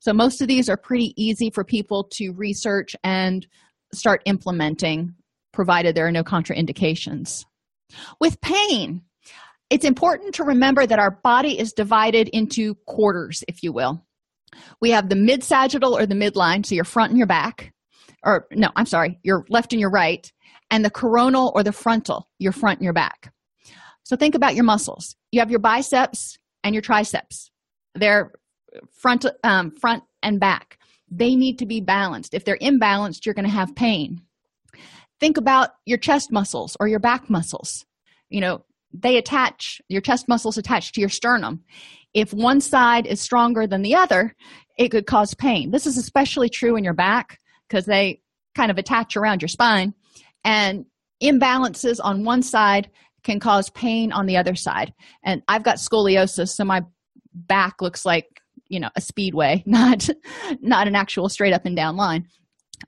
So, 0.00 0.12
most 0.12 0.40
of 0.40 0.48
these 0.48 0.68
are 0.68 0.76
pretty 0.76 1.14
easy 1.16 1.50
for 1.50 1.64
people 1.64 2.08
to 2.14 2.32
research 2.32 2.96
and 3.04 3.46
start 3.92 4.22
implementing, 4.24 5.14
provided 5.52 5.94
there 5.94 6.06
are 6.06 6.12
no 6.12 6.24
contraindications. 6.24 7.44
With 8.20 8.40
pain, 8.40 9.02
it's 9.70 9.84
important 9.84 10.34
to 10.36 10.44
remember 10.44 10.86
that 10.86 10.98
our 10.98 11.10
body 11.10 11.58
is 11.58 11.72
divided 11.72 12.28
into 12.28 12.74
quarters, 12.86 13.42
if 13.48 13.62
you 13.62 13.72
will. 13.72 14.04
We 14.80 14.90
have 14.90 15.08
the 15.08 15.16
mid 15.16 15.42
sagittal 15.42 15.96
or 15.96 16.06
the 16.06 16.14
midline, 16.14 16.64
so 16.64 16.74
your 16.74 16.84
front 16.84 17.10
and 17.10 17.18
your 17.18 17.26
back, 17.26 17.72
or 18.26 18.46
no, 18.50 18.70
I'm 18.76 18.86
sorry, 18.86 19.18
your 19.22 19.46
left 19.48 19.72
and 19.72 19.80
your 19.80 19.90
right, 19.90 20.30
and 20.70 20.84
the 20.84 20.90
coronal 20.90 21.52
or 21.54 21.62
the 21.62 21.72
frontal, 21.72 22.28
your 22.38 22.52
front 22.52 22.80
and 22.80 22.84
your 22.84 22.92
back. 22.92 23.32
So 24.02 24.16
think 24.16 24.34
about 24.34 24.54
your 24.54 24.64
muscles. 24.64 25.16
You 25.32 25.40
have 25.40 25.50
your 25.50 25.60
biceps 25.60 26.36
and 26.62 26.74
your 26.74 26.82
triceps. 26.82 27.50
They're 27.94 28.32
front 28.92 29.24
um, 29.42 29.70
front 29.70 30.02
and 30.22 30.38
back. 30.38 30.78
They 31.10 31.36
need 31.36 31.58
to 31.60 31.66
be 31.66 31.80
balanced. 31.80 32.34
If 32.34 32.44
they're 32.44 32.58
imbalanced 32.58 33.24
you're 33.24 33.34
going 33.34 33.46
to 33.46 33.50
have 33.50 33.74
pain. 33.74 34.20
Think 35.18 35.38
about 35.38 35.70
your 35.86 35.98
chest 35.98 36.30
muscles 36.30 36.76
or 36.78 36.88
your 36.88 36.98
back 36.98 37.30
muscles. 37.30 37.86
You 38.28 38.40
know 38.40 38.64
they 38.92 39.16
attach 39.16 39.80
your 39.88 40.00
chest 40.00 40.26
muscles 40.28 40.58
attach 40.58 40.92
to 40.92 41.00
your 41.00 41.10
sternum. 41.10 41.62
If 42.12 42.32
one 42.32 42.60
side 42.60 43.06
is 43.06 43.20
stronger 43.20 43.66
than 43.66 43.82
the 43.82 43.94
other 43.94 44.34
it 44.78 44.90
could 44.90 45.06
cause 45.06 45.32
pain. 45.34 45.70
This 45.70 45.86
is 45.86 45.96
especially 45.96 46.50
true 46.50 46.76
in 46.76 46.84
your 46.84 46.92
back 46.92 47.38
because 47.68 47.86
they 47.86 48.20
kind 48.54 48.70
of 48.70 48.78
attach 48.78 49.16
around 49.16 49.42
your 49.42 49.48
spine 49.48 49.94
and 50.44 50.86
imbalances 51.22 51.98
on 52.02 52.24
one 52.24 52.42
side 52.42 52.90
can 53.22 53.40
cause 53.40 53.70
pain 53.70 54.12
on 54.12 54.26
the 54.26 54.36
other 54.36 54.54
side. 54.54 54.92
And 55.24 55.42
i've 55.48 55.62
got 55.62 55.76
scoliosis 55.76 56.50
so 56.50 56.64
my 56.64 56.82
back 57.34 57.82
looks 57.82 58.06
like 58.06 58.26
you 58.68 58.80
know 58.80 58.88
a 58.96 59.00
speedway 59.00 59.62
not 59.66 60.08
not 60.60 60.88
an 60.88 60.94
actual 60.94 61.28
straight 61.28 61.52
up 61.52 61.66
and 61.66 61.76
down 61.76 61.96
line. 61.96 62.26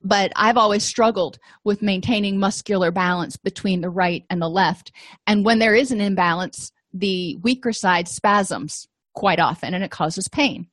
But 0.03 0.33
i've 0.37 0.57
always 0.57 0.85
struggled 0.85 1.39
with 1.65 1.83
maintaining 1.83 2.39
muscular 2.39 2.91
balance 2.91 3.37
between 3.37 3.81
the 3.81 3.91
right 3.91 4.25
and 4.31 4.41
the 4.41 4.49
left. 4.49 4.93
And 5.27 5.45
when 5.45 5.59
there 5.59 5.75
is 5.75 5.91
an 5.91 6.01
imbalance 6.01 6.73
the 6.95 7.37
weaker 7.43 7.73
side 7.73 8.09
spasms 8.09 8.89
quite 9.15 9.41
often 9.41 9.75
and 9.75 9.85
it 9.85 9.91
causes 9.91 10.29
pain 10.29 10.69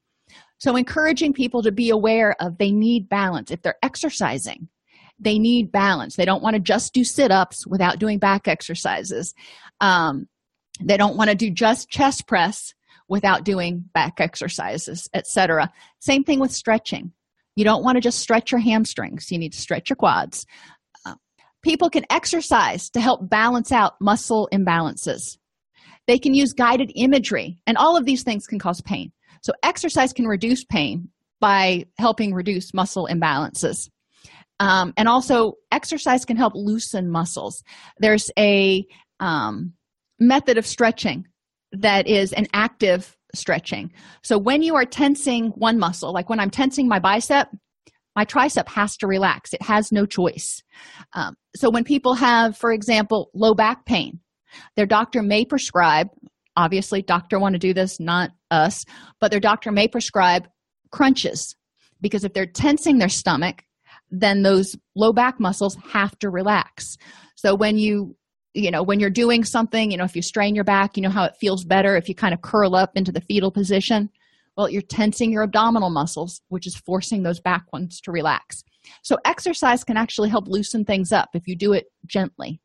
so 0.66 0.76
encouraging 0.76 1.34
people 1.34 1.62
to 1.64 1.72
be 1.72 1.90
aware 1.90 2.36
of 2.42 2.58
they 2.58 2.72
need 2.72 3.08
balance 3.08 3.52
if 3.52 3.62
they're 3.62 3.78
exercising 3.84 4.68
they 5.20 5.40
need 5.40 5.72
balance 5.72 6.16
they 6.16 6.26
don't 6.26 6.44
want 6.44 6.56
to 6.56 6.60
just 6.60 6.94
do 6.94 7.04
sit-ups 7.04 7.66
without 7.68 8.00
doing 8.00 8.20
back 8.20 8.48
exercises 8.48 9.34
um, 9.82 10.28
they 10.82 10.98
don't 10.98 11.18
want 11.18 11.30
to 11.30 11.36
do 11.36 11.50
just 11.50 11.90
chest 11.90 12.28
press 12.28 12.74
without 13.08 13.44
doing 13.44 13.86
back 13.94 14.20
exercises, 14.20 15.10
etc. 15.14 15.72
Same 16.00 16.24
thing 16.24 16.40
with 16.40 16.52
stretching. 16.52 17.12
You 17.56 17.64
don't 17.64 17.84
want 17.84 17.96
to 17.96 18.02
just 18.02 18.20
stretch 18.20 18.52
your 18.52 18.60
hamstrings, 18.60 19.32
you 19.32 19.38
need 19.38 19.54
to 19.54 19.62
stretch 19.62 19.90
your 19.90 19.96
quads. 19.96 20.46
Uh, 21.06 21.16
people 21.62 21.90
can 21.90 22.06
exercise 22.10 22.90
to 22.92 23.00
help 23.00 23.30
balance 23.30 23.72
out 23.72 23.94
muscle 24.02 24.50
imbalances. 24.52 25.38
They 26.08 26.20
can 26.20 26.34
use 26.34 26.54
guided 26.54 26.92
imagery, 26.96 27.62
and 27.66 27.78
all 27.78 27.98
of 27.98 28.06
these 28.06 28.24
things 28.24 28.46
can 28.46 28.60
cause 28.60 28.82
pain. 28.82 29.12
So, 29.46 29.54
exercise 29.62 30.12
can 30.12 30.26
reduce 30.26 30.64
pain 30.64 31.10
by 31.40 31.86
helping 32.00 32.34
reduce 32.34 32.74
muscle 32.74 33.08
imbalances. 33.12 33.90
Um, 34.60 34.92
and 34.98 35.08
also, 35.08 35.54
exercise 35.72 36.26
can 36.26 36.36
help 36.36 36.54
loosen 36.56 37.12
muscles. 37.12 37.64
There's 38.00 38.32
a 38.40 38.84
um, 39.20 39.74
method 40.20 40.58
of 40.58 40.66
stretching 40.66 41.28
that 41.74 42.08
is 42.08 42.34
an 42.34 42.48
active 42.54 43.16
stretching. 43.36 43.92
So 44.24 44.40
when 44.40 44.64
you 44.64 44.74
are 44.76 44.86
tensing 44.86 45.50
one 45.50 45.78
muscle, 45.78 46.12
like 46.12 46.28
when 46.28 46.40
I'm 46.40 46.50
tensing 46.50 46.88
my 46.88 46.98
bicep, 46.98 47.48
my 48.16 48.26
tricep 48.26 48.68
has 48.70 48.98
to 48.98 49.08
relax. 49.08 49.54
It 49.54 49.62
has 49.62 49.92
no 49.92 50.08
choice. 50.08 50.64
Um, 51.14 51.36
so 51.56 51.70
when 51.70 51.84
people 51.84 52.16
have, 52.16 52.58
for 52.58 52.72
example, 52.72 53.30
low 53.36 53.54
back 53.54 53.86
pain, 53.86 54.22
their 54.76 54.88
doctor 54.88 55.22
may 55.22 55.46
prescribe, 55.46 56.08
obviously, 56.56 57.02
doctor 57.02 57.40
want 57.40 57.54
to 57.54 57.60
do 57.60 57.74
this, 57.74 58.00
not 58.00 58.32
us, 58.52 58.86
but 59.20 59.32
their 59.32 59.40
doctor 59.40 59.72
may 59.72 59.88
prescribe 59.88 60.48
crunches 60.92 61.56
because 62.02 62.24
if 62.24 62.34
they're 62.34 62.46
tensing 62.46 62.98
their 62.98 63.10
stomach, 63.10 63.64
then 64.12 64.44
those 64.44 64.76
low 64.96 65.14
back 65.14 65.40
muscles 65.40 65.78
have 65.92 66.18
to 66.20 66.30
relax. 66.30 66.98
So 67.36 67.56
when 67.56 67.78
you 67.78 68.16
you 68.54 68.72
know 68.72 68.84
when 68.84 69.02
you're 69.02 69.10
doing 69.10 69.44
something 69.44 69.92
you 69.92 69.98
know 69.98 70.06
if 70.06 70.16
you 70.16 70.22
strain 70.22 70.56
your 70.56 70.64
back 70.64 70.96
you 70.96 71.04
know 71.04 71.10
how 71.10 71.26
it 71.26 71.36
feels 71.42 71.66
better 71.66 71.98
if 71.98 72.08
you 72.08 72.16
kind 72.16 72.34
of 72.34 72.42
curl 72.42 72.76
up 72.76 72.92
into 72.96 73.12
the 73.12 73.22
fetal 73.22 73.52
position? 73.52 74.10
Well 74.56 74.70
you're 74.70 74.82
tensing 74.82 75.32
your 75.32 75.44
abdominal 75.44 75.90
muscles 75.90 76.42
which 76.48 76.66
is 76.66 76.76
forcing 76.76 77.24
those 77.24 77.42
back 77.42 77.66
ones 77.74 78.00
to 78.02 78.12
relax. 78.12 78.64
So 79.02 79.18
exercise 79.26 79.84
can 79.84 79.98
actually 79.98 80.30
help 80.30 80.48
loosen 80.48 80.86
things 80.86 81.12
up 81.12 81.30
if 81.34 81.48
you 81.48 81.56
do 81.56 81.74
it 81.74 81.88
gently 82.06 82.62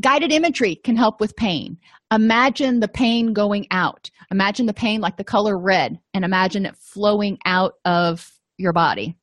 guided 0.00 0.32
imagery 0.32 0.76
can 0.76 0.96
help 0.96 1.20
with 1.20 1.36
pain 1.36 1.76
imagine 2.12 2.80
the 2.80 2.88
pain 2.88 3.32
going 3.32 3.66
out 3.70 4.10
imagine 4.30 4.66
the 4.66 4.74
pain 4.74 5.00
like 5.00 5.16
the 5.16 5.24
color 5.24 5.58
red 5.58 5.98
and 6.14 6.24
imagine 6.24 6.66
it 6.66 6.76
flowing 6.76 7.38
out 7.44 7.74
of 7.84 8.30
your 8.56 8.72
body 8.72 9.16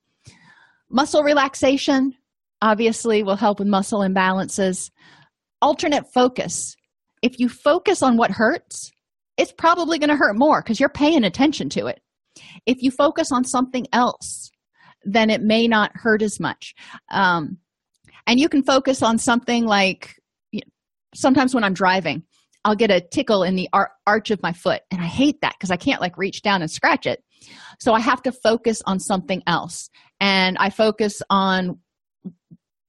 muscle 0.90 1.24
relaxation 1.24 2.14
obviously 2.62 3.24
will 3.24 3.36
help 3.36 3.60
with 3.60 3.68
muscle 3.68 4.00
imbalances 4.00 4.90
alternate 5.62 6.12
focus. 6.14 6.76
If 7.22 7.40
you 7.40 7.50
focus 7.50 8.04
on 8.04 8.18
what 8.18 8.32
hurts, 8.32 8.92
it's 9.38 9.52
probably 9.52 10.00
going 10.00 10.10
to 10.10 10.16
hurt 10.16 10.38
more 10.38 10.62
because 10.62 10.80
you're 10.80 10.90
paying 10.90 11.24
attention 11.24 11.70
to 11.70 11.88
it. 11.88 12.02
If 12.66 12.82
you 12.82 12.92
focus 12.92 13.32
on 13.32 13.44
something 13.44 13.88
else, 13.94 14.52
then 15.04 15.30
it 15.30 15.42
may 15.42 15.68
not 15.68 15.92
hurt 15.94 16.22
as 16.22 16.40
much. 16.40 16.74
Um, 17.10 17.58
and 18.26 18.40
you 18.40 18.50
can 18.50 18.64
focus 18.64 19.02
on 19.02 19.18
something 19.18 19.66
like 19.66 20.16
sometimes 21.18 21.54
when 21.54 21.64
I'm 21.64 21.74
driving, 21.74 22.24
I'll 22.64 22.76
get 22.76 22.92
a 22.92 23.02
tickle 23.02 23.44
in 23.44 23.56
the 23.56 23.70
ar- 23.74 23.92
arch 24.06 24.32
of 24.32 24.42
my 24.44 24.54
foot, 24.54 24.82
and 24.92 25.02
I 25.02 25.06
hate 25.06 25.42
that 25.42 25.54
because 25.58 25.72
I 25.72 25.78
can't 25.78 26.02
like 26.02 26.18
reach 26.18 26.42
down 26.42 26.62
and 26.62 26.70
scratch 26.70 27.06
it. 27.06 27.24
So 27.80 27.94
I 27.94 28.00
have 28.00 28.22
to 28.24 28.32
focus 28.32 28.82
on 28.86 29.00
something 29.00 29.42
else, 29.48 29.90
and 30.20 30.58
I 30.60 30.70
focus 30.70 31.22
on 31.30 31.80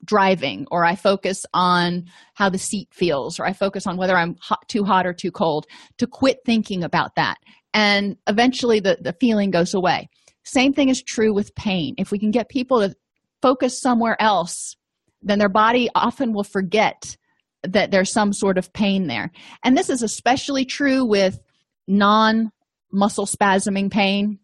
driving 0.04 0.66
or 0.70 0.86
i 0.86 0.94
focus 0.94 1.44
on 1.52 2.02
how 2.32 2.48
the 2.48 2.56
seat 2.56 2.88
feels 2.90 3.38
or 3.38 3.44
i 3.44 3.52
focus 3.52 3.86
on 3.86 3.98
whether 3.98 4.16
i'm 4.16 4.36
hot, 4.40 4.66
too 4.66 4.82
hot 4.82 5.06
or 5.06 5.12
too 5.12 5.30
cold 5.30 5.66
to 5.98 6.06
quit 6.06 6.38
thinking 6.46 6.82
about 6.82 7.14
that. 7.16 7.36
And 7.74 8.16
eventually 8.26 8.80
the, 8.80 8.96
the 8.98 9.12
feeling 9.20 9.50
goes 9.50 9.74
away. 9.74 10.08
Same 10.44 10.72
thing 10.72 10.88
is 10.88 11.02
true 11.02 11.34
with 11.34 11.54
pain. 11.56 11.94
If 11.98 12.10
we 12.10 12.18
can 12.18 12.30
get 12.30 12.48
people 12.48 12.80
to 12.80 12.94
focus 13.42 13.78
somewhere 13.78 14.16
else 14.18 14.76
then 15.20 15.38
their 15.38 15.48
body 15.48 15.90
often 15.94 16.32
will 16.32 16.44
forget 16.44 17.16
that 17.62 17.90
there's 17.90 18.12
some 18.12 18.32
sort 18.32 18.58
of 18.58 18.72
pain 18.72 19.06
there 19.06 19.30
and 19.64 19.76
this 19.76 19.90
is 19.90 20.02
especially 20.02 20.64
true 20.64 21.04
with 21.04 21.38
non 21.86 22.50
muscle 22.92 23.26
spasming 23.26 23.90
pain 23.90 24.38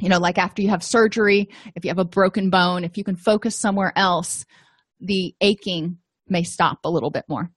you 0.00 0.08
know 0.08 0.18
like 0.18 0.38
after 0.38 0.62
you 0.62 0.68
have 0.68 0.82
surgery 0.82 1.48
if 1.74 1.84
you 1.84 1.88
have 1.90 1.98
a 1.98 2.04
broken 2.04 2.50
bone 2.50 2.84
if 2.84 2.96
you 2.96 3.04
can 3.04 3.16
focus 3.16 3.56
somewhere 3.56 3.92
else 3.96 4.44
the 5.00 5.34
aching 5.40 5.98
may 6.28 6.42
stop 6.42 6.78
a 6.84 6.90
little 6.90 7.10
bit 7.10 7.24
more. 7.28 7.50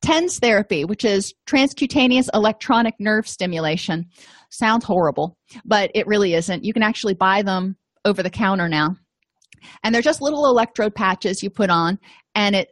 TENS 0.00 0.38
therapy, 0.38 0.84
which 0.84 1.04
is 1.04 1.34
transcutaneous 1.46 2.28
electronic 2.32 2.94
nerve 2.98 3.28
stimulation, 3.28 4.06
sounds 4.50 4.84
horrible, 4.84 5.36
but 5.64 5.90
it 5.94 6.06
really 6.06 6.34
isn't. 6.34 6.64
You 6.64 6.72
can 6.72 6.82
actually 6.82 7.14
buy 7.14 7.42
them 7.42 7.76
over 8.04 8.22
the 8.22 8.30
counter 8.30 8.68
now. 8.68 8.96
And 9.82 9.94
they're 9.94 10.00
just 10.00 10.22
little 10.22 10.46
electrode 10.46 10.94
patches 10.94 11.42
you 11.42 11.50
put 11.50 11.68
on, 11.68 11.98
and 12.34 12.56
it 12.56 12.68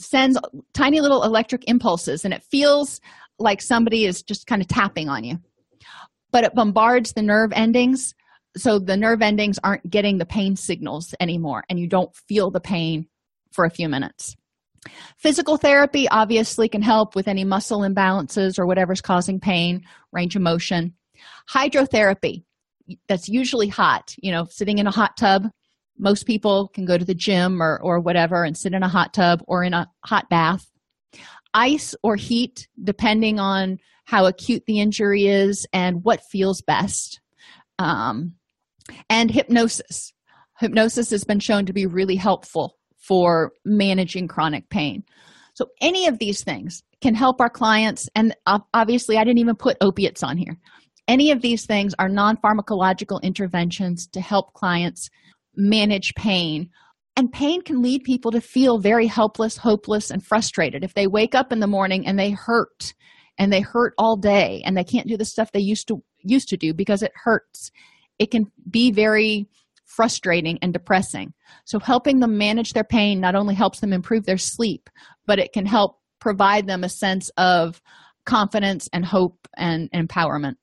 sends 0.00 0.38
tiny 0.72 1.00
little 1.00 1.22
electric 1.22 1.68
impulses, 1.68 2.24
and 2.24 2.34
it 2.34 2.42
feels 2.42 3.00
like 3.38 3.60
somebody 3.60 4.04
is 4.04 4.22
just 4.22 4.46
kind 4.46 4.62
of 4.62 4.68
tapping 4.68 5.08
on 5.08 5.24
you. 5.24 5.38
But 6.30 6.44
it 6.44 6.54
bombards 6.54 7.12
the 7.12 7.22
nerve 7.22 7.52
endings, 7.52 8.14
so 8.56 8.78
the 8.78 8.96
nerve 8.96 9.22
endings 9.22 9.58
aren't 9.62 9.88
getting 9.88 10.18
the 10.18 10.26
pain 10.26 10.56
signals 10.56 11.14
anymore, 11.20 11.64
and 11.68 11.78
you 11.78 11.88
don't 11.88 12.14
feel 12.14 12.50
the 12.50 12.60
pain 12.60 13.06
for 13.52 13.64
a 13.64 13.70
few 13.70 13.88
minutes. 13.88 14.36
Physical 15.16 15.56
therapy 15.56 16.08
obviously 16.08 16.68
can 16.68 16.82
help 16.82 17.16
with 17.16 17.28
any 17.28 17.44
muscle 17.44 17.80
imbalances 17.80 18.58
or 18.58 18.66
whatever's 18.66 19.00
causing 19.00 19.40
pain, 19.40 19.82
range 20.12 20.36
of 20.36 20.42
motion. 20.42 20.94
Hydrotherapy, 21.50 22.44
that's 23.08 23.28
usually 23.28 23.68
hot, 23.68 24.14
you 24.18 24.30
know, 24.30 24.46
sitting 24.50 24.78
in 24.78 24.86
a 24.86 24.90
hot 24.90 25.16
tub. 25.16 25.48
Most 25.98 26.26
people 26.26 26.68
can 26.68 26.84
go 26.84 26.98
to 26.98 27.04
the 27.04 27.14
gym 27.14 27.62
or, 27.62 27.80
or 27.82 28.00
whatever 28.00 28.44
and 28.44 28.56
sit 28.56 28.74
in 28.74 28.82
a 28.82 28.88
hot 28.88 29.14
tub 29.14 29.42
or 29.46 29.62
in 29.62 29.74
a 29.74 29.88
hot 30.04 30.28
bath. 30.28 30.66
Ice 31.54 31.94
or 32.02 32.16
heat, 32.16 32.68
depending 32.82 33.38
on 33.38 33.78
how 34.04 34.26
acute 34.26 34.64
the 34.66 34.80
injury 34.80 35.26
is 35.26 35.66
and 35.72 36.04
what 36.04 36.24
feels 36.24 36.60
best. 36.62 37.20
Um, 37.78 38.34
and 39.08 39.30
hypnosis. 39.30 40.12
Hypnosis 40.58 41.10
has 41.10 41.24
been 41.24 41.40
shown 41.40 41.66
to 41.66 41.72
be 41.72 41.86
really 41.86 42.16
helpful 42.16 42.76
for 42.96 43.52
managing 43.64 44.28
chronic 44.28 44.68
pain. 44.68 45.04
So, 45.54 45.68
any 45.80 46.06
of 46.06 46.18
these 46.18 46.42
things 46.42 46.82
can 47.00 47.14
help 47.14 47.40
our 47.40 47.50
clients. 47.50 48.08
And 48.14 48.34
obviously, 48.72 49.18
I 49.18 49.24
didn't 49.24 49.38
even 49.38 49.56
put 49.56 49.76
opiates 49.80 50.22
on 50.22 50.36
here. 50.36 50.56
Any 51.06 51.30
of 51.30 51.42
these 51.42 51.66
things 51.66 51.94
are 51.98 52.08
non 52.08 52.36
pharmacological 52.38 53.22
interventions 53.22 54.06
to 54.08 54.20
help 54.20 54.54
clients 54.54 55.10
manage 55.56 56.14
pain. 56.14 56.70
And 57.16 57.32
pain 57.32 57.62
can 57.62 57.80
lead 57.80 58.02
people 58.02 58.32
to 58.32 58.40
feel 58.40 58.78
very 58.78 59.06
helpless, 59.06 59.56
hopeless, 59.56 60.10
and 60.10 60.24
frustrated. 60.24 60.82
If 60.82 60.94
they 60.94 61.06
wake 61.06 61.34
up 61.34 61.52
in 61.52 61.60
the 61.60 61.66
morning 61.66 62.06
and 62.06 62.18
they 62.18 62.30
hurt 62.30 62.92
and 63.38 63.52
they 63.52 63.60
hurt 63.60 63.94
all 63.98 64.16
day 64.16 64.62
and 64.64 64.76
they 64.76 64.84
can't 64.84 65.06
do 65.06 65.16
the 65.16 65.24
stuff 65.24 65.52
they 65.52 65.60
used 65.60 65.88
to 65.88 66.02
used 66.22 66.48
to 66.48 66.56
do 66.56 66.72
because 66.72 67.02
it 67.02 67.12
hurts, 67.14 67.70
it 68.18 68.30
can 68.30 68.50
be 68.70 68.90
very 68.90 69.46
frustrating 69.84 70.58
and 70.62 70.72
depressing. 70.72 71.32
So, 71.64 71.78
helping 71.78 72.20
them 72.20 72.38
manage 72.38 72.72
their 72.72 72.84
pain 72.84 73.20
not 73.20 73.34
only 73.34 73.54
helps 73.54 73.80
them 73.80 73.92
improve 73.92 74.24
their 74.24 74.38
sleep, 74.38 74.90
but 75.26 75.38
it 75.38 75.52
can 75.52 75.66
help 75.66 76.00
provide 76.20 76.66
them 76.66 76.84
a 76.84 76.88
sense 76.88 77.30
of 77.36 77.80
confidence 78.24 78.88
and 78.92 79.04
hope 79.04 79.46
and 79.56 79.90
empowerment. 79.92 80.54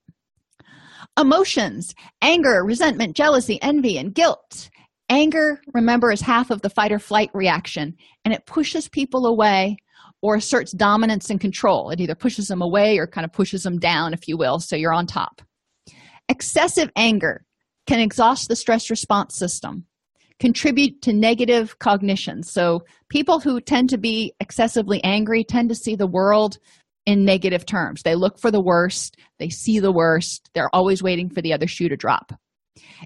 Emotions 1.19 1.93
anger, 2.21 2.63
resentment, 2.63 3.15
jealousy, 3.15 3.61
envy, 3.61 3.97
and 3.97 4.13
guilt. 4.13 4.69
Anger, 5.11 5.61
remember, 5.73 6.09
is 6.09 6.21
half 6.21 6.51
of 6.51 6.61
the 6.61 6.69
fight 6.69 6.93
or 6.93 6.97
flight 6.97 7.29
reaction, 7.33 7.97
and 8.23 8.33
it 8.33 8.45
pushes 8.45 8.87
people 8.87 9.25
away 9.25 9.75
or 10.21 10.35
asserts 10.35 10.71
dominance 10.71 11.29
and 11.29 11.41
control. 11.41 11.89
It 11.89 11.99
either 11.99 12.15
pushes 12.15 12.47
them 12.47 12.61
away 12.61 12.97
or 12.97 13.07
kind 13.07 13.25
of 13.25 13.33
pushes 13.33 13.63
them 13.63 13.77
down, 13.77 14.13
if 14.13 14.29
you 14.29 14.37
will, 14.37 14.59
so 14.59 14.77
you're 14.77 14.93
on 14.93 15.07
top. 15.07 15.41
Excessive 16.29 16.89
anger 16.95 17.43
can 17.87 17.99
exhaust 17.99 18.47
the 18.47 18.55
stress 18.55 18.89
response 18.89 19.35
system, 19.35 19.85
contribute 20.39 21.01
to 21.01 21.11
negative 21.11 21.77
cognition. 21.79 22.41
So, 22.41 22.79
people 23.09 23.41
who 23.41 23.59
tend 23.59 23.89
to 23.89 23.97
be 23.97 24.33
excessively 24.39 25.03
angry 25.03 25.43
tend 25.43 25.67
to 25.69 25.75
see 25.75 25.97
the 25.97 26.07
world 26.07 26.57
in 27.05 27.25
negative 27.25 27.65
terms. 27.65 28.03
They 28.03 28.15
look 28.15 28.39
for 28.39 28.49
the 28.49 28.63
worst, 28.63 29.17
they 29.39 29.49
see 29.49 29.81
the 29.81 29.91
worst, 29.91 30.49
they're 30.53 30.73
always 30.73 31.03
waiting 31.03 31.29
for 31.29 31.41
the 31.41 31.51
other 31.51 31.67
shoe 31.67 31.89
to 31.89 31.97
drop. 31.97 32.31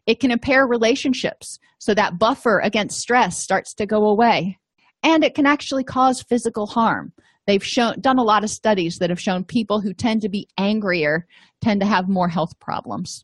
It 0.06 0.20
can 0.20 0.32
impair 0.32 0.68
relationships, 0.68 1.60
so 1.80 1.94
that 1.94 2.18
buffer 2.20 2.60
against 2.60 3.00
stress 3.00 3.38
starts 3.38 3.74
to 3.76 3.86
go 3.86 4.06
away. 4.08 4.58
And 5.04 5.24
it 5.24 5.36
can 5.36 5.46
actually 5.46 5.84
cause 5.84 6.22
physical 6.22 6.66
harm. 6.66 7.14
They've 7.48 7.64
shown 7.64 8.00
done 8.02 8.18
a 8.18 8.24
lot 8.24 8.44
of 8.44 8.50
studies 8.50 8.98
that 8.98 9.10
have 9.10 9.20
shown 9.20 9.44
people 9.44 9.80
who 9.80 9.94
tend 9.94 10.22
to 10.22 10.30
be 10.30 10.48
angrier 10.58 11.28
tend 11.62 11.82
to 11.82 11.88
have 11.88 12.10
more 12.10 12.28
health 12.28 12.60
problems. 12.60 13.24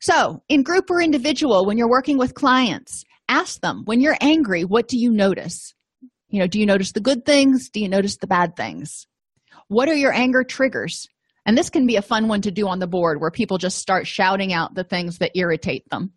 So, 0.00 0.42
in 0.48 0.62
group 0.62 0.90
or 0.90 1.00
individual, 1.00 1.66
when 1.66 1.78
you're 1.78 1.88
working 1.88 2.18
with 2.18 2.34
clients, 2.34 3.04
ask 3.28 3.60
them 3.60 3.82
when 3.84 4.00
you're 4.00 4.18
angry, 4.20 4.62
what 4.62 4.88
do 4.88 4.98
you 4.98 5.10
notice? 5.10 5.74
You 6.28 6.40
know, 6.40 6.46
do 6.46 6.58
you 6.58 6.66
notice 6.66 6.92
the 6.92 7.00
good 7.00 7.24
things? 7.24 7.70
Do 7.70 7.80
you 7.80 7.88
notice 7.88 8.16
the 8.16 8.26
bad 8.26 8.56
things? 8.56 9.06
What 9.68 9.88
are 9.88 9.94
your 9.94 10.12
anger 10.12 10.44
triggers? 10.44 11.06
And 11.46 11.56
this 11.58 11.70
can 11.70 11.86
be 11.86 11.96
a 11.96 12.02
fun 12.02 12.28
one 12.28 12.40
to 12.42 12.50
do 12.50 12.68
on 12.68 12.78
the 12.78 12.86
board 12.86 13.20
where 13.20 13.30
people 13.30 13.58
just 13.58 13.78
start 13.78 14.06
shouting 14.06 14.52
out 14.52 14.74
the 14.74 14.84
things 14.84 15.18
that 15.18 15.32
irritate 15.34 15.88
them. 15.90 16.12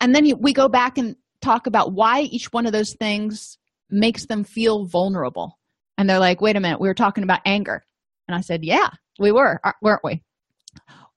And 0.00 0.14
then 0.14 0.30
we 0.40 0.52
go 0.52 0.68
back 0.68 0.98
and 0.98 1.16
talk 1.40 1.66
about 1.66 1.92
why 1.92 2.22
each 2.22 2.46
one 2.52 2.66
of 2.66 2.72
those 2.72 2.94
things 2.94 3.58
makes 3.90 4.26
them 4.26 4.44
feel 4.44 4.86
vulnerable. 4.86 5.58
And 5.96 6.10
they're 6.10 6.18
like, 6.18 6.40
wait 6.40 6.56
a 6.56 6.60
minute, 6.60 6.80
we 6.80 6.88
were 6.88 6.94
talking 6.94 7.22
about 7.22 7.40
anger. 7.44 7.84
And 8.26 8.36
I 8.36 8.40
said, 8.40 8.64
yeah, 8.64 8.88
we 9.20 9.30
were, 9.30 9.60
uh, 9.62 9.72
weren't 9.80 10.02
we? 10.02 10.22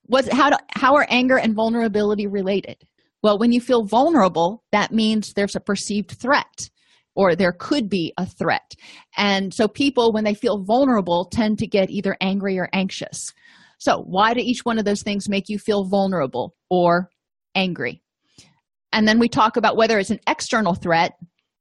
was 0.07 0.28
how 0.30 0.49
to, 0.49 0.59
how 0.70 0.95
are 0.95 1.05
anger 1.09 1.38
and 1.38 1.53
vulnerability 1.53 2.28
related 2.28 2.78
well 3.24 3.38
when 3.38 3.51
you 3.51 3.61
feel 3.61 3.84
vulnerable 3.84 4.63
that 4.72 4.91
means 4.91 5.34
there's 5.34 5.55
a 5.55 5.59
perceived 5.59 6.11
threat 6.11 6.70
or 7.18 7.36
there 7.36 7.51
could 7.51 7.89
be 7.89 8.13
a 8.18 8.26
threat. 8.26 8.74
And 9.18 9.53
so 9.53 9.68
people 9.68 10.13
when 10.13 10.24
they 10.24 10.34
feel 10.34 10.63
vulnerable 10.63 11.26
tend 11.26 11.57
to 11.59 11.68
get 11.68 11.89
either 11.89 12.15
angry 12.22 12.57
or 12.57 12.70
anxious. 12.72 13.34
So 13.80 14.03
why 14.07 14.34
do 14.34 14.39
each 14.39 14.63
one 14.63 14.80
of 14.80 14.86
those 14.86 15.03
things 15.03 15.28
make 15.28 15.49
you 15.49 15.59
feel 15.59 15.84
vulnerable 15.84 16.55
or 16.70 17.09
angry? 17.55 18.01
And 18.93 19.05
then 19.05 19.20
we 19.20 19.28
talk 19.28 19.57
about 19.57 19.76
whether 19.76 19.99
it's 19.99 20.11
an 20.11 20.22
external 20.28 20.74
threat 20.74 21.11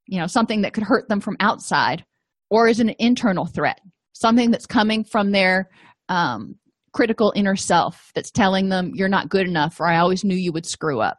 you 0.06 0.20
know 0.20 0.26
something 0.26 0.62
that 0.62 0.72
could 0.72 0.84
hurt 0.84 1.08
them 1.08 1.20
from 1.20 1.36
outside 1.40 2.04
or 2.50 2.68
is 2.68 2.80
an 2.80 2.94
internal 2.98 3.46
threat 3.46 3.80
something 4.12 4.50
that's 4.50 4.66
coming 4.66 5.04
from 5.04 5.32
their 5.32 5.68
um, 6.08 6.54
critical 6.92 7.32
inner 7.36 7.56
self 7.56 8.10
that's 8.14 8.30
telling 8.30 8.68
them 8.68 8.92
you're 8.94 9.08
not 9.08 9.28
good 9.28 9.46
enough 9.46 9.78
or 9.80 9.86
I 9.86 9.98
always 9.98 10.24
knew 10.24 10.36
you 10.36 10.52
would 10.52 10.64
screw 10.64 11.00
up. 11.00 11.18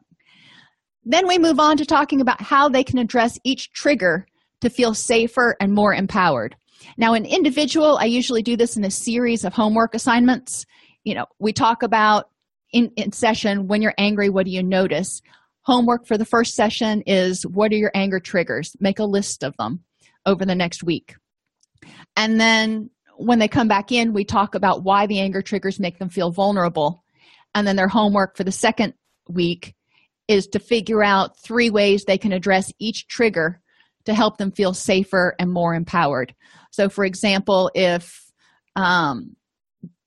Then 1.10 1.26
we 1.26 1.38
move 1.38 1.58
on 1.58 1.78
to 1.78 1.86
talking 1.86 2.20
about 2.20 2.42
how 2.42 2.68
they 2.68 2.84
can 2.84 2.98
address 2.98 3.40
each 3.46 3.72
trigger 3.72 4.28
to 4.60 4.70
feel 4.70 4.94
safer 4.94 5.56
and 5.62 5.74
more 5.74 5.94
empowered. 5.94 6.58
Now, 6.98 7.14
an 7.14 7.26
individual, 7.26 7.98
I 7.98 8.06
usually 8.06 8.42
do 8.42 8.58
this 8.58 8.76
in 8.76 8.84
a 8.84 8.92
series 8.92 9.46
of 9.46 9.54
homework 9.54 9.96
assignments. 9.96 10.66
You 11.06 11.16
know, 11.16 11.26
we 11.40 11.54
talk 11.54 11.82
about 11.82 12.30
in, 12.74 12.92
in 12.98 13.14
session 13.14 13.68
when 13.68 13.82
you're 13.82 13.94
angry, 13.98 14.30
what 14.30 14.46
do 14.46 14.52
you 14.52 14.62
notice? 14.62 15.22
Homework 15.62 16.06
for 16.06 16.18
the 16.18 16.26
first 16.26 16.56
session 16.56 17.04
is 17.08 17.44
what 17.44 17.72
are 17.72 17.78
your 17.78 17.92
anger 17.96 18.20
triggers? 18.20 18.76
Make 18.82 19.00
a 19.00 19.06
list 19.06 19.44
of 19.44 19.56
them 19.56 19.86
over 20.26 20.44
the 20.44 20.56
next 20.56 20.84
week. 20.84 21.16
And 22.18 22.38
then 22.38 22.90
when 23.16 23.40
they 23.40 23.48
come 23.48 23.70
back 23.70 23.94
in, 23.94 24.12
we 24.12 24.26
talk 24.26 24.56
about 24.56 24.84
why 24.84 25.08
the 25.08 25.22
anger 25.22 25.42
triggers 25.42 25.80
make 25.80 26.00
them 26.00 26.10
feel 26.10 26.32
vulnerable. 26.32 27.06
And 27.56 27.66
then 27.66 27.78
their 27.78 27.88
homework 27.88 28.36
for 28.36 28.44
the 28.44 28.52
second 28.52 28.94
week 29.30 29.74
is 30.28 30.48
to 30.48 30.60
figure 30.60 31.04
out 31.04 31.40
three 31.40 31.70
ways 31.70 32.04
they 32.04 32.18
can 32.18 32.34
address 32.34 32.72
each 32.80 33.08
trigger 33.08 33.62
to 34.06 34.14
help 34.14 34.38
them 34.38 34.52
feel 34.52 34.74
safer 34.74 35.36
and 35.40 35.52
more 35.52 35.74
empowered. 35.74 36.34
So, 36.72 36.90
for 36.90 37.06
example, 37.06 37.72
if 37.76 38.22
um, 38.76 39.36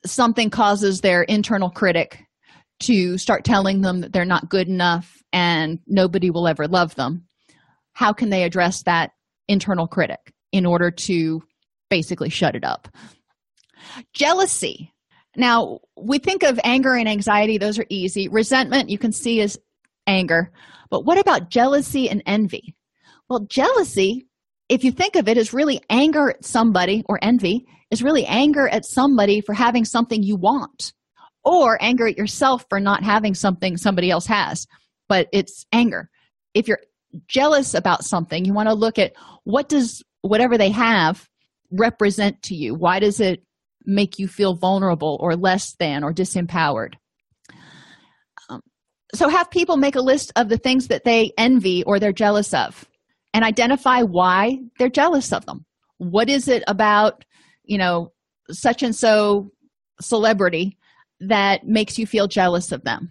something 0.07 0.51
causes 0.51 1.01
their 1.01 1.23
internal 1.23 1.71
critic 1.71 2.25
to 2.81 3.19
start 3.19 3.45
telling 3.45 3.83
them 3.83 4.01
that 4.01 4.13
they're 4.13 4.25
not 4.25 4.49
good 4.49 4.69
enough 4.69 5.23
and 5.33 5.81
nobody 5.87 6.31
will 6.31 6.49
ever 6.49 6.67
love 6.67 6.95
them, 6.95 7.27
how 7.93 8.13
can 8.13 8.31
they 8.31 8.45
address 8.45 8.83
that 8.85 9.11
internal 9.49 9.87
critic 9.87 10.33
in 10.53 10.65
order 10.65 10.91
to 10.91 11.43
basically 11.91 12.31
shut 12.31 12.55
it 12.55 12.65
up? 12.65 12.89
Jealousy. 14.15 14.93
Now, 15.37 15.81
we 15.97 16.19
think 16.19 16.43
of 16.43 16.59
anger 16.65 16.95
and 16.95 17.09
anxiety, 17.09 17.59
those 17.59 17.79
are 17.79 17.87
easy. 17.89 18.29
Resentment, 18.29 18.91
you 18.91 18.99
can 18.99 19.13
see, 19.13 19.41
is 19.41 19.59
anger. 20.07 20.53
But 20.91 21.05
what 21.05 21.19
about 21.19 21.51
jealousy 21.51 22.09
and 22.09 22.23
envy? 22.27 22.75
Well, 23.29 23.41
jealousy, 23.41 24.27
if 24.69 24.85
you 24.85 24.93
think 24.93 25.17
of 25.17 25.29
it, 25.29 25.37
is 25.37 25.53
really 25.53 25.81
anger 25.89 26.31
at 26.31 26.45
somebody, 26.45 27.05
or 27.09 27.19
envy 27.23 27.67
is 27.91 28.03
really 28.03 28.27
anger 28.27 28.69
at 28.69 28.85
somebody 28.85 29.41
for 29.41 29.53
having 29.53 29.85
something 29.85 30.23
you 30.23 30.37
want, 30.37 30.93
or 31.45 31.79
anger 31.81 32.07
at 32.07 32.19
yourself 32.19 32.65
for 32.69 32.81
not 32.81 33.03
having 33.03 33.35
something 33.35 33.77
somebody 33.77 34.11
else 34.11 34.27
has. 34.27 34.67
But 35.09 35.29
it's 35.33 35.67
anger. 35.73 36.09
If 36.55 36.69
you're 36.69 36.81
jealous 37.29 37.75
about 37.75 38.05
something, 38.05 38.45
you 38.45 38.55
want 38.55 38.69
to 38.69 38.75
look 38.75 38.99
at 38.99 39.13
what 39.45 39.69
does 39.69 40.03
whatever 40.23 40.59
they 40.59 40.71
have 40.71 41.29
represent 41.71 42.43
to 42.43 42.55
you? 42.55 42.75
Why 42.75 42.99
does 42.99 43.21
it 43.21 43.43
make 43.85 44.19
you 44.19 44.29
feel 44.29 44.55
vulnerable 44.55 45.19
or 45.21 45.37
less 45.37 45.75
than 45.79 46.05
or 46.05 46.13
disempowered? 46.13 46.95
So, 49.15 49.29
have 49.29 49.51
people 49.51 49.77
make 49.77 49.97
a 49.97 50.01
list 50.01 50.33
of 50.37 50.49
the 50.49 50.59
things 50.59 50.89
that 50.89 51.05
they 51.05 51.33
envy 51.37 51.83
or 51.85 51.99
they're 51.99 52.13
jealous 52.13 52.55
of 52.55 52.89
and 53.33 53.45
identify 53.45 54.03
why 54.03 54.59
they're 54.79 54.89
jealous 54.89 55.33
of 55.33 55.47
them. 55.47 55.65
What 55.99 56.29
is 56.29 56.49
it 56.49 56.63
about, 56.67 57.25
you 57.65 57.79
know, 57.79 58.13
such 58.51 58.83
and 58.83 58.95
so 58.95 59.51
celebrity 60.01 60.77
that 61.21 61.67
makes 61.67 61.99
you 61.99 62.07
feel 62.07 62.27
jealous 62.27 62.73
of 62.73 62.85
them? 62.85 63.11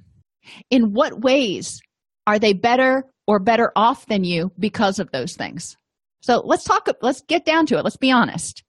In 0.69 0.93
what 0.93 1.21
ways 1.21 1.79
are 2.25 2.39
they 2.39 2.53
better 2.53 3.03
or 3.27 3.39
better 3.39 3.71
off 3.75 4.07
than 4.07 4.23
you 4.23 4.51
because 4.57 4.99
of 4.99 5.11
those 5.11 5.35
things? 5.35 5.77
So 6.21 6.41
let's 6.43 6.63
talk, 6.63 6.87
let's 7.01 7.21
get 7.21 7.45
down 7.45 7.65
to 7.67 7.77
it. 7.77 7.83
Let's 7.83 7.97
be 7.97 8.11
honest. 8.11 8.63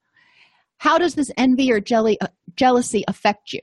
How 0.77 0.97
does 0.97 1.15
this 1.15 1.31
envy 1.37 1.71
or 1.71 1.79
jelly, 1.79 2.19
uh, 2.21 2.27
jealousy 2.55 3.03
affect 3.07 3.53
you? 3.53 3.59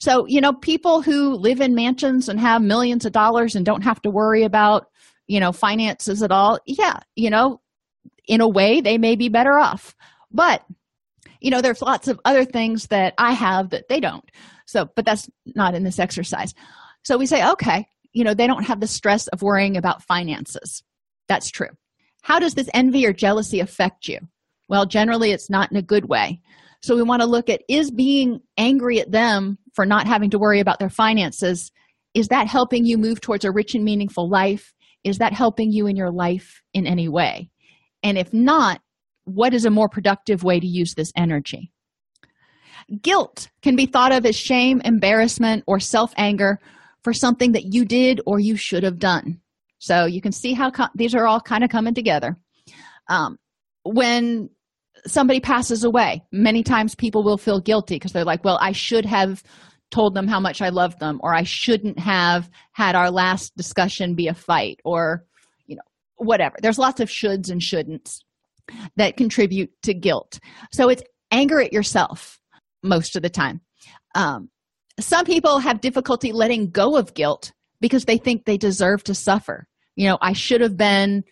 So, 0.00 0.26
you 0.26 0.40
know, 0.40 0.52
people 0.52 1.02
who 1.02 1.34
live 1.34 1.60
in 1.60 1.74
mansions 1.74 2.28
and 2.28 2.38
have 2.40 2.62
millions 2.62 3.04
of 3.04 3.12
dollars 3.12 3.54
and 3.54 3.64
don't 3.64 3.82
have 3.82 4.02
to 4.02 4.10
worry 4.10 4.42
about 4.42 4.88
you 5.26 5.40
know 5.40 5.52
finances 5.52 6.22
at 6.22 6.30
all 6.30 6.58
yeah 6.66 7.00
you 7.16 7.30
know 7.30 7.60
in 8.26 8.40
a 8.40 8.48
way 8.48 8.80
they 8.80 8.98
may 8.98 9.16
be 9.16 9.28
better 9.28 9.58
off. 9.58 9.94
But 10.30 10.64
you 11.40 11.50
know 11.50 11.60
there's 11.60 11.82
lots 11.82 12.08
of 12.08 12.20
other 12.24 12.44
things 12.44 12.86
that 12.86 13.14
i 13.18 13.32
have 13.32 13.70
that 13.70 13.88
they 13.88 14.00
don't. 14.00 14.28
So 14.66 14.88
but 14.96 15.04
that's 15.04 15.28
not 15.46 15.74
in 15.74 15.84
this 15.84 15.98
exercise. 15.98 16.54
So 17.02 17.18
we 17.18 17.26
say 17.26 17.46
okay 17.52 17.86
you 18.12 18.24
know 18.24 18.34
they 18.34 18.46
don't 18.46 18.64
have 18.64 18.80
the 18.80 18.86
stress 18.86 19.26
of 19.28 19.42
worrying 19.42 19.76
about 19.76 20.02
finances. 20.02 20.82
That's 21.28 21.50
true. 21.50 21.70
How 22.22 22.38
does 22.38 22.54
this 22.54 22.70
envy 22.72 23.06
or 23.06 23.12
jealousy 23.12 23.60
affect 23.60 24.08
you? 24.08 24.20
Well 24.68 24.86
generally 24.86 25.32
it's 25.32 25.50
not 25.50 25.70
in 25.70 25.76
a 25.76 25.82
good 25.82 26.06
way. 26.06 26.40
So 26.82 26.96
we 26.96 27.02
want 27.02 27.22
to 27.22 27.28
look 27.28 27.48
at 27.48 27.62
is 27.68 27.90
being 27.90 28.40
angry 28.58 29.00
at 29.00 29.10
them 29.10 29.58
for 29.74 29.84
not 29.84 30.06
having 30.06 30.30
to 30.30 30.38
worry 30.38 30.60
about 30.60 30.78
their 30.78 30.90
finances. 30.90 31.70
Is 32.14 32.28
that 32.28 32.46
helping 32.46 32.84
you 32.84 32.96
move 32.96 33.20
towards 33.20 33.44
a 33.44 33.52
rich 33.52 33.74
and 33.74 33.84
meaningful 33.84 34.30
life? 34.30 34.72
Is 35.02 35.18
that 35.18 35.32
helping 35.32 35.70
you 35.70 35.86
in 35.86 35.96
your 35.96 36.10
life 36.10 36.62
in 36.72 36.86
any 36.86 37.08
way? 37.08 37.50
And 38.02 38.16
if 38.16 38.32
not 38.32 38.80
what 39.24 39.54
is 39.54 39.64
a 39.64 39.70
more 39.70 39.88
productive 39.88 40.44
way 40.44 40.60
to 40.60 40.66
use 40.66 40.94
this 40.94 41.12
energy? 41.16 41.72
Guilt 43.02 43.48
can 43.62 43.76
be 43.76 43.86
thought 43.86 44.12
of 44.12 44.26
as 44.26 44.36
shame 44.36 44.80
embarrassment 44.84 45.64
or 45.66 45.80
self-anger 45.80 46.60
for 47.02 47.12
something 47.12 47.52
that 47.52 47.72
you 47.72 47.84
did 47.84 48.20
or 48.26 48.38
you 48.38 48.56
should 48.56 48.82
have 48.82 48.98
done. 48.98 49.40
So 49.78 50.04
you 50.04 50.20
can 50.20 50.32
see 50.32 50.52
how 50.52 50.70
co- 50.70 50.88
these 50.94 51.14
are 51.14 51.26
all 51.26 51.40
kind 51.40 51.64
of 51.64 51.70
coming 51.70 51.94
together. 51.94 52.36
Um, 53.08 53.38
when 53.84 54.50
somebody 55.06 55.40
passes 55.40 55.84
away 55.84 56.22
many 56.32 56.62
times 56.62 56.94
people 56.94 57.22
will 57.22 57.38
feel 57.38 57.60
guilty 57.60 57.96
because 57.96 58.12
they're 58.12 58.24
like 58.24 58.44
well 58.44 58.58
i 58.60 58.72
should 58.72 59.04
have 59.04 59.42
told 59.94 60.14
them 60.14 60.26
how 60.26 60.40
much 60.40 60.60
I 60.60 60.70
loved 60.70 60.98
them, 60.98 61.20
or 61.22 61.32
I 61.32 61.44
shouldn't 61.44 62.00
have 62.00 62.50
had 62.72 62.96
our 62.96 63.10
last 63.12 63.56
discussion 63.56 64.16
be 64.16 64.26
a 64.26 64.34
fight, 64.34 64.80
or, 64.84 65.24
you 65.66 65.76
know, 65.76 65.82
whatever. 66.16 66.56
There's 66.60 66.78
lots 66.78 67.00
of 67.00 67.08
shoulds 67.08 67.48
and 67.48 67.60
shouldn'ts 67.60 68.18
that 68.96 69.16
contribute 69.16 69.70
to 69.82 69.94
guilt. 69.94 70.40
So 70.72 70.88
it's 70.88 71.02
anger 71.30 71.60
at 71.60 71.72
yourself 71.72 72.40
most 72.82 73.14
of 73.14 73.22
the 73.22 73.30
time. 73.30 73.60
Um, 74.16 74.50
some 74.98 75.24
people 75.24 75.60
have 75.60 75.80
difficulty 75.80 76.32
letting 76.32 76.70
go 76.70 76.96
of 76.96 77.14
guilt 77.14 77.52
because 77.80 78.04
they 78.04 78.18
think 78.18 78.44
they 78.44 78.58
deserve 78.58 79.04
to 79.04 79.14
suffer. 79.14 79.66
You 79.94 80.08
know, 80.08 80.18
I 80.20 80.32
should 80.32 80.60
have 80.60 80.76
been 80.76 81.22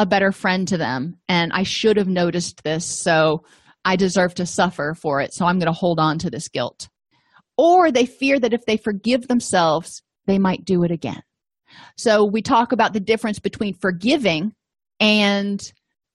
a 0.00 0.06
better 0.06 0.32
friend 0.32 0.66
to 0.66 0.78
them 0.78 1.18
and 1.28 1.52
I 1.52 1.62
should 1.62 1.98
have 1.98 2.08
noticed 2.08 2.64
this. 2.64 2.86
So 2.86 3.44
I 3.84 3.96
deserve 3.96 4.34
to 4.36 4.46
suffer 4.46 4.94
for 4.94 5.20
it. 5.20 5.34
So 5.34 5.44
I'm 5.44 5.58
going 5.58 5.66
to 5.66 5.72
hold 5.72 6.00
on 6.00 6.18
to 6.20 6.30
this 6.30 6.48
guilt 6.48 6.88
or 7.58 7.92
they 7.92 8.06
fear 8.06 8.40
that 8.40 8.54
if 8.54 8.64
they 8.64 8.78
forgive 8.78 9.28
themselves, 9.28 10.02
they 10.26 10.38
might 10.38 10.64
do 10.64 10.82
it 10.82 10.90
again. 10.90 11.22
So 11.98 12.24
we 12.24 12.40
talk 12.40 12.72
about 12.72 12.94
the 12.94 13.00
difference 13.00 13.38
between 13.38 13.74
forgiving 13.74 14.54
and 14.98 15.60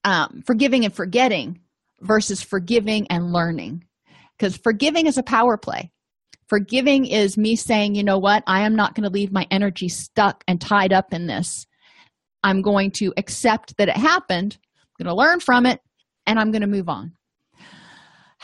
um, 0.03 0.41
forgiving 0.43 0.86
and 0.86 0.93
forgetting 0.93 1.59
versus 2.01 2.41
forgiving 2.41 3.05
and 3.11 3.31
learning. 3.31 3.86
Because 4.36 4.57
forgiving 4.57 5.05
is 5.05 5.19
a 5.19 5.23
power 5.23 5.55
play. 5.55 5.91
Forgiving 6.47 7.05
is 7.05 7.38
me 7.38 7.55
saying, 7.55 7.93
you 7.93 8.03
know 8.03 8.17
what, 8.17 8.43
I 8.47 8.61
am 8.61 8.75
not 8.75 8.95
going 8.95 9.03
to 9.03 9.13
leave 9.13 9.31
my 9.31 9.45
energy 9.51 9.88
stuck 9.88 10.43
and 10.47 10.59
tied 10.59 10.93
up 10.93 11.13
in 11.13 11.27
this. 11.27 11.67
I'm 12.45 12.61
going 12.61 12.91
to 12.91 13.11
accept 13.17 13.75
that 13.77 13.89
it 13.89 13.97
happened, 13.97 14.57
I'm 14.81 15.05
going 15.05 15.13
to 15.13 15.21
learn 15.21 15.41
from 15.41 15.65
it, 15.65 15.81
and 16.25 16.39
I'm 16.39 16.51
going 16.51 16.61
to 16.61 16.67
move 16.67 16.87
on 16.87 17.11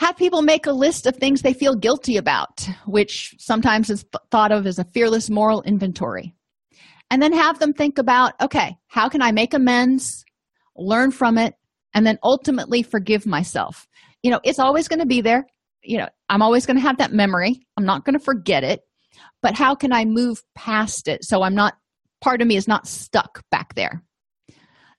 have 0.02 0.16
people 0.16 0.42
make 0.42 0.66
a 0.66 0.72
list 0.72 1.06
of 1.06 1.16
things 1.16 1.42
they 1.42 1.52
feel 1.52 1.76
guilty 1.76 2.16
about, 2.16 2.68
which 2.86 3.34
sometimes 3.38 3.88
is 3.88 4.04
thought 4.32 4.50
of 4.50 4.66
as 4.66 4.78
a 4.80 4.84
fearless 4.92 5.30
moral 5.30 5.62
inventory. 5.62 6.34
And 7.10 7.22
then 7.22 7.32
have 7.32 7.60
them 7.60 7.72
think 7.72 7.98
about 7.98 8.32
okay, 8.40 8.76
how 8.88 9.08
can 9.08 9.22
I 9.22 9.30
make 9.32 9.54
amends, 9.54 10.24
learn 10.76 11.12
from 11.12 11.38
it, 11.38 11.54
and 11.94 12.04
then 12.04 12.18
ultimately 12.24 12.82
forgive 12.82 13.26
myself? 13.26 13.86
You 14.22 14.30
know, 14.30 14.40
it's 14.42 14.58
always 14.58 14.88
going 14.88 15.00
to 15.00 15.06
be 15.06 15.20
there. 15.20 15.46
You 15.84 15.98
know, 15.98 16.08
I'm 16.28 16.42
always 16.42 16.66
going 16.66 16.76
to 16.76 16.82
have 16.82 16.98
that 16.98 17.12
memory. 17.12 17.60
I'm 17.76 17.84
not 17.84 18.04
going 18.04 18.18
to 18.18 18.24
forget 18.24 18.64
it. 18.64 18.80
But 19.40 19.54
how 19.54 19.74
can 19.74 19.92
I 19.92 20.04
move 20.04 20.42
past 20.56 21.06
it 21.06 21.24
so 21.24 21.42
I'm 21.42 21.54
not, 21.54 21.74
part 22.22 22.40
of 22.40 22.48
me 22.48 22.56
is 22.56 22.68
not 22.68 22.86
stuck 22.86 23.42
back 23.50 23.74
there? 23.74 24.02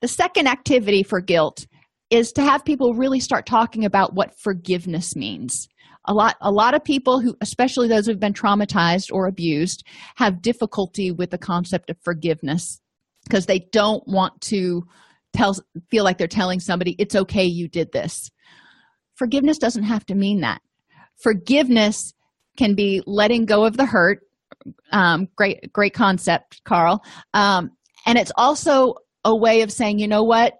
The 0.00 0.08
second 0.08 0.46
activity 0.46 1.02
for 1.02 1.20
guilt 1.20 1.66
is 2.10 2.32
to 2.32 2.42
have 2.42 2.64
people 2.64 2.94
really 2.94 3.20
start 3.20 3.46
talking 3.46 3.84
about 3.84 4.14
what 4.14 4.38
forgiveness 4.38 5.16
means. 5.16 5.66
A 6.06 6.12
lot 6.12 6.36
a 6.42 6.52
lot 6.52 6.74
of 6.74 6.84
people 6.84 7.20
who 7.20 7.34
especially 7.40 7.88
those 7.88 8.06
who've 8.06 8.20
been 8.20 8.34
traumatized 8.34 9.10
or 9.10 9.26
abused 9.26 9.84
have 10.16 10.42
difficulty 10.42 11.10
with 11.10 11.30
the 11.30 11.38
concept 11.38 11.88
of 11.88 11.96
forgiveness 12.04 12.80
because 13.24 13.46
they 13.46 13.66
don't 13.72 14.06
want 14.06 14.38
to 14.42 14.84
tell 15.32 15.54
feel 15.90 16.04
like 16.04 16.18
they're 16.18 16.28
telling 16.28 16.60
somebody 16.60 16.94
it's 16.98 17.16
okay 17.16 17.44
you 17.44 17.68
did 17.68 17.90
this. 17.92 18.30
Forgiveness 19.16 19.58
doesn't 19.58 19.84
have 19.84 20.04
to 20.06 20.14
mean 20.14 20.40
that. 20.40 20.60
Forgiveness 21.16 22.12
can 22.58 22.74
be 22.74 23.02
letting 23.06 23.46
go 23.46 23.64
of 23.64 23.76
the 23.76 23.86
hurt 23.86 24.20
um, 24.92 25.28
great 25.36 25.72
great 25.72 25.94
concept 25.94 26.62
carl 26.64 27.02
um, 27.34 27.70
and 28.06 28.18
it's 28.18 28.32
also 28.36 28.94
a 29.24 29.34
way 29.34 29.62
of 29.62 29.72
saying 29.72 29.98
you 29.98 30.08
know 30.08 30.22
what 30.22 30.54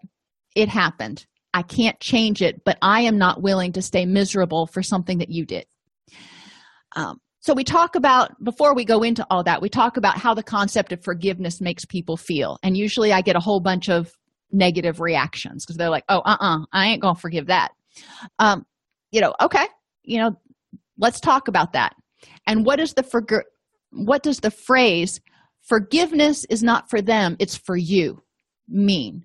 it 0.54 0.68
happened 0.68 1.26
I 1.54 1.62
can't 1.62 1.98
change 2.00 2.42
it, 2.42 2.64
but 2.64 2.76
I 2.82 3.02
am 3.02 3.16
not 3.16 3.40
willing 3.40 3.72
to 3.72 3.82
stay 3.82 4.04
miserable 4.04 4.66
for 4.66 4.82
something 4.82 5.18
that 5.18 5.30
you 5.30 5.46
did. 5.46 5.66
Um, 6.96 7.20
so, 7.40 7.54
we 7.54 7.62
talk 7.62 7.94
about, 7.94 8.42
before 8.42 8.74
we 8.74 8.84
go 8.84 9.02
into 9.02 9.24
all 9.30 9.44
that, 9.44 9.62
we 9.62 9.68
talk 9.68 9.96
about 9.96 10.18
how 10.18 10.34
the 10.34 10.42
concept 10.42 10.92
of 10.92 11.04
forgiveness 11.04 11.60
makes 11.60 11.84
people 11.84 12.16
feel. 12.16 12.58
And 12.62 12.76
usually 12.76 13.12
I 13.12 13.20
get 13.20 13.36
a 13.36 13.40
whole 13.40 13.60
bunch 13.60 13.88
of 13.88 14.12
negative 14.50 15.00
reactions 15.00 15.64
because 15.64 15.76
they're 15.76 15.90
like, 15.90 16.04
oh, 16.08 16.18
uh 16.18 16.36
uh-uh, 16.40 16.58
uh 16.62 16.64
I 16.72 16.86
ain't 16.88 17.02
to 17.02 17.14
forgive 17.14 17.46
that. 17.46 17.70
Um, 18.40 18.66
you 19.12 19.20
know, 19.20 19.34
okay, 19.40 19.66
you 20.02 20.18
know, 20.18 20.36
let's 20.98 21.20
talk 21.20 21.46
about 21.46 21.74
that. 21.74 21.94
And 22.46 22.66
what 22.66 22.80
is 22.80 22.94
the 22.94 23.02
forg- 23.02 23.42
what 23.94 24.22
does 24.22 24.40
the 24.40 24.50
phrase 24.50 25.20
forgiveness 25.62 26.44
is 26.44 26.62
not 26.62 26.90
for 26.90 27.00
them, 27.00 27.36
it's 27.38 27.56
for 27.56 27.76
you 27.76 28.22
mean? 28.68 29.24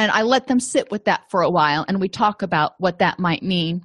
and 0.00 0.10
I 0.10 0.22
let 0.22 0.46
them 0.46 0.60
sit 0.60 0.90
with 0.90 1.04
that 1.04 1.30
for 1.30 1.42
a 1.42 1.50
while 1.50 1.84
and 1.86 2.00
we 2.00 2.08
talk 2.08 2.40
about 2.40 2.72
what 2.78 3.00
that 3.00 3.18
might 3.18 3.42
mean. 3.42 3.82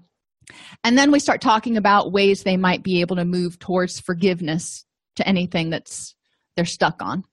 And 0.82 0.98
then 0.98 1.12
we 1.12 1.20
start 1.20 1.42
talking 1.42 1.76
about 1.76 2.14
ways 2.14 2.44
they 2.44 2.56
might 2.56 2.84
be 2.84 3.02
able 3.02 3.18
to 3.18 3.26
move 3.26 3.60
towards 3.60 4.00
forgiveness 4.00 4.86
to 5.18 5.28
anything 5.28 5.72
that's 5.72 6.16
they're 6.56 6.64
stuck 6.64 7.02
on. 7.02 7.26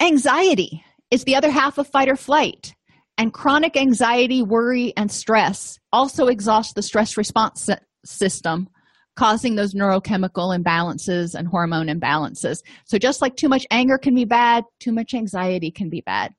Anxiety 0.00 0.84
is 1.10 1.24
the 1.24 1.34
other 1.34 1.50
half 1.50 1.78
of 1.78 1.88
fight 1.88 2.08
or 2.08 2.14
flight. 2.14 2.72
And 3.18 3.32
chronic 3.32 3.76
anxiety, 3.76 4.42
worry, 4.42 4.92
and 4.96 5.10
stress 5.10 5.80
also 5.92 6.26
exhaust 6.26 6.76
the 6.76 6.82
stress 6.82 7.16
response 7.16 7.68
system, 8.04 8.68
causing 9.16 9.56
those 9.56 9.74
neurochemical 9.74 10.56
imbalances 10.56 11.34
and 11.34 11.48
hormone 11.48 11.86
imbalances. 11.86 12.62
So, 12.84 12.98
just 12.98 13.20
like 13.20 13.36
too 13.36 13.48
much 13.48 13.66
anger 13.70 13.98
can 13.98 14.14
be 14.14 14.24
bad, 14.24 14.64
too 14.78 14.92
much 14.92 15.14
anxiety 15.14 15.70
can 15.70 15.88
be 15.88 16.02
bad. 16.02 16.34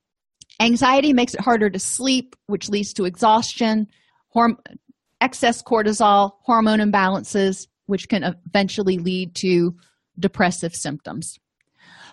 Anxiety 0.59 1.13
makes 1.13 1.33
it 1.33 1.41
harder 1.41 1.69
to 1.69 1.79
sleep, 1.79 2.35
which 2.47 2.69
leads 2.69 2.93
to 2.93 3.05
exhaustion, 3.05 3.87
horm- 4.35 4.57
excess 5.21 5.61
cortisol, 5.61 6.33
hormone 6.43 6.79
imbalances, 6.79 7.67
which 7.87 8.09
can 8.09 8.23
eventually 8.23 8.97
lead 8.97 9.35
to 9.35 9.75
depressive 10.19 10.75
symptoms. 10.75 11.39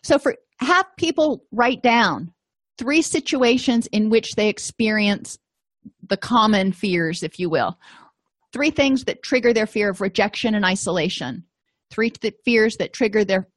So, 0.02 0.18
for 0.18 0.36
have 0.58 0.86
people 0.96 1.44
write 1.52 1.82
down 1.82 2.32
three 2.78 3.02
situations 3.02 3.86
in 3.88 4.10
which 4.10 4.34
they 4.34 4.48
experience 4.48 5.38
the 6.08 6.16
common 6.16 6.72
fears, 6.72 7.22
if 7.22 7.38
you 7.38 7.50
will. 7.50 7.78
Three 8.54 8.70
things 8.70 9.02
that 9.04 9.24
trigger 9.24 9.52
their 9.52 9.66
fear 9.66 9.90
of 9.90 10.00
rejection 10.00 10.54
and 10.54 10.64
isolation. 10.64 11.42
Three 11.90 12.10
th- 12.10 12.34
fears 12.44 12.76
that 12.76 12.92
trigger 12.92 13.24
their 13.24 13.48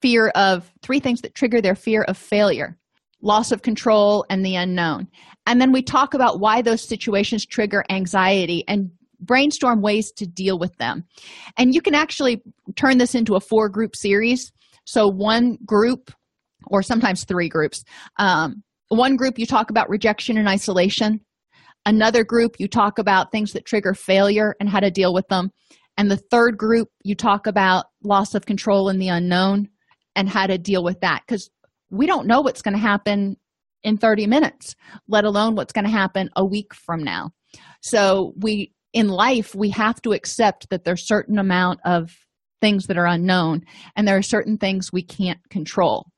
fear 0.00 0.28
of, 0.28 0.72
three 0.80 1.00
things 1.00 1.20
that 1.20 1.34
trigger 1.34 1.60
their 1.60 1.74
fear 1.74 2.02
of 2.04 2.16
failure, 2.16 2.78
loss 3.20 3.52
of 3.52 3.60
control, 3.60 4.24
and 4.30 4.42
the 4.44 4.56
unknown. 4.56 5.06
And 5.46 5.60
then 5.60 5.70
we 5.70 5.82
talk 5.82 6.14
about 6.14 6.40
why 6.40 6.62
those 6.62 6.82
situations 6.82 7.44
trigger 7.44 7.84
anxiety 7.90 8.64
and 8.66 8.90
brainstorm 9.20 9.82
ways 9.82 10.10
to 10.12 10.26
deal 10.26 10.58
with 10.58 10.74
them. 10.78 11.04
And 11.58 11.74
you 11.74 11.82
can 11.82 11.94
actually 11.94 12.42
turn 12.74 12.96
this 12.96 13.14
into 13.14 13.34
a 13.34 13.40
four 13.40 13.68
group 13.68 13.94
series. 13.94 14.50
So, 14.86 15.08
one 15.08 15.58
group 15.66 16.10
or 16.68 16.82
sometimes 16.82 17.24
three 17.24 17.50
groups. 17.50 17.84
Um, 18.18 18.62
one 18.88 19.16
group 19.16 19.38
you 19.38 19.46
talk 19.46 19.68
about 19.68 19.90
rejection 19.90 20.38
and 20.38 20.48
isolation. 20.48 21.20
Another 21.84 22.24
group 22.24 22.56
you 22.58 22.68
talk 22.68 22.98
about 22.98 23.32
things 23.32 23.52
that 23.52 23.66
trigger 23.66 23.94
failure 23.94 24.54
and 24.60 24.68
how 24.68 24.80
to 24.80 24.90
deal 24.90 25.12
with 25.12 25.26
them. 25.28 25.50
And 25.96 26.10
the 26.10 26.16
third 26.16 26.56
group 26.56 26.88
you 27.02 27.14
talk 27.14 27.46
about 27.46 27.86
loss 28.02 28.34
of 28.34 28.46
control 28.46 28.88
in 28.88 28.98
the 28.98 29.08
unknown 29.08 29.68
and 30.14 30.28
how 30.28 30.46
to 30.46 30.58
deal 30.58 30.84
with 30.84 31.00
that 31.00 31.22
because 31.26 31.50
we 31.90 32.06
don't 32.06 32.26
know 32.26 32.40
what's 32.40 32.62
going 32.62 32.74
to 32.74 32.80
happen 32.80 33.36
in 33.82 33.98
30 33.98 34.26
minutes, 34.26 34.74
let 35.08 35.24
alone 35.24 35.54
what's 35.54 35.72
going 35.72 35.84
to 35.84 35.90
happen 35.90 36.30
a 36.36 36.44
week 36.44 36.72
from 36.72 37.02
now. 37.02 37.30
So 37.80 38.32
we 38.36 38.72
in 38.92 39.08
life 39.08 39.54
we 39.54 39.70
have 39.70 40.00
to 40.02 40.12
accept 40.12 40.68
that 40.70 40.84
there's 40.84 41.06
certain 41.06 41.38
amount 41.38 41.80
of 41.84 42.14
things 42.60 42.86
that 42.86 42.98
are 42.98 43.06
unknown 43.06 43.62
and 43.96 44.06
there 44.06 44.16
are 44.16 44.22
certain 44.22 44.56
things 44.56 44.92
we 44.92 45.02
can't 45.02 45.40
control 45.50 46.11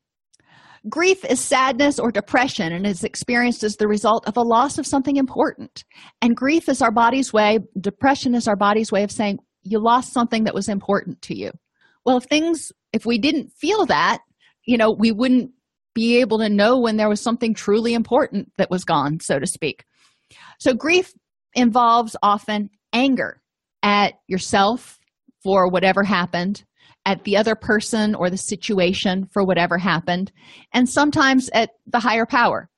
Grief 0.88 1.24
is 1.24 1.40
sadness 1.40 1.98
or 1.98 2.10
depression 2.10 2.72
and 2.72 2.86
is 2.86 3.04
experienced 3.04 3.64
as 3.64 3.76
the 3.76 3.88
result 3.88 4.26
of 4.26 4.36
a 4.36 4.42
loss 4.42 4.78
of 4.78 4.86
something 4.86 5.16
important. 5.16 5.84
And 6.20 6.36
grief 6.36 6.68
is 6.68 6.82
our 6.82 6.92
body's 6.92 7.32
way, 7.32 7.58
depression 7.80 8.34
is 8.34 8.46
our 8.46 8.56
body's 8.56 8.92
way 8.92 9.02
of 9.02 9.10
saying, 9.10 9.38
you 9.62 9.78
lost 9.78 10.12
something 10.12 10.44
that 10.44 10.54
was 10.54 10.68
important 10.68 11.22
to 11.22 11.36
you. 11.36 11.50
Well, 12.04 12.18
if 12.18 12.24
things, 12.24 12.70
if 12.92 13.06
we 13.06 13.18
didn't 13.18 13.50
feel 13.52 13.86
that, 13.86 14.18
you 14.66 14.76
know, 14.76 14.94
we 14.98 15.10
wouldn't 15.10 15.50
be 15.94 16.20
able 16.20 16.38
to 16.38 16.48
know 16.48 16.78
when 16.78 16.96
there 16.96 17.08
was 17.08 17.20
something 17.20 17.54
truly 17.54 17.94
important 17.94 18.52
that 18.58 18.70
was 18.70 18.84
gone, 18.84 19.20
so 19.20 19.38
to 19.38 19.46
speak. 19.46 19.84
So, 20.58 20.74
grief 20.74 21.12
involves 21.54 22.16
often 22.22 22.70
anger 22.92 23.40
at 23.82 24.14
yourself 24.26 24.98
for 25.42 25.68
whatever 25.68 26.02
happened, 26.02 26.64
at 27.06 27.24
the 27.24 27.36
other 27.36 27.54
person 27.54 28.14
or 28.14 28.30
the 28.30 28.36
situation 28.36 29.26
for 29.32 29.44
whatever 29.44 29.78
happened, 29.78 30.32
and 30.72 30.88
sometimes 30.88 31.50
at 31.52 31.70
the 31.86 32.00
higher 32.00 32.26
power 32.26 32.68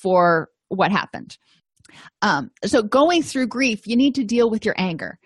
for 0.00 0.48
what 0.68 0.92
happened. 0.92 1.36
Um, 2.22 2.50
so, 2.64 2.82
going 2.82 3.22
through 3.22 3.48
grief, 3.48 3.86
you 3.86 3.96
need 3.96 4.14
to 4.14 4.24
deal 4.24 4.50
with 4.50 4.64
your 4.64 4.74
anger. 4.78 5.18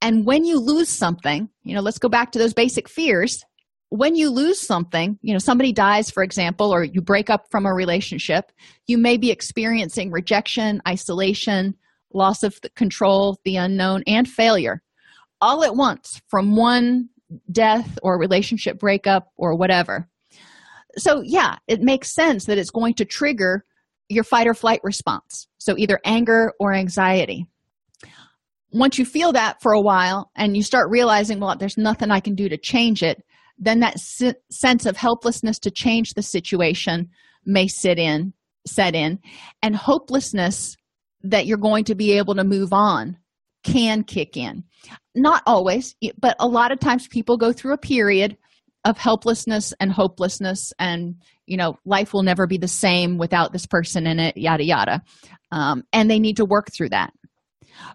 And 0.00 0.24
when 0.24 0.44
you 0.44 0.58
lose 0.58 0.88
something, 0.88 1.48
you 1.62 1.74
know, 1.74 1.80
let's 1.80 1.98
go 1.98 2.08
back 2.08 2.32
to 2.32 2.38
those 2.38 2.54
basic 2.54 2.88
fears. 2.88 3.44
When 3.90 4.14
you 4.14 4.30
lose 4.30 4.60
something, 4.60 5.18
you 5.22 5.32
know, 5.32 5.38
somebody 5.38 5.72
dies, 5.72 6.10
for 6.10 6.22
example, 6.22 6.72
or 6.72 6.84
you 6.84 7.00
break 7.00 7.30
up 7.30 7.46
from 7.50 7.66
a 7.66 7.74
relationship, 7.74 8.50
you 8.86 8.98
may 8.98 9.16
be 9.16 9.30
experiencing 9.30 10.10
rejection, 10.10 10.80
isolation, 10.88 11.74
loss 12.12 12.42
of 12.42 12.58
control, 12.74 13.38
the 13.44 13.56
unknown, 13.56 14.02
and 14.06 14.28
failure 14.28 14.82
all 15.40 15.64
at 15.64 15.76
once 15.76 16.20
from 16.28 16.56
one 16.56 17.08
death 17.50 17.98
or 18.02 18.18
relationship 18.18 18.78
breakup 18.78 19.32
or 19.36 19.54
whatever. 19.54 20.08
So, 20.96 21.22
yeah, 21.22 21.56
it 21.66 21.80
makes 21.80 22.14
sense 22.14 22.46
that 22.46 22.58
it's 22.58 22.70
going 22.70 22.94
to 22.94 23.04
trigger 23.04 23.64
your 24.08 24.24
fight 24.24 24.46
or 24.46 24.54
flight 24.54 24.80
response. 24.82 25.46
So, 25.58 25.76
either 25.76 26.00
anger 26.04 26.52
or 26.58 26.72
anxiety. 26.72 27.46
Once 28.72 28.98
you 28.98 29.04
feel 29.04 29.32
that 29.32 29.60
for 29.62 29.72
a 29.72 29.80
while 29.80 30.30
and 30.36 30.56
you 30.56 30.62
start 30.62 30.90
realizing, 30.90 31.40
well, 31.40 31.56
there's 31.56 31.78
nothing 31.78 32.10
I 32.10 32.20
can 32.20 32.34
do 32.34 32.48
to 32.48 32.56
change 32.56 33.02
it, 33.02 33.22
then 33.58 33.80
that 33.80 33.98
sense 33.98 34.86
of 34.86 34.96
helplessness 34.96 35.58
to 35.60 35.70
change 35.70 36.14
the 36.14 36.22
situation 36.22 37.08
may 37.44 37.68
sit 37.68 37.98
in, 37.98 38.32
set 38.66 38.94
in, 38.94 39.18
and 39.62 39.74
hopelessness 39.74 40.76
that 41.22 41.46
you're 41.46 41.56
going 41.56 41.84
to 41.84 41.94
be 41.94 42.12
able 42.12 42.34
to 42.34 42.44
move 42.44 42.72
on 42.72 43.16
can 43.64 44.04
kick 44.04 44.36
in. 44.36 44.64
Not 45.16 45.42
always, 45.46 45.96
but 46.18 46.36
a 46.38 46.46
lot 46.46 46.72
of 46.72 46.78
times 46.78 47.08
people 47.08 47.38
go 47.38 47.52
through 47.52 47.72
a 47.72 47.78
period 47.78 48.36
of 48.84 48.98
helplessness 48.98 49.72
and 49.80 49.90
hopelessness, 49.90 50.72
and 50.78 51.16
you 51.46 51.56
know, 51.56 51.78
life 51.84 52.12
will 52.12 52.22
never 52.22 52.46
be 52.46 52.58
the 52.58 52.68
same 52.68 53.18
without 53.18 53.52
this 53.52 53.66
person 53.66 54.06
in 54.06 54.20
it, 54.20 54.36
yada, 54.36 54.62
yada. 54.62 55.02
Um, 55.50 55.84
and 55.92 56.10
they 56.10 56.18
need 56.18 56.36
to 56.36 56.44
work 56.44 56.70
through 56.70 56.90
that. 56.90 57.12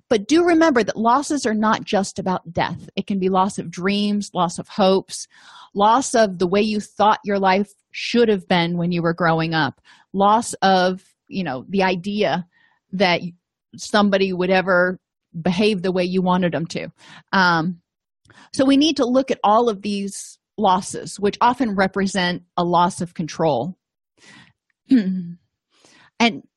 But 0.10 0.28
do 0.28 0.44
remember 0.44 0.84
that 0.84 0.98
losses 0.98 1.46
are 1.46 1.54
not 1.54 1.84
just 1.84 2.20
about 2.20 2.52
death. 2.52 2.90
It 2.96 3.08
can 3.08 3.20
be 3.20 3.30
loss 3.30 3.60
of 3.60 3.72
dreams, 3.72 4.32
loss 4.34 4.60
of 4.60 4.68
hopes, 4.68 5.28
loss 5.74 6.14
of 6.14 6.40
the 6.40 6.48
way 6.48 6.62
you 6.62 6.80
thought 6.80 7.20
your 7.24 7.40
life 7.40 7.72
should 7.92 8.30
have 8.30 8.48
been 8.48 8.78
when 8.78 8.92
you 8.92 9.02
were 9.02 9.14
growing 9.14 9.54
up, 9.54 9.82
loss 10.14 10.54
of, 10.56 11.04
you 11.28 11.44
know, 11.44 11.66
the 11.70 11.84
idea 11.84 12.48
that 12.94 13.22
somebody 13.76 14.34
would 14.34 14.50
ever 14.50 15.00
behave 15.40 15.82
the 15.82 15.92
way 15.92 16.04
you 16.04 16.22
wanted 16.22 16.54
them 16.54 16.66
to. 16.68 16.92
Um, 17.32 17.82
so 18.54 18.66
we 18.66 18.78
need 18.78 18.98
to 18.98 19.06
look 19.06 19.32
at 19.32 19.40
all 19.44 19.70
of 19.70 19.82
these 19.82 20.40
losses, 20.58 21.20
which 21.20 21.38
often 21.42 21.76
represent 21.76 22.44
a 22.58 22.64
loss 22.64 23.02
of 23.02 23.14
control. 23.14 23.78
and 24.90 25.38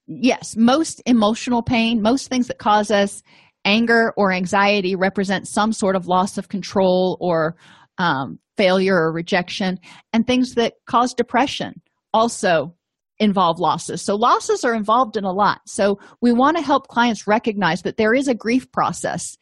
yes, 0.07 0.57
most 0.57 1.03
emotional 1.07 1.63
pain, 1.63 2.03
most 2.03 2.29
things 2.29 2.49
that 2.49 2.59
cause 2.59 2.91
us 2.91 3.23
anger 3.65 4.13
or 4.17 4.33
anxiety 4.33 4.95
represent 4.95 5.49
some 5.49 5.73
sort 5.73 5.97
of 5.97 6.07
loss 6.07 6.37
of 6.37 6.49
control 6.49 7.17
or 7.21 7.57
um, 7.99 8.39
failure 8.57 8.97
or 8.97 9.13
rejection, 9.13 9.79
and 10.13 10.27
things 10.27 10.55
that 10.55 10.75
cause 10.87 11.15
depression 11.15 11.81
also 12.13 12.75
involve 13.19 13.59
losses. 13.59 14.03
So, 14.03 14.17
losses 14.17 14.65
are 14.65 14.75
involved 14.75 15.17
in 15.17 15.25
a 15.25 15.33
lot. 15.33 15.61
So, 15.67 15.99
we 16.21 16.33
want 16.33 16.57
to 16.57 16.63
help 16.63 16.89
clients 16.89 17.27
recognize 17.27 17.83
that 17.83 17.97
there 17.97 18.15
is 18.15 18.29
a 18.29 18.35
grief 18.35 18.71
process. 18.73 19.37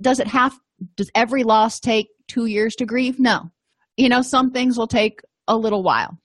Does 0.00 0.18
it 0.20 0.26
have, 0.26 0.58
does 0.96 1.10
every 1.14 1.44
loss 1.44 1.80
take 1.80 2.08
two 2.28 2.46
years 2.46 2.74
to 2.76 2.86
grieve? 2.86 3.20
No. 3.20 3.50
You 3.96 4.08
know, 4.08 4.22
some 4.22 4.50
things 4.50 4.76
will 4.76 4.88
take 4.88 5.20
a 5.46 5.56
little 5.56 5.82
while. 5.82 6.18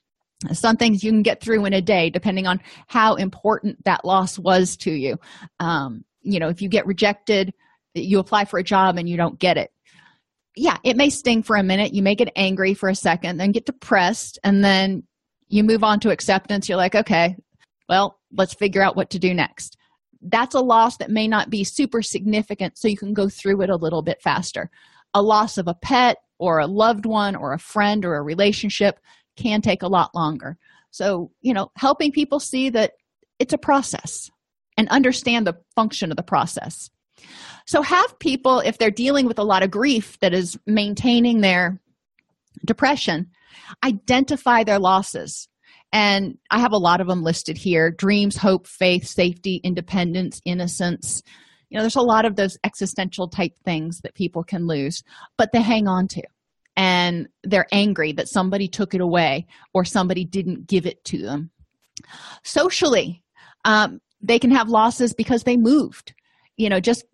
Some 0.53 0.77
things 0.77 1.03
you 1.03 1.11
can 1.11 1.21
get 1.21 1.41
through 1.41 1.65
in 1.65 1.73
a 1.73 1.81
day, 1.81 2.09
depending 2.09 2.47
on 2.47 2.61
how 2.87 3.15
important 3.15 3.83
that 3.83 4.05
loss 4.05 4.39
was 4.39 4.77
to 4.77 4.91
you. 4.91 5.19
Um, 5.59 6.05
you 6.21 6.39
know, 6.39 6.47
if 6.47 6.61
you 6.61 6.69
get 6.69 6.87
rejected, 6.87 7.53
you 7.93 8.19
apply 8.19 8.45
for 8.45 8.57
a 8.57 8.63
job 8.63 8.97
and 8.97 9.09
you 9.09 9.17
don't 9.17 9.37
get 9.37 9.57
it. 9.57 9.71
Yeah, 10.55 10.77
it 10.83 10.97
may 10.97 11.09
sting 11.09 11.43
for 11.43 11.55
a 11.55 11.63
minute. 11.63 11.93
You 11.93 12.01
may 12.01 12.15
get 12.15 12.31
angry 12.35 12.73
for 12.73 12.89
a 12.89 12.95
second, 12.95 13.37
then 13.37 13.51
get 13.51 13.65
depressed, 13.65 14.39
and 14.43 14.63
then 14.63 15.03
you 15.49 15.63
move 15.63 15.83
on 15.83 15.99
to 15.99 16.09
acceptance 16.09 16.69
you're 16.69 16.77
like 16.77 16.95
okay 16.95 17.35
well 17.87 18.19
let's 18.31 18.53
figure 18.53 18.81
out 18.81 18.95
what 18.95 19.09
to 19.11 19.19
do 19.19 19.33
next. 19.33 19.77
That's 20.21 20.55
a 20.55 20.59
loss 20.59 20.97
that 20.97 21.09
may 21.09 21.27
not 21.27 21.49
be 21.49 21.63
super 21.63 22.01
significant 22.01 22.77
so 22.77 22.87
you 22.87 22.97
can 22.97 23.13
go 23.13 23.29
through 23.29 23.61
it 23.61 23.69
a 23.69 23.75
little 23.75 24.01
bit 24.01 24.21
faster. 24.21 24.69
A 25.13 25.21
loss 25.21 25.57
of 25.57 25.67
a 25.67 25.73
pet 25.73 26.17
or 26.37 26.59
a 26.59 26.67
loved 26.67 27.05
one 27.05 27.35
or 27.35 27.53
a 27.53 27.59
friend 27.59 28.05
or 28.05 28.15
a 28.15 28.21
relationship 28.21 28.99
can 29.37 29.61
take 29.61 29.81
a 29.81 29.87
lot 29.87 30.13
longer. 30.13 30.57
So 30.91 31.31
you 31.41 31.53
know 31.53 31.71
helping 31.77 32.11
people 32.11 32.39
see 32.39 32.69
that 32.71 32.93
it's 33.39 33.53
a 33.53 33.57
process 33.57 34.29
and 34.77 34.87
understand 34.89 35.47
the 35.47 35.57
function 35.75 36.11
of 36.11 36.17
the 36.17 36.23
process. 36.23 36.89
So 37.65 37.81
have 37.81 38.19
people 38.19 38.59
if 38.59 38.77
they're 38.77 38.91
dealing 38.91 39.25
with 39.25 39.39
a 39.39 39.43
lot 39.43 39.63
of 39.63 39.71
grief 39.71 40.19
that 40.19 40.33
is 40.33 40.57
maintaining 40.65 41.41
their 41.41 41.79
depression 42.65 43.29
identify 43.83 44.63
their 44.63 44.79
losses. 44.79 45.47
And 45.91 46.37
i 46.51 46.59
have 46.59 46.71
a 46.71 46.77
lot 46.77 47.01
of 47.01 47.07
them 47.07 47.23
listed 47.23 47.57
here. 47.57 47.91
Dreams 47.91 48.37
hope 48.37 48.67
faith 48.67 49.07
safety 49.07 49.59
independence 49.63 50.41
innocence. 50.45 51.23
You 51.69 51.77
know 51.77 51.83
there's 51.83 51.95
a 51.95 52.01
lot 52.01 52.25
of 52.25 52.35
those 52.35 52.57
existential 52.63 53.27
type 53.27 53.53
things 53.63 54.01
that 54.01 54.15
people 54.15 54.43
can 54.43 54.67
lose 54.67 55.03
but 55.37 55.51
they 55.51 55.61
hang 55.61 55.87
on 55.87 56.07
to. 56.09 56.21
And 56.75 57.27
they're 57.43 57.67
angry 57.71 58.13
that 58.13 58.29
somebody 58.29 58.67
took 58.67 58.93
it 58.93 59.01
away 59.01 59.47
or 59.73 59.83
somebody 59.83 60.23
didn't 60.23 60.67
give 60.67 60.85
it 60.85 61.03
to 61.05 61.17
them. 61.17 61.51
Socially 62.43 63.23
um, 63.65 63.99
they 64.21 64.39
can 64.39 64.51
have 64.51 64.69
losses 64.69 65.13
because 65.13 65.43
they 65.43 65.57
moved. 65.57 66.13
You 66.57 66.69
know 66.69 66.79
just 66.79 67.05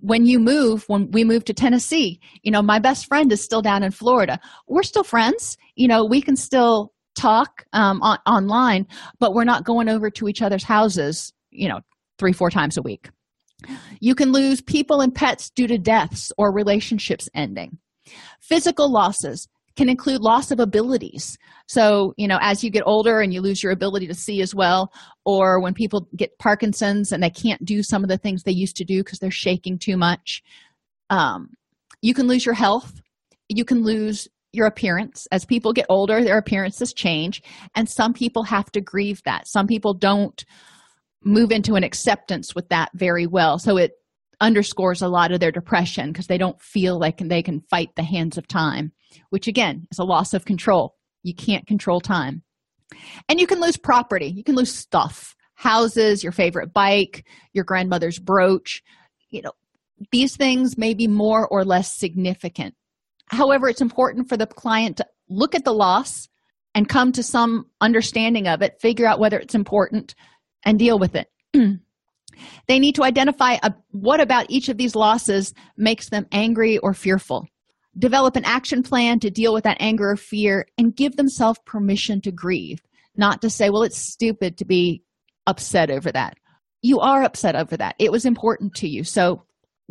when 0.00 0.24
you 0.24 0.38
move 0.38 0.84
when 0.88 1.10
we 1.10 1.24
moved 1.24 1.46
to 1.46 1.54
tennessee 1.54 2.20
you 2.42 2.50
know 2.50 2.62
my 2.62 2.78
best 2.78 3.06
friend 3.06 3.32
is 3.32 3.42
still 3.42 3.62
down 3.62 3.82
in 3.82 3.90
florida. 3.90 4.38
We're 4.68 4.82
still 4.82 5.04
friends 5.04 5.56
you 5.74 5.88
know 5.88 6.04
we 6.04 6.22
can 6.22 6.36
still 6.36 6.92
talk 7.16 7.64
um, 7.72 8.00
on, 8.02 8.18
online 8.26 8.86
but 9.18 9.34
we're 9.34 9.44
not 9.44 9.64
going 9.64 9.88
over 9.88 10.10
to 10.10 10.28
each 10.28 10.42
other's 10.42 10.64
houses 10.64 11.32
you 11.50 11.68
know 11.68 11.80
three 12.20 12.32
four 12.32 12.50
times 12.50 12.76
a 12.76 12.82
week. 12.82 13.08
You 14.00 14.14
can 14.14 14.30
lose 14.30 14.60
people 14.60 15.00
and 15.00 15.12
pets 15.12 15.50
due 15.50 15.66
to 15.66 15.78
deaths 15.78 16.32
or 16.38 16.52
relationships 16.52 17.28
ending. 17.34 17.78
Physical 18.40 18.90
losses 18.90 19.48
can 19.76 19.88
include 19.88 20.20
loss 20.20 20.50
of 20.50 20.60
abilities. 20.60 21.38
So 21.68 22.14
you 22.16 22.28
know 22.28 22.38
as 22.40 22.62
you 22.64 22.70
get 22.70 22.82
older 22.86 23.20
and 23.20 23.32
you 23.32 23.40
lose 23.40 23.62
your 23.62 23.72
ability 23.72 24.06
to 24.08 24.14
see 24.14 24.40
as 24.40 24.54
well 24.54 24.92
or 25.24 25.60
when 25.60 25.74
people 25.74 26.08
get 26.16 26.38
parkinson's 26.38 27.12
and 27.12 27.22
they 27.22 27.30
can't 27.30 27.64
do 27.64 27.82
some 27.82 28.02
of 28.02 28.08
the 28.08 28.18
things 28.18 28.42
they 28.42 28.52
used 28.52 28.76
to 28.76 28.84
do 28.84 29.02
because 29.02 29.18
they're 29.18 29.30
shaking 29.30 29.78
too 29.78 29.96
much 29.96 30.42
um, 31.10 31.50
you 32.02 32.14
can 32.14 32.26
lose 32.26 32.46
your 32.46 32.54
health. 32.54 33.02
You 33.48 33.64
can 33.64 33.82
lose 33.82 34.28
your 34.52 34.66
appearance. 34.66 35.28
As 35.30 35.44
people 35.44 35.72
get 35.72 35.86
older 35.88 36.24
their 36.24 36.38
appearances 36.38 36.92
change 36.92 37.42
and 37.74 37.88
some 37.88 38.12
people 38.12 38.42
have 38.44 38.70
to 38.72 38.80
grieve 38.80 39.22
that. 39.24 39.46
Some 39.46 39.66
people 39.66 39.94
don't 39.94 40.44
move 41.22 41.52
into 41.52 41.74
an 41.74 41.84
acceptance 41.84 42.54
with 42.54 42.68
that 42.70 42.90
very 42.94 43.26
well. 43.26 43.58
So 43.58 43.76
it 43.76 43.92
underscores 44.40 45.02
a 45.02 45.08
lot 45.08 45.32
of 45.32 45.40
their 45.40 45.52
depression 45.52 46.10
because 46.10 46.26
they 46.26 46.38
don't 46.38 46.60
feel 46.62 46.98
like 46.98 47.18
they 47.18 47.42
can 47.42 47.60
fight 47.60 47.90
the 47.94 48.02
hands 48.02 48.38
of 48.38 48.48
time 48.48 48.92
which 49.30 49.46
again 49.46 49.86
is 49.90 49.98
a 49.98 50.04
loss 50.04 50.34
of 50.34 50.44
control. 50.44 50.96
You 51.22 51.34
can't 51.34 51.66
control 51.66 52.00
time. 52.00 52.42
And 53.28 53.38
you 53.38 53.46
can 53.46 53.60
lose 53.60 53.76
property. 53.76 54.32
You 54.36 54.44
can 54.44 54.56
lose 54.56 54.74
stuff 54.74 55.36
houses 55.60 56.22
your 56.22 56.32
favorite 56.32 56.72
bike 56.72 57.26
your 57.52 57.64
grandmother's 57.64 58.18
brooch. 58.18 58.82
You 59.28 59.42
know 59.42 59.52
these 60.10 60.34
things 60.34 60.78
may 60.78 60.94
be 60.94 61.06
more 61.06 61.46
or 61.48 61.64
less 61.66 61.94
significant. 61.94 62.74
However 63.26 63.68
it's 63.68 63.82
important 63.82 64.28
for 64.28 64.38
the 64.38 64.46
client 64.46 64.96
to 64.96 65.06
look 65.28 65.54
at 65.54 65.64
the 65.64 65.74
loss 65.74 66.28
and 66.74 66.88
come 66.88 67.12
to 67.12 67.22
some 67.22 67.66
understanding 67.80 68.48
of 68.48 68.62
it 68.62 68.80
figure 68.80 69.06
out 69.06 69.20
whether 69.20 69.38
it's 69.38 69.54
important 69.54 70.14
and 70.64 70.78
deal 70.78 70.98
with 70.98 71.14
it. 71.14 71.28
They 72.68 72.78
need 72.78 72.94
to 72.94 73.04
identify 73.04 73.58
a, 73.62 73.74
what 73.90 74.18
about 74.18 74.46
each 74.48 74.70
of 74.70 74.78
these 74.78 74.96
losses 74.96 75.52
makes 75.76 76.08
them 76.08 76.26
angry 76.32 76.78
or 76.78 76.94
fearful 76.94 77.46
develop 78.00 78.34
an 78.34 78.44
action 78.44 78.82
plan 78.82 79.20
to 79.20 79.30
deal 79.30 79.54
with 79.54 79.64
that 79.64 79.76
anger 79.78 80.10
or 80.10 80.16
fear 80.16 80.66
and 80.76 80.96
give 80.96 81.16
themselves 81.16 81.60
permission 81.64 82.20
to 82.20 82.32
grieve 82.32 82.80
not 83.16 83.42
to 83.42 83.50
say 83.50 83.70
well 83.70 83.82
it's 83.82 83.98
stupid 83.98 84.56
to 84.58 84.64
be 84.64 85.02
upset 85.46 85.90
over 85.90 86.10
that. 86.10 86.36
You 86.82 87.00
are 87.00 87.22
upset 87.22 87.56
over 87.56 87.76
that. 87.76 87.94
It 87.98 88.10
was 88.10 88.24
important 88.24 88.74
to 88.76 88.88
you. 88.88 89.04
So 89.04 89.44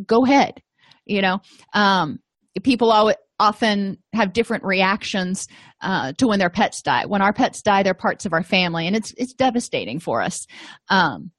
go 0.06 0.24
ahead 0.24 0.62
you 1.10 1.20
know? 1.20 1.40
Um, 1.74 2.20
people 2.62 2.90
always 2.92 3.16
often 3.38 3.98
have 4.14 4.32
different 4.32 4.64
reactions 4.64 5.48
uh, 5.80 6.12
to 6.18 6.26
when 6.28 6.38
their 6.38 6.50
pets 6.50 6.82
die. 6.82 7.06
When 7.06 7.22
our 7.22 7.32
pets 7.32 7.62
die 7.62 7.82
they're 7.82 7.94
parts 7.94 8.26
of 8.26 8.32
our 8.32 8.42
family 8.42 8.86
and 8.86 8.94
it's 8.94 9.12
it's 9.16 9.34
devastating 9.34 9.98
for 9.98 10.22
us. 10.22 10.46
Um, 10.88 11.30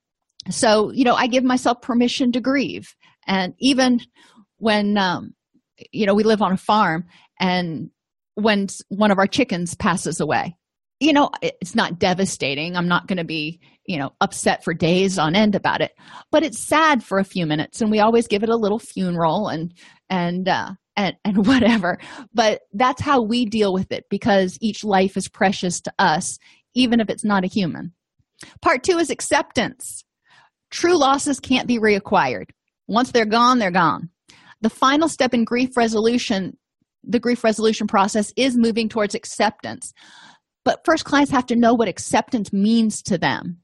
so 0.49 0.91
you 0.91 1.03
know 1.03 1.13
i 1.13 1.27
give 1.27 1.43
myself 1.43 1.81
permission 1.81 2.31
to 2.31 2.41
grieve. 2.41 2.95
And 3.27 3.53
even 3.59 3.99
when 4.57 4.97
um, 4.97 5.33
you 5.91 6.05
know 6.05 6.13
we 6.13 6.23
live 6.23 6.41
on 6.41 6.51
a 6.51 6.57
farm 6.57 7.05
and 7.39 7.89
when 8.35 8.67
one 8.89 9.11
of 9.11 9.17
our 9.17 9.27
chickens 9.27 9.75
passes 9.75 10.19
away 10.19 10.55
you 11.01 11.11
know 11.11 11.31
it's 11.41 11.75
not 11.75 11.99
devastating. 11.99 12.77
I'm 12.77 12.87
not 12.87 13.07
going 13.07 13.17
to 13.17 13.25
be 13.25 13.59
you 13.85 13.97
know 13.97 14.13
upset 14.21 14.63
for 14.63 14.73
days 14.73 15.19
on 15.19 15.35
end 15.35 15.55
about 15.55 15.81
it 15.81 15.91
but 16.31 16.43
it's 16.43 16.59
sad 16.59 17.03
for 17.03 17.17
a 17.17 17.25
few 17.25 17.45
minutes 17.45 17.81
and 17.81 17.91
we 17.91 17.99
always 17.99 18.27
give 18.27 18.43
it 18.43 18.49
a 18.49 18.55
little 18.55 18.79
funeral 18.79 19.49
and 19.49 19.73
and 20.09 20.47
uh 20.47 20.69
and, 20.95 21.15
and 21.25 21.45
whatever 21.47 21.97
but 22.33 22.61
that's 22.73 23.01
how 23.01 23.21
we 23.21 23.45
deal 23.45 23.73
with 23.73 23.91
it 23.91 24.05
because 24.09 24.57
each 24.61 24.83
life 24.83 25.17
is 25.17 25.27
precious 25.27 25.81
to 25.81 25.91
us 25.99 26.37
even 26.73 27.01
if 27.01 27.09
it's 27.09 27.25
not 27.25 27.43
a 27.43 27.47
human. 27.47 27.91
Part 28.61 28.83
two 28.83 28.97
is 28.97 29.09
acceptance. 29.09 30.05
True 30.69 30.97
losses 30.97 31.41
can't 31.41 31.67
be 31.67 31.79
reacquired. 31.79 32.51
Once 32.87 33.11
they're 33.11 33.25
gone 33.25 33.57
they're 33.57 33.71
gone 33.71 34.09
the 34.61 34.69
final 34.69 35.09
step 35.09 35.33
in 35.33 35.43
grief 35.43 35.75
resolution 35.75 36.57
the 37.03 37.19
grief 37.19 37.43
resolution 37.43 37.87
process 37.87 38.31
is 38.35 38.55
moving 38.55 38.87
towards 38.87 39.15
acceptance. 39.15 39.91
But 40.63 40.85
first 40.85 41.03
clients 41.03 41.31
have 41.31 41.47
to 41.47 41.55
know 41.55 41.73
what 41.73 41.87
acceptance 41.87 42.53
means 42.53 43.01
to 43.03 43.17
them. 43.17 43.57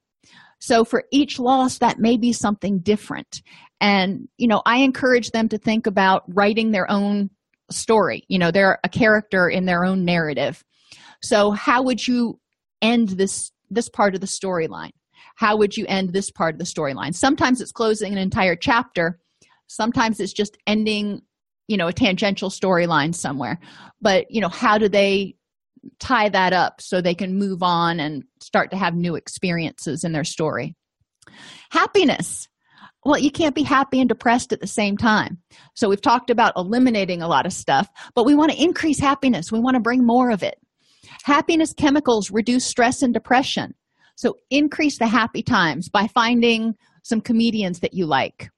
So 0.60 0.84
for 0.84 1.04
each 1.12 1.38
loss 1.38 1.78
that 1.78 2.00
may 2.00 2.18
be 2.18 2.34
something 2.34 2.80
different. 2.80 3.41
And 3.80 4.28
you 4.38 4.48
know 4.48 4.62
i 4.66 4.78
encourage 4.78 5.32
them 5.32 5.50
to 5.50 5.58
think 5.58 5.86
about 5.86 6.24
writing 6.28 6.72
their 6.72 6.89
own 6.89 7.30
story 7.70 8.24
you 8.30 8.39
know 8.39 8.50
they're 8.50 8.80
a 8.84 8.89
character 8.89 9.50
in 9.50 9.66
their 9.66 9.86
own 9.86 10.04
narrative. 10.04 10.64
So 11.22 11.52
how 11.52 11.84
would 11.84 12.08
you 12.08 12.39
end 12.82 13.10
this 13.10 13.52
this 13.70 13.89
part 13.89 14.16
of 14.16 14.22
the 14.22 14.28
storyline? 14.28 14.91
How 15.36 15.58
would 15.58 15.78
you 15.78 15.86
end 15.88 16.14
this 16.14 16.32
part 16.32 16.56
of 16.56 16.60
the 16.60 16.66
storyline? 16.66 17.14
Sometimes 17.14 17.62
it's 17.62 17.72
closing 17.72 18.12
an 18.14 18.18
entire 18.18 18.56
chapter 18.56 19.20
sometimes 19.68 20.20
it's 20.20 20.34
just 20.34 20.57
ending 20.65 21.22
you 21.68 21.78
know 21.78 21.88
a 21.88 21.93
tangential 21.93 22.49
storyline 22.49 23.13
somewhere. 23.13 23.59
But 24.01 24.32
you 24.32 24.41
know 24.41 24.49
how 24.49 24.78
do 24.78 24.89
they 24.89 25.36
tie 25.99 26.30
that 26.30 26.53
up 26.53 26.82
so 26.82 26.99
they 26.99 27.13
can 27.15 27.38
move 27.38 27.61
on 27.61 27.99
and 27.99 28.24
start 28.41 28.72
to 28.72 28.78
have 28.78 28.95
new 28.95 29.15
experiences 29.15 30.03
in 30.03 30.11
their 30.11 30.24
story? 30.24 30.76
Happiness. 31.70 32.47
Well 33.05 33.20
you 33.20 33.32
can't 33.32 33.55
be 33.55 33.63
happy 33.63 33.99
and 33.99 34.09
depressed 34.09 34.51
at 34.51 34.59
the 34.59 34.68
same 34.68 34.97
time. 34.97 35.39
So 35.76 35.89
we've 35.89 36.01
talked 36.01 36.30
about 36.30 36.53
eliminating 36.55 37.22
a 37.22 37.28
lot 37.28 37.45
of 37.45 37.53
stuff 37.53 37.89
but 38.15 38.26
we 38.26 38.36
want 38.36 38.51
to 38.51 38.61
increase 38.61 38.99
happiness. 38.99 39.51
We 39.51 39.59
want 39.59 39.76
to 39.76 39.82
bring 39.82 40.05
more 40.05 40.32
of 40.32 40.43
it. 40.43 40.57
Happiness 41.24 41.74
chemicals 41.74 42.32
reduce 42.32 42.65
stress 42.65 43.01
and 43.01 43.13
depression. 43.13 43.76
So 44.15 44.38
increase 44.49 44.97
the 44.97 45.07
happy 45.07 45.43
times 45.43 45.89
by 45.89 46.07
finding 46.07 46.76
some 47.03 47.22
comedians 47.22 47.82
that 47.82 47.93
you 47.93 48.05
like 48.05 48.49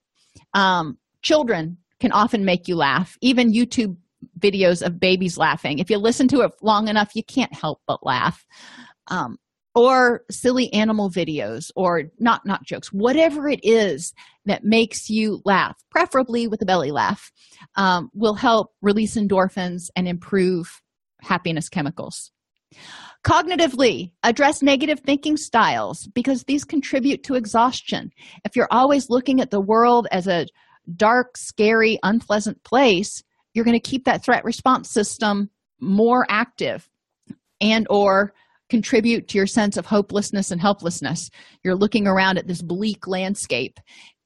um, 0.53 0.97
children 1.21 1.77
can 1.99 2.11
often 2.11 2.45
make 2.45 2.67
you 2.67 2.75
laugh. 2.75 3.17
Even 3.21 3.51
youtube 3.53 3.97
videos 4.39 4.85
of 4.85 4.99
babies 4.99 5.37
laughing. 5.37 5.79
If 5.79 5.89
you 5.89 5.97
listen 5.97 6.27
to 6.29 6.41
it 6.41 6.51
long 6.61 6.87
enough 6.87 7.15
you 7.15 7.23
can't 7.23 7.53
help 7.53 7.81
but 7.87 8.05
laugh. 8.05 8.45
Um, 9.07 9.37
or 9.75 10.23
silly 10.31 10.71
animal 10.73 11.09
videos 11.09 11.71
or 11.75 12.03
not 12.19 12.45
not 12.45 12.63
jokes. 12.63 12.91
Whatever 12.91 13.47
it 13.47 13.59
is 13.63 14.13
that 14.45 14.63
makes 14.63 15.09
you 15.09 15.41
laugh 15.45 15.77
preferably 15.89 16.47
with 16.47 16.61
a 16.61 16.65
belly 16.65 16.91
laugh 16.91 17.31
um, 17.75 18.09
will 18.13 18.33
help 18.33 18.73
release 18.81 19.15
endorphins 19.15 19.89
and 19.95 20.07
improve 20.07 20.81
happiness 21.21 21.69
chemicals 21.69 22.31
cognitively 23.25 24.11
address 24.23 24.61
negative 24.61 25.01
thinking 25.01 25.37
styles 25.37 26.07
because 26.07 26.43
these 26.43 26.63
contribute 26.63 27.23
to 27.23 27.35
exhaustion. 27.35 28.11
If 28.45 28.55
you're 28.55 28.67
always 28.71 29.09
looking 29.09 29.41
at 29.41 29.51
the 29.51 29.61
world 29.61 30.07
as 30.11 30.27
a 30.27 30.47
dark 30.95 31.37
scary 31.37 31.99
unpleasant 32.01 32.63
place 32.63 33.23
you're 33.53 33.65
going 33.65 33.79
to 33.79 33.89
keep 33.89 34.05
that 34.05 34.23
threat 34.23 34.45
response 34.45 34.89
system 34.89 35.49
more 35.79 36.25
active 36.29 36.87
and 37.61 37.87
or 37.89 38.33
contribute 38.69 39.27
to 39.27 39.37
your 39.37 39.47
sense 39.47 39.77
of 39.77 39.85
hopelessness 39.85 40.51
and 40.51 40.61
helplessness. 40.61 41.29
You're 41.63 41.75
looking 41.75 42.07
around 42.07 42.37
at 42.37 42.47
this 42.47 42.61
bleak 42.61 43.07
landscape. 43.07 43.79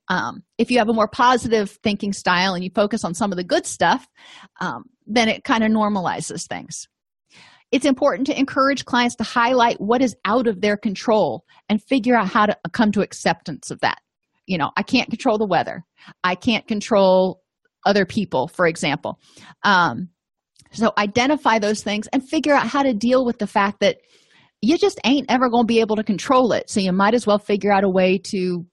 Um, 0.10 0.44
if 0.58 0.70
you 0.70 0.80
have 0.80 0.89
a 0.89 0.94
more 0.94 1.08
positive 1.08 1.72
thinking 1.82 2.12
style 2.12 2.54
and 2.54 2.64
you 2.64 2.70
focus 2.76 3.06
on 3.06 3.14
some 3.14 3.32
of 3.32 3.38
the 3.38 3.44
good 3.44 3.66
stuff 3.66 4.06
um, 4.60 4.84
then 5.08 5.30
it 5.30 5.46
kind 5.46 5.64
of 5.64 5.72
normalizes 5.72 6.46
things 6.46 6.89
it's 7.74 7.86
important 7.86 8.28
to 8.28 8.39
encourage 8.39 8.86
clients 8.86 9.15
to 9.15 9.24
highlight 9.24 9.82
what 9.82 10.01
is 10.01 10.15
out 10.26 10.45
of 10.45 10.61
their 10.61 10.78
control 10.78 11.43
and 11.67 11.82
figure 11.82 12.15
out 12.15 12.30
how 12.30 12.45
to 12.45 12.55
come 12.71 12.91
to 12.91 13.01
acceptance 13.01 13.71
of 13.71 13.80
that. 13.82 13.99
You 14.45 14.57
know 14.57 14.71
i 14.78 14.84
can't 14.84 15.09
control 15.09 15.38
the 15.38 15.47
weather. 15.47 15.84
I 16.24 16.36
can't 16.36 16.67
control 16.67 17.41
other 17.86 18.05
people 18.05 18.47
for 18.47 18.67
example. 18.67 19.19
Um, 19.63 20.09
so 20.71 20.91
identify 20.97 21.59
those 21.59 21.84
things 21.84 22.07
and 22.07 22.28
figure 22.28 22.53
out 22.53 22.67
how 22.67 22.84
to 22.84 22.93
deal 22.93 23.26
with 23.26 23.39
the 23.39 23.47
fact 23.47 23.80
that 23.80 23.97
you 24.61 24.78
just 24.78 24.99
ain't 25.03 25.30
ever 25.30 25.49
going 25.49 25.63
to 25.63 25.74
be 25.74 25.82
able 25.82 25.97
to 25.97 26.03
control 26.03 26.53
it. 26.53 26.69
So 26.69 26.80
you 26.80 26.91
might 26.93 27.13
as 27.13 27.28
well 27.28 27.38
figure 27.38 27.71
out 27.71 27.84
a 27.84 27.89
way 27.89 28.17
to 28.32 28.65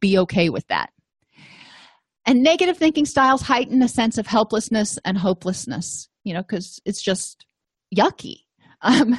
be 0.00 0.18
okay 0.18 0.48
with 0.48 0.66
that. 0.68 0.90
And 2.26 2.42
negative 2.42 2.78
thinking 2.78 3.04
styles 3.04 3.42
heighten 3.42 3.82
a 3.82 3.88
sense 3.88 4.16
of 4.16 4.26
helplessness 4.26 4.98
and 5.04 5.18
hopelessness 5.18 6.08
you 6.24 6.32
know 6.34 6.42
because 6.42 6.80
it's 6.84 7.02
just 7.02 7.46
yucky 7.94 8.36
um, 8.82 9.18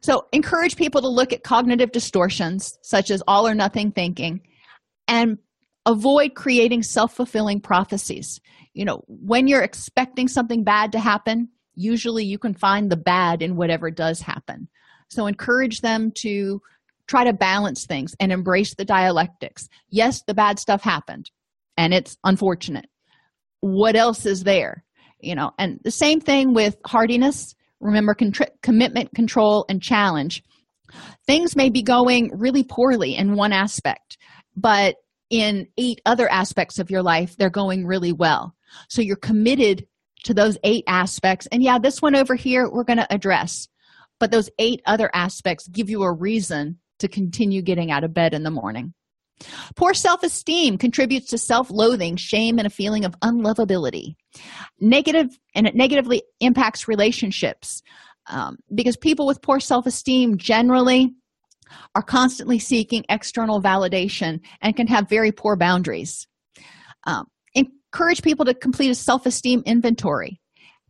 so 0.00 0.26
encourage 0.32 0.76
people 0.76 1.00
to 1.00 1.08
look 1.08 1.32
at 1.32 1.42
cognitive 1.42 1.92
distortions 1.92 2.78
such 2.82 3.10
as 3.10 3.22
all 3.26 3.46
or 3.46 3.54
nothing 3.54 3.90
thinking 3.90 4.40
and 5.08 5.38
avoid 5.86 6.34
creating 6.34 6.82
self-fulfilling 6.82 7.60
prophecies 7.60 8.40
you 8.72 8.84
know 8.84 9.02
when 9.08 9.46
you're 9.46 9.62
expecting 9.62 10.28
something 10.28 10.64
bad 10.64 10.92
to 10.92 10.98
happen 10.98 11.48
usually 11.74 12.24
you 12.24 12.38
can 12.38 12.54
find 12.54 12.90
the 12.90 12.96
bad 12.96 13.42
in 13.42 13.56
whatever 13.56 13.90
does 13.90 14.20
happen 14.20 14.68
so 15.08 15.26
encourage 15.26 15.80
them 15.80 16.10
to 16.16 16.60
try 17.06 17.24
to 17.24 17.32
balance 17.32 17.86
things 17.86 18.14
and 18.18 18.32
embrace 18.32 18.74
the 18.74 18.84
dialectics. 18.84 19.68
Yes, 19.90 20.22
the 20.26 20.34
bad 20.34 20.58
stuff 20.58 20.82
happened 20.82 21.30
and 21.76 21.92
it's 21.92 22.16
unfortunate. 22.24 22.86
What 23.60 23.96
else 23.96 24.26
is 24.26 24.44
there? 24.44 24.84
You 25.20 25.34
know, 25.34 25.52
and 25.58 25.80
the 25.82 25.90
same 25.90 26.20
thing 26.20 26.54
with 26.54 26.76
hardiness. 26.86 27.54
Remember 27.84 28.16
commitment, 28.62 29.14
control, 29.14 29.66
and 29.68 29.80
challenge. 29.80 30.42
Things 31.26 31.54
may 31.54 31.68
be 31.68 31.82
going 31.82 32.30
really 32.34 32.64
poorly 32.64 33.14
in 33.14 33.36
one 33.36 33.52
aspect, 33.52 34.16
but 34.56 34.96
in 35.28 35.68
eight 35.76 36.00
other 36.06 36.30
aspects 36.30 36.78
of 36.78 36.90
your 36.90 37.02
life, 37.02 37.36
they're 37.36 37.50
going 37.50 37.86
really 37.86 38.12
well. 38.12 38.54
So 38.88 39.02
you're 39.02 39.16
committed 39.16 39.86
to 40.24 40.32
those 40.32 40.56
eight 40.64 40.84
aspects. 40.86 41.46
And 41.52 41.62
yeah, 41.62 41.78
this 41.78 42.00
one 42.00 42.16
over 42.16 42.34
here, 42.34 42.70
we're 42.70 42.84
going 42.84 42.98
to 42.98 43.12
address. 43.12 43.68
But 44.18 44.30
those 44.30 44.48
eight 44.58 44.80
other 44.86 45.10
aspects 45.12 45.68
give 45.68 45.90
you 45.90 46.02
a 46.04 46.12
reason 46.12 46.78
to 47.00 47.08
continue 47.08 47.60
getting 47.60 47.90
out 47.90 48.04
of 48.04 48.14
bed 48.14 48.32
in 48.32 48.44
the 48.44 48.50
morning. 48.50 48.94
Poor 49.76 49.92
self 49.92 50.22
esteem 50.22 50.78
contributes 50.78 51.28
to 51.30 51.38
self 51.38 51.70
loathing, 51.70 52.16
shame, 52.16 52.58
and 52.58 52.66
a 52.66 52.70
feeling 52.70 53.04
of 53.04 53.18
unlovability. 53.20 54.14
Negative, 54.80 55.28
and 55.54 55.66
it 55.66 55.74
negatively 55.74 56.22
impacts 56.40 56.88
relationships 56.88 57.82
um, 58.28 58.58
because 58.74 58.96
people 58.96 59.26
with 59.26 59.42
poor 59.42 59.60
self 59.60 59.86
esteem 59.86 60.38
generally 60.38 61.14
are 61.94 62.02
constantly 62.02 62.58
seeking 62.58 63.04
external 63.08 63.60
validation 63.60 64.40
and 64.60 64.76
can 64.76 64.86
have 64.86 65.08
very 65.08 65.32
poor 65.32 65.56
boundaries. 65.56 66.26
Um, 67.04 67.26
encourage 67.54 68.22
people 68.22 68.44
to 68.46 68.54
complete 68.54 68.90
a 68.90 68.94
self 68.94 69.26
esteem 69.26 69.62
inventory 69.66 70.40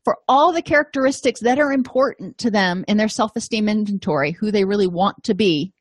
for 0.05 0.19
all 0.29 0.53
the 0.53 0.63
characteristics 0.63 1.41
that 1.41 1.59
are 1.59 1.73
important 1.73 2.39
to 2.39 2.51
them 2.51 2.85
in 2.87 2.97
their 2.97 3.09
self 3.09 3.35
esteem 3.37 3.69
inventory, 3.69 4.33
who 4.33 4.51
they 4.51 4.65
really 4.65 4.87
want 4.87 5.23
to 5.25 5.35
be, 5.35 5.73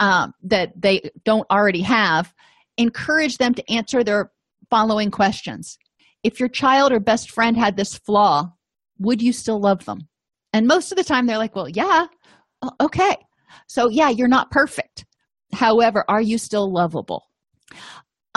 um, 0.00 0.32
that 0.42 0.72
they 0.80 1.10
don't 1.24 1.48
already 1.50 1.82
have. 1.82 2.32
Encourage 2.76 3.38
them 3.38 3.54
to 3.54 3.72
answer 3.72 4.04
their 4.04 4.30
following 4.70 5.10
questions. 5.10 5.78
If 6.22 6.40
your 6.40 6.48
child 6.48 6.92
or 6.92 7.00
best 7.00 7.30
friend 7.30 7.56
had 7.56 7.76
this 7.76 7.96
flaw, 7.96 8.52
would 8.98 9.22
you 9.22 9.32
still 9.32 9.60
love 9.60 9.84
them? 9.84 10.08
And 10.52 10.66
most 10.66 10.90
of 10.92 10.96
the 10.96 11.04
time 11.04 11.26
they're 11.26 11.38
like, 11.38 11.54
well, 11.54 11.68
yeah, 11.68 12.06
uh, 12.62 12.70
okay. 12.80 13.16
So, 13.66 13.88
yeah, 13.88 14.08
you're 14.08 14.28
not 14.28 14.50
perfect. 14.50 15.04
However, 15.52 16.04
are 16.08 16.20
you 16.20 16.38
still 16.38 16.72
lovable? 16.72 17.24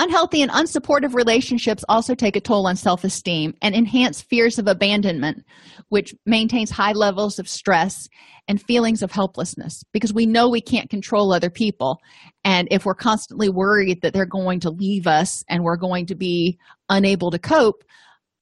Unhealthy 0.02 0.42
and 0.42 0.50
unsupportive 0.50 1.14
relationships 1.14 1.86
also 1.88 2.16
take 2.16 2.36
a 2.36 2.42
toll 2.42 2.66
on 2.66 2.76
self 2.76 3.04
esteem 3.04 3.54
and 3.62 3.76
enhance 3.76 4.20
fears 4.20 4.58
of 4.58 4.68
abandonment, 4.68 5.46
which 5.90 6.16
maintains 6.26 6.72
high 6.72 6.94
levels 6.94 7.38
of 7.38 7.48
stress 7.48 8.10
and 8.48 8.60
feelings 8.60 9.04
of 9.04 9.12
helplessness 9.12 9.84
because 9.94 10.12
we 10.12 10.26
know 10.26 10.50
we 10.50 10.60
can't 10.60 10.90
control 10.90 11.32
other 11.32 11.52
people. 11.52 12.00
And 12.44 12.68
if 12.72 12.84
we're 12.84 12.96
constantly 12.96 13.48
worried 13.48 14.02
that 14.02 14.12
they're 14.12 14.26
going 14.26 14.62
to 14.62 14.72
leave 14.72 15.06
us 15.06 15.44
and 15.48 15.64
we're 15.64 15.78
going 15.78 16.08
to 16.08 16.16
be 16.16 16.58
unable 16.90 17.30
to 17.30 17.38
cope, 17.38 17.84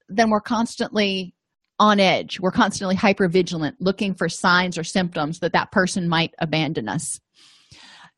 then 0.08 0.30
we're 0.30 0.40
constantly 0.40 1.34
on 1.78 2.00
edge. 2.00 2.40
We're 2.40 2.52
constantly 2.52 2.96
hyper 2.96 3.28
vigilant, 3.28 3.76
looking 3.80 4.14
for 4.14 4.30
signs 4.30 4.78
or 4.78 4.84
symptoms 4.84 5.40
that 5.40 5.52
that 5.52 5.72
person 5.72 6.08
might 6.08 6.32
abandon 6.38 6.88
us. 6.88 7.20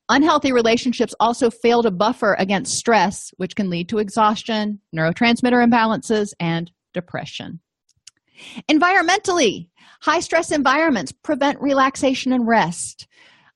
Unhealthy 0.09 0.53
relationships 0.53 1.15
also 1.21 1.51
fail 1.51 1.83
to 1.83 1.91
buffer 1.91 2.35
against 2.39 2.77
stress, 2.77 3.31
which 3.37 3.55
can 3.55 3.71
lead 3.71 3.89
to 3.89 3.99
exhaustion, 3.99 4.81
neurotransmitter 4.95 5.65
imbalances, 5.65 6.33
and 6.41 6.71
depression. 6.93 7.61
Environmentally, 8.71 9.69
high 10.01 10.21
stress 10.21 10.51
environments 10.51 11.13
prevent 11.13 11.61
relaxation 11.61 12.33
and 12.33 12.47
rest, 12.47 13.07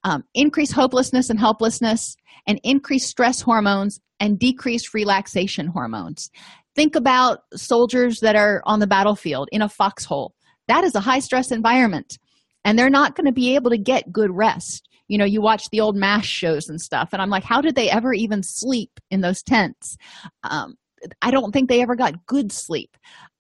um, 0.05 0.23
increase 0.35 0.71
hopelessness 0.71 1.31
and 1.31 1.41
helplessness, 1.41 2.17
and 2.47 2.61
increase 2.63 3.07
stress 3.07 3.41
hormones 3.41 4.01
and 4.21 4.39
decrease 4.39 4.95
relaxation 4.95 5.67
hormones. 5.67 6.31
Think 6.77 6.95
about 6.95 7.41
soldiers 7.55 8.21
that 8.21 8.37
are 8.37 8.63
on 8.65 8.79
the 8.79 8.87
battlefield 8.87 9.49
in 9.51 9.63
a 9.63 9.69
foxhole. 9.69 10.35
That 10.69 10.85
is 10.85 10.95
a 10.95 11.01
high 11.01 11.19
stress 11.19 11.51
environment, 11.51 12.19
and 12.65 12.79
they're 12.79 12.89
not 12.89 13.17
going 13.17 13.27
to 13.27 13.33
be 13.33 13.57
able 13.57 13.71
to 13.71 13.79
get 13.79 14.13
good 14.13 14.31
rest 14.31 14.89
you 15.09 15.19
know 15.19 15.25
you 15.25 15.41
watch 15.41 15.69
the 15.71 15.81
old 15.81 15.97
MASH 15.97 16.29
shows 16.29 16.69
and 16.69 16.81
stuff 16.81 17.11
and 17.13 17.23
i'm 17.23 17.31
like 17.31 17.45
how 17.45 17.61
did 17.61 17.75
they 17.75 17.91
ever 17.91 18.13
even 18.13 18.43
sleep 18.43 18.91
in 19.11 19.21
those 19.21 19.43
tents? 19.43 19.97
Um, 20.43 20.75
i 21.23 21.31
don't 21.31 21.53
think 21.53 21.69
they 21.69 21.83
ever 21.83 21.97
got 21.97 22.27
good 22.27 22.53
sleep. 22.53 22.97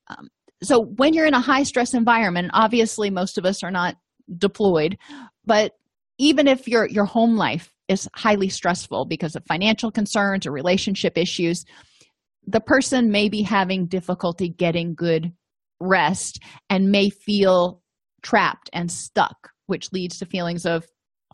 Um, 0.09 0.29
so 0.63 0.81
when 0.81 1.15
you're 1.15 1.27
in 1.27 1.35
a 1.35 1.41
high 1.41 1.65
stress 1.65 1.95
environment 1.95 2.51
obviously 2.55 3.11
most 3.11 3.39
of 3.39 3.45
us 3.45 3.63
are 3.63 3.71
not 3.71 3.97
deployed 4.39 4.97
but 5.45 5.73
even 6.19 6.49
if 6.49 6.67
your 6.67 6.87
your 6.89 7.05
home 7.05 7.37
life 7.37 7.73
is 7.89 8.09
highly 8.15 8.49
stressful 8.49 9.05
because 9.05 9.37
of 9.37 9.45
financial 9.47 9.91
concerns 9.91 10.47
or 10.47 10.53
relationship 10.53 11.17
issues 11.17 11.65
the 12.47 12.61
person 12.61 13.11
may 13.11 13.29
be 13.29 13.43
having 13.43 13.87
difficulty 13.87 14.49
getting 14.49 14.95
good 14.95 15.33
rest 15.81 16.41
and 16.71 16.91
may 16.91 17.11
feel 17.11 17.83
trapped 18.23 18.71
and 18.73 18.91
stuck 18.91 19.51
which 19.67 19.93
leads 19.93 20.19
to 20.19 20.27
feelings 20.27 20.65
of 20.65 20.85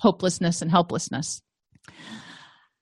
hopelessness 0.03 0.61
and 0.61 0.71
helplessness. 0.71 1.41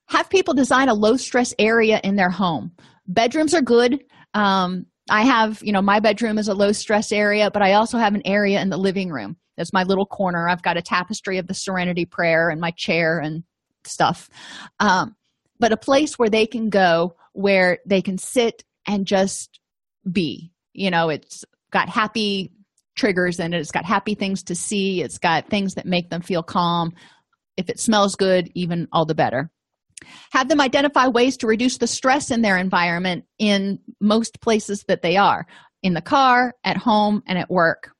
Have 0.08 0.30
people 0.30 0.54
design 0.54 0.88
a 0.88 0.94
low 0.94 1.16
stress 1.16 1.54
area 1.58 2.00
in 2.02 2.16
their 2.16 2.30
home. 2.30 2.72
Bedrooms 3.06 3.54
are 3.54 3.60
good. 3.60 4.02
Um, 4.32 4.86
I 5.10 5.22
have, 5.22 5.62
you 5.62 5.72
know, 5.72 5.82
my 5.82 6.00
bedroom 6.00 6.38
is 6.38 6.48
a 6.48 6.54
low 6.54 6.72
stress 6.72 7.12
area, 7.12 7.50
but 7.50 7.62
I 7.62 7.74
also 7.74 7.98
have 7.98 8.14
an 8.14 8.22
area 8.24 8.60
in 8.60 8.70
the 8.70 8.78
living 8.78 9.10
room. 9.10 9.36
That's 9.56 9.72
my 9.72 9.82
little 9.82 10.06
corner. 10.06 10.48
I've 10.48 10.62
got 10.62 10.78
a 10.78 10.82
tapestry 10.82 11.36
of 11.36 11.46
the 11.46 11.54
Serenity 11.54 12.06
Prayer 12.06 12.48
and 12.48 12.60
my 12.60 12.70
chair 12.70 13.18
and 13.18 13.44
stuff. 13.84 14.30
Um, 14.78 15.14
but 15.58 15.72
a 15.72 15.76
place 15.76 16.18
where 16.18 16.30
they 16.30 16.46
can 16.46 16.70
go 16.70 17.16
where 17.32 17.78
they 17.86 18.00
can 18.00 18.16
sit 18.18 18.64
and 18.86 19.06
just 19.06 19.60
be. 20.10 20.52
You 20.72 20.90
know, 20.90 21.10
it's 21.10 21.44
got 21.70 21.88
happy 21.88 22.52
triggers 22.96 23.40
in 23.40 23.54
it. 23.54 23.60
It's 23.60 23.70
got 23.70 23.84
happy 23.84 24.14
things 24.14 24.42
to 24.44 24.54
see, 24.54 25.02
it's 25.02 25.18
got 25.18 25.48
things 25.48 25.74
that 25.74 25.86
make 25.86 26.10
them 26.10 26.22
feel 26.22 26.42
calm. 26.42 26.92
If 27.56 27.68
it 27.68 27.80
smells 27.80 28.16
good, 28.16 28.50
even 28.54 28.88
all 28.92 29.04
the 29.04 29.14
better. 29.14 29.50
Have 30.32 30.48
them 30.48 30.60
identify 30.60 31.08
ways 31.08 31.36
to 31.38 31.46
reduce 31.46 31.78
the 31.78 31.86
stress 31.86 32.30
in 32.30 32.42
their 32.42 32.56
environment 32.56 33.24
in 33.38 33.78
most 34.00 34.40
places 34.40 34.84
that 34.88 35.02
they 35.02 35.16
are 35.16 35.46
in 35.82 35.94
the 35.94 36.00
car, 36.00 36.54
at 36.64 36.76
home, 36.76 37.22
and 37.26 37.38
at 37.38 37.50
work, 37.50 37.90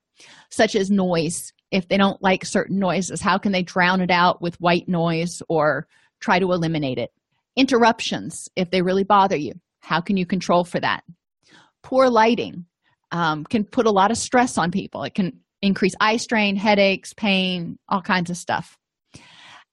such 0.51 0.75
as 0.75 0.91
noise. 0.91 1.53
If 1.71 1.89
they 1.89 1.97
don't 1.97 2.23
like 2.23 2.45
certain 2.45 2.79
noises, 2.79 3.21
how 3.21 3.39
can 3.39 3.53
they 3.53 3.63
drown 3.63 4.01
it 4.01 4.11
out 4.11 4.43
with 4.43 4.61
white 4.61 4.89
noise 4.89 5.43
or 5.49 5.87
try 6.21 6.39
to 6.39 6.53
eliminate 6.53 6.99
it? 6.99 7.11
Interruptions, 7.57 8.49
if 8.57 8.71
they 8.71 8.83
really 8.83 9.05
bother 9.05 9.37
you, 9.37 9.53
how 9.81 10.01
can 10.01 10.17
you 10.17 10.27
control 10.27 10.65
for 10.65 10.81
that? 10.81 11.05
Poor 11.83 12.09
lighting, 12.09 12.67
um, 13.13 13.45
can 13.45 13.65
put 13.65 13.87
a 13.87 13.91
lot 13.91 14.11
of 14.11 14.17
stress 14.17 14.59
on 14.59 14.71
people. 14.71 15.03
It 15.03 15.15
can 15.15 15.41
increase 15.63 15.95
eye 16.01 16.17
strain, 16.17 16.57
headaches, 16.57 17.13
pain, 17.15 17.79
all 17.89 18.03
kinds 18.03 18.31
of 18.31 18.37
stuff. 18.37 18.79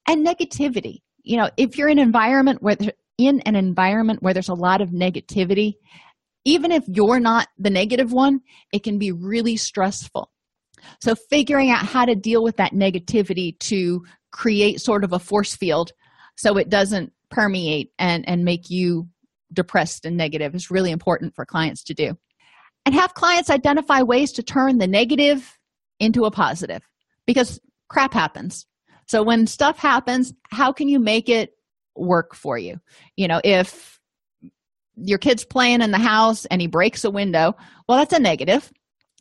And 0.08 0.26
negativity. 0.26 1.02
You 1.24 1.38
know, 1.38 1.50
if 1.58 1.78
you're 1.78 1.90
in 1.90 2.00
an 2.00 2.06
environment 2.06 2.62
where 2.62 2.78
in 3.18 3.42
an 3.42 3.56
environment 3.56 4.22
where 4.22 4.34
there's 4.34 4.50
a 4.50 4.54
lot 4.54 4.82
of 4.82 4.90
negativity, 4.90 5.74
even 6.46 6.72
if 6.72 6.84
you're 6.88 7.20
not 7.20 7.48
the 7.58 7.70
negative 7.70 8.14
one, 8.14 8.42
it 8.72 8.84
can 8.84 8.98
be 8.98 9.12
really 9.12 9.58
stressful. 9.58 10.32
So, 11.02 11.16
figuring 11.30 11.70
out 11.70 11.86
how 11.86 12.06
to 12.06 12.16
deal 12.16 12.44
with 12.44 12.58
that 12.58 12.74
negativity 12.74 13.58
to 13.60 14.04
create 14.32 14.80
sort 14.80 15.04
of 15.04 15.14
a 15.14 15.20
force 15.20 15.56
field 15.56 15.92
so 16.38 16.58
it 16.58 16.70
doesn't 16.70 17.12
permeate 17.30 17.92
and, 17.98 18.28
and 18.30 18.46
make 18.46 18.70
you 18.70 19.10
depressed 19.52 20.06
and 20.06 20.16
negative 20.16 20.54
is 20.54 20.70
really 20.70 20.92
important 20.92 21.34
for 21.36 21.46
clients 21.46 21.84
to 21.86 21.94
do 21.94 22.18
and 22.88 22.96
have 22.96 23.16
clients 23.16 23.50
identify 23.50 24.02
ways 24.02 24.32
to 24.32 24.42
turn 24.42 24.78
the 24.78 24.88
negative 24.88 25.60
into 26.00 26.24
a 26.24 26.32
positive 26.32 26.82
because 27.26 27.60
crap 27.90 28.14
happens. 28.14 28.66
So 29.08 29.24
when 29.24 29.46
stuff 29.46 29.78
happens, 29.78 30.34
how 30.52 30.72
can 30.72 30.88
you 30.88 30.98
make 30.98 31.28
it 31.28 31.52
work 31.98 32.34
for 32.34 32.58
you? 32.58 32.80
You 33.18 33.28
know, 33.28 33.42
if 33.44 34.00
your 34.96 35.18
kid's 35.18 35.44
playing 35.44 35.82
in 35.82 35.92
the 35.92 35.98
house 35.98 36.46
and 36.46 36.62
he 36.62 36.68
breaks 36.68 37.04
a 37.04 37.12
window, 37.12 37.58
well, 37.90 37.98
that's 37.98 38.14
a 38.14 38.20
negative. 38.20 38.72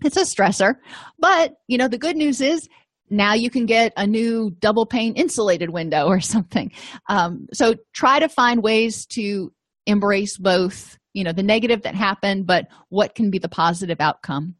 It's 0.04 0.16
a 0.16 0.20
stressor. 0.20 0.76
But, 1.18 1.54
you 1.66 1.76
know, 1.76 1.88
the 1.88 1.98
good 1.98 2.16
news 2.16 2.40
is 2.40 2.68
now 3.10 3.32
you 3.32 3.50
can 3.50 3.66
get 3.66 3.92
a 3.96 4.06
new 4.06 4.50
double 4.60 4.86
pane 4.86 5.14
insulated 5.14 5.70
window 5.70 6.06
or 6.06 6.20
something. 6.20 6.70
Um, 7.08 7.48
so 7.52 7.74
try 7.92 8.20
to 8.20 8.28
find 8.28 8.62
ways 8.62 9.06
to 9.06 9.52
embrace 9.86 10.36
both 10.36 10.98
you 11.16 11.24
know 11.24 11.32
the 11.32 11.42
negative 11.42 11.82
that 11.82 11.94
happened 11.94 12.46
but 12.46 12.68
what 12.90 13.14
can 13.14 13.30
be 13.30 13.38
the 13.38 13.48
positive 13.48 14.00
outcome 14.00 14.54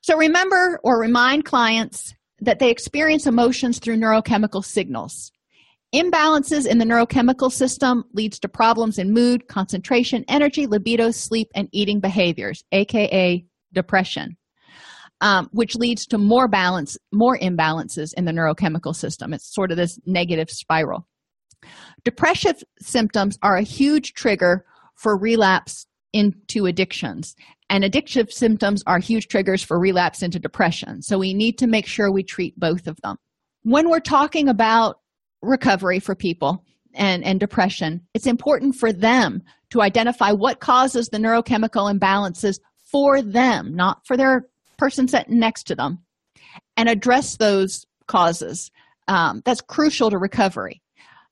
so 0.00 0.16
remember 0.16 0.80
or 0.82 0.98
remind 0.98 1.44
clients 1.44 2.14
that 2.40 2.58
they 2.58 2.70
experience 2.70 3.26
emotions 3.26 3.78
through 3.78 3.96
neurochemical 3.96 4.64
signals 4.64 5.30
imbalances 5.94 6.66
in 6.66 6.78
the 6.78 6.84
neurochemical 6.84 7.50
system 7.50 8.04
leads 8.12 8.38
to 8.38 8.48
problems 8.48 8.98
in 8.98 9.12
mood 9.12 9.46
concentration 9.48 10.24
energy 10.28 10.66
libido 10.66 11.10
sleep 11.10 11.48
and 11.54 11.68
eating 11.72 12.00
behaviors 12.00 12.64
aka 12.72 13.44
depression 13.72 14.36
um, 15.20 15.48
which 15.50 15.74
leads 15.74 16.06
to 16.06 16.16
more 16.16 16.46
balance, 16.46 16.96
more 17.10 17.36
imbalances 17.38 18.14
in 18.14 18.24
the 18.24 18.30
neurochemical 18.30 18.94
system. 18.94 19.32
It's 19.32 19.52
sort 19.52 19.72
of 19.72 19.76
this 19.76 19.98
negative 20.06 20.48
spiral. 20.48 21.08
Depressive 22.04 22.62
symptoms 22.80 23.36
are 23.42 23.56
a 23.56 23.62
huge 23.62 24.14
trigger 24.14 24.64
for 24.98 25.16
relapse 25.16 25.86
into 26.12 26.66
addictions, 26.66 27.34
and 27.70 27.84
addictive 27.84 28.32
symptoms 28.32 28.82
are 28.86 28.98
huge 28.98 29.28
triggers 29.28 29.62
for 29.62 29.78
relapse 29.78 30.22
into 30.22 30.38
depression. 30.38 31.02
So 31.02 31.18
we 31.18 31.34
need 31.34 31.58
to 31.58 31.66
make 31.66 31.86
sure 31.86 32.10
we 32.10 32.22
treat 32.22 32.58
both 32.58 32.86
of 32.86 32.98
them. 33.02 33.16
When 33.62 33.90
we're 33.90 34.00
talking 34.00 34.48
about 34.48 35.00
recovery 35.42 36.00
for 36.00 36.14
people 36.14 36.64
and, 36.94 37.22
and 37.24 37.38
depression, 37.38 38.00
it's 38.14 38.26
important 38.26 38.74
for 38.74 38.92
them 38.92 39.42
to 39.70 39.82
identify 39.82 40.32
what 40.32 40.60
causes 40.60 41.08
the 41.08 41.18
neurochemical 41.18 41.92
imbalances 41.92 42.58
for 42.90 43.20
them, 43.20 43.74
not 43.74 44.06
for 44.06 44.16
their 44.16 44.46
person 44.78 45.06
sitting 45.06 45.38
next 45.38 45.64
to 45.64 45.74
them, 45.74 45.98
and 46.76 46.88
address 46.88 47.36
those 47.36 47.84
causes. 48.06 48.70
Um, 49.08 49.42
that's 49.44 49.60
crucial 49.60 50.10
to 50.10 50.18
recovery. 50.18 50.80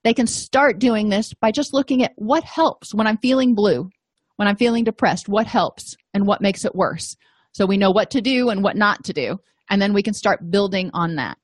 They 0.07 0.15
can 0.15 0.29
start 0.29 0.79
doing 0.79 1.09
this 1.09 1.35
by 1.35 1.51
just 1.51 1.75
looking 1.75 2.05
at 2.05 2.13
what 2.15 2.45
helps 2.45 2.95
when 2.95 3.09
I'm 3.09 3.19
feeling 3.19 3.57
blue, 3.57 3.91
when 4.37 4.47
I'm 4.47 4.55
feeling 4.55 4.85
depressed, 4.85 5.29
what 5.29 5.49
helps 5.49 5.97
and 6.15 6.29
what 6.29 6.41
makes 6.41 6.65
it 6.65 6.77
worse. 6.77 7.17
So 7.51 7.67
we 7.67 7.77
know 7.77 7.91
what 7.91 8.13
to 8.13 8.21
do 8.21 8.49
and 8.49 8.63
what 8.63 8.77
not 8.77 9.03
to 9.07 9.13
do, 9.13 9.41
and 9.69 9.83
then 9.83 9.93
we 9.93 10.05
can 10.05 10.15
start 10.15 10.49
building 10.49 10.93
on 10.95 11.17
that. 11.17 11.39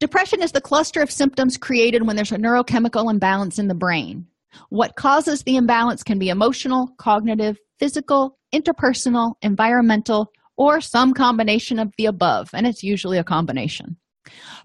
Depression 0.00 0.42
is 0.42 0.50
the 0.50 0.60
cluster 0.60 1.00
of 1.00 1.12
symptoms 1.12 1.56
created 1.56 2.04
when 2.04 2.16
there's 2.16 2.32
a 2.32 2.38
neurochemical 2.38 3.08
imbalance 3.08 3.60
in 3.60 3.68
the 3.68 3.74
brain. 3.76 4.26
What 4.70 4.96
causes 4.96 5.44
the 5.44 5.54
imbalance 5.54 6.02
can 6.02 6.18
be 6.18 6.28
emotional, 6.28 6.88
cognitive, 6.98 7.56
physical, 7.78 8.36
interpersonal, 8.52 9.34
environmental, 9.42 10.32
or 10.56 10.80
some 10.80 11.14
combination 11.14 11.78
of 11.78 11.92
the 11.96 12.06
above, 12.06 12.50
and 12.52 12.66
it's 12.66 12.82
usually 12.82 13.18
a 13.18 13.22
combination. 13.22 13.96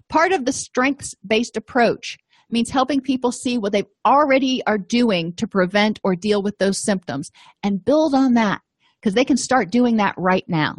Part 0.08 0.32
of 0.32 0.44
the 0.44 0.52
strengths 0.52 1.14
based 1.26 1.56
approach 1.56 2.16
means 2.50 2.70
helping 2.70 3.00
people 3.00 3.32
see 3.32 3.58
what 3.58 3.72
they 3.72 3.84
already 4.04 4.62
are 4.66 4.78
doing 4.78 5.32
to 5.34 5.48
prevent 5.48 5.98
or 6.04 6.14
deal 6.14 6.42
with 6.42 6.58
those 6.58 6.78
symptoms 6.78 7.30
and 7.62 7.84
build 7.84 8.14
on 8.14 8.34
that 8.34 8.60
because 9.00 9.14
they 9.14 9.24
can 9.24 9.36
start 9.36 9.70
doing 9.70 9.96
that 9.96 10.14
right 10.16 10.44
now. 10.48 10.76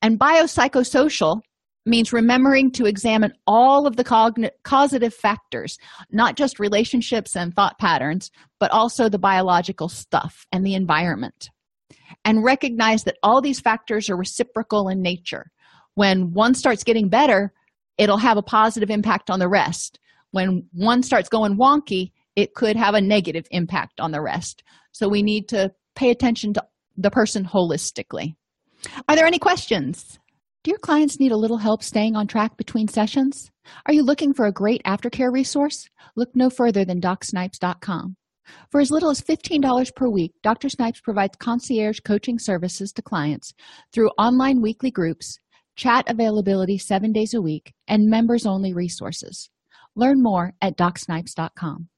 And 0.00 0.18
biopsychosocial 0.18 1.40
means 1.86 2.12
remembering 2.12 2.70
to 2.72 2.86
examine 2.86 3.32
all 3.46 3.86
of 3.86 3.96
the 3.96 4.04
cogn- 4.04 4.50
causative 4.64 5.14
factors, 5.14 5.76
not 6.10 6.36
just 6.36 6.58
relationships 6.58 7.36
and 7.36 7.54
thought 7.54 7.78
patterns, 7.78 8.30
but 8.58 8.70
also 8.70 9.08
the 9.08 9.18
biological 9.18 9.88
stuff 9.88 10.46
and 10.50 10.64
the 10.64 10.74
environment. 10.74 11.50
And 12.24 12.44
recognize 12.44 13.04
that 13.04 13.18
all 13.22 13.42
these 13.42 13.60
factors 13.60 14.08
are 14.08 14.16
reciprocal 14.16 14.88
in 14.88 15.02
nature. 15.02 15.50
When 15.94 16.32
one 16.32 16.54
starts 16.54 16.84
getting 16.84 17.08
better, 17.08 17.52
it'll 17.98 18.18
have 18.18 18.36
a 18.36 18.42
positive 18.42 18.90
impact 18.90 19.30
on 19.30 19.38
the 19.38 19.48
rest. 19.48 19.98
When 20.30 20.66
one 20.72 21.02
starts 21.02 21.28
going 21.28 21.56
wonky, 21.56 22.10
it 22.36 22.54
could 22.54 22.76
have 22.76 22.94
a 22.94 23.00
negative 23.00 23.46
impact 23.50 24.00
on 24.00 24.10
the 24.10 24.20
rest. 24.20 24.64
So 24.92 25.08
we 25.08 25.22
need 25.22 25.48
to 25.48 25.72
pay 25.94 26.10
attention 26.10 26.54
to 26.54 26.64
the 26.96 27.10
person 27.10 27.44
holistically. 27.44 28.34
Are 29.08 29.16
there 29.16 29.26
any 29.26 29.38
questions? 29.38 30.18
Do 30.62 30.70
your 30.70 30.78
clients 30.78 31.20
need 31.20 31.32
a 31.32 31.36
little 31.36 31.58
help 31.58 31.82
staying 31.82 32.16
on 32.16 32.26
track 32.26 32.56
between 32.56 32.88
sessions? 32.88 33.50
Are 33.86 33.92
you 33.92 34.02
looking 34.02 34.32
for 34.32 34.46
a 34.46 34.52
great 34.52 34.82
aftercare 34.84 35.32
resource? 35.32 35.88
Look 36.16 36.34
no 36.34 36.50
further 36.50 36.84
than 36.84 37.00
DocSnipes.com. 37.00 38.16
For 38.70 38.80
as 38.80 38.90
little 38.90 39.10
as 39.10 39.22
$15 39.22 39.94
per 39.94 40.08
week, 40.08 40.32
Dr. 40.42 40.68
Snipes 40.68 41.00
provides 41.00 41.36
concierge 41.36 42.00
coaching 42.00 42.38
services 42.38 42.92
to 42.92 43.02
clients 43.02 43.54
through 43.92 44.10
online 44.18 44.60
weekly 44.60 44.90
groups, 44.90 45.38
chat 45.76 46.04
availability 46.08 46.78
seven 46.78 47.12
days 47.12 47.34
a 47.34 47.42
week, 47.42 47.74
and 47.88 48.08
members 48.08 48.46
only 48.46 48.72
resources. 48.72 49.50
Learn 49.96 50.22
more 50.22 50.54
at 50.60 50.76
DocSnipes.com. 50.76 51.88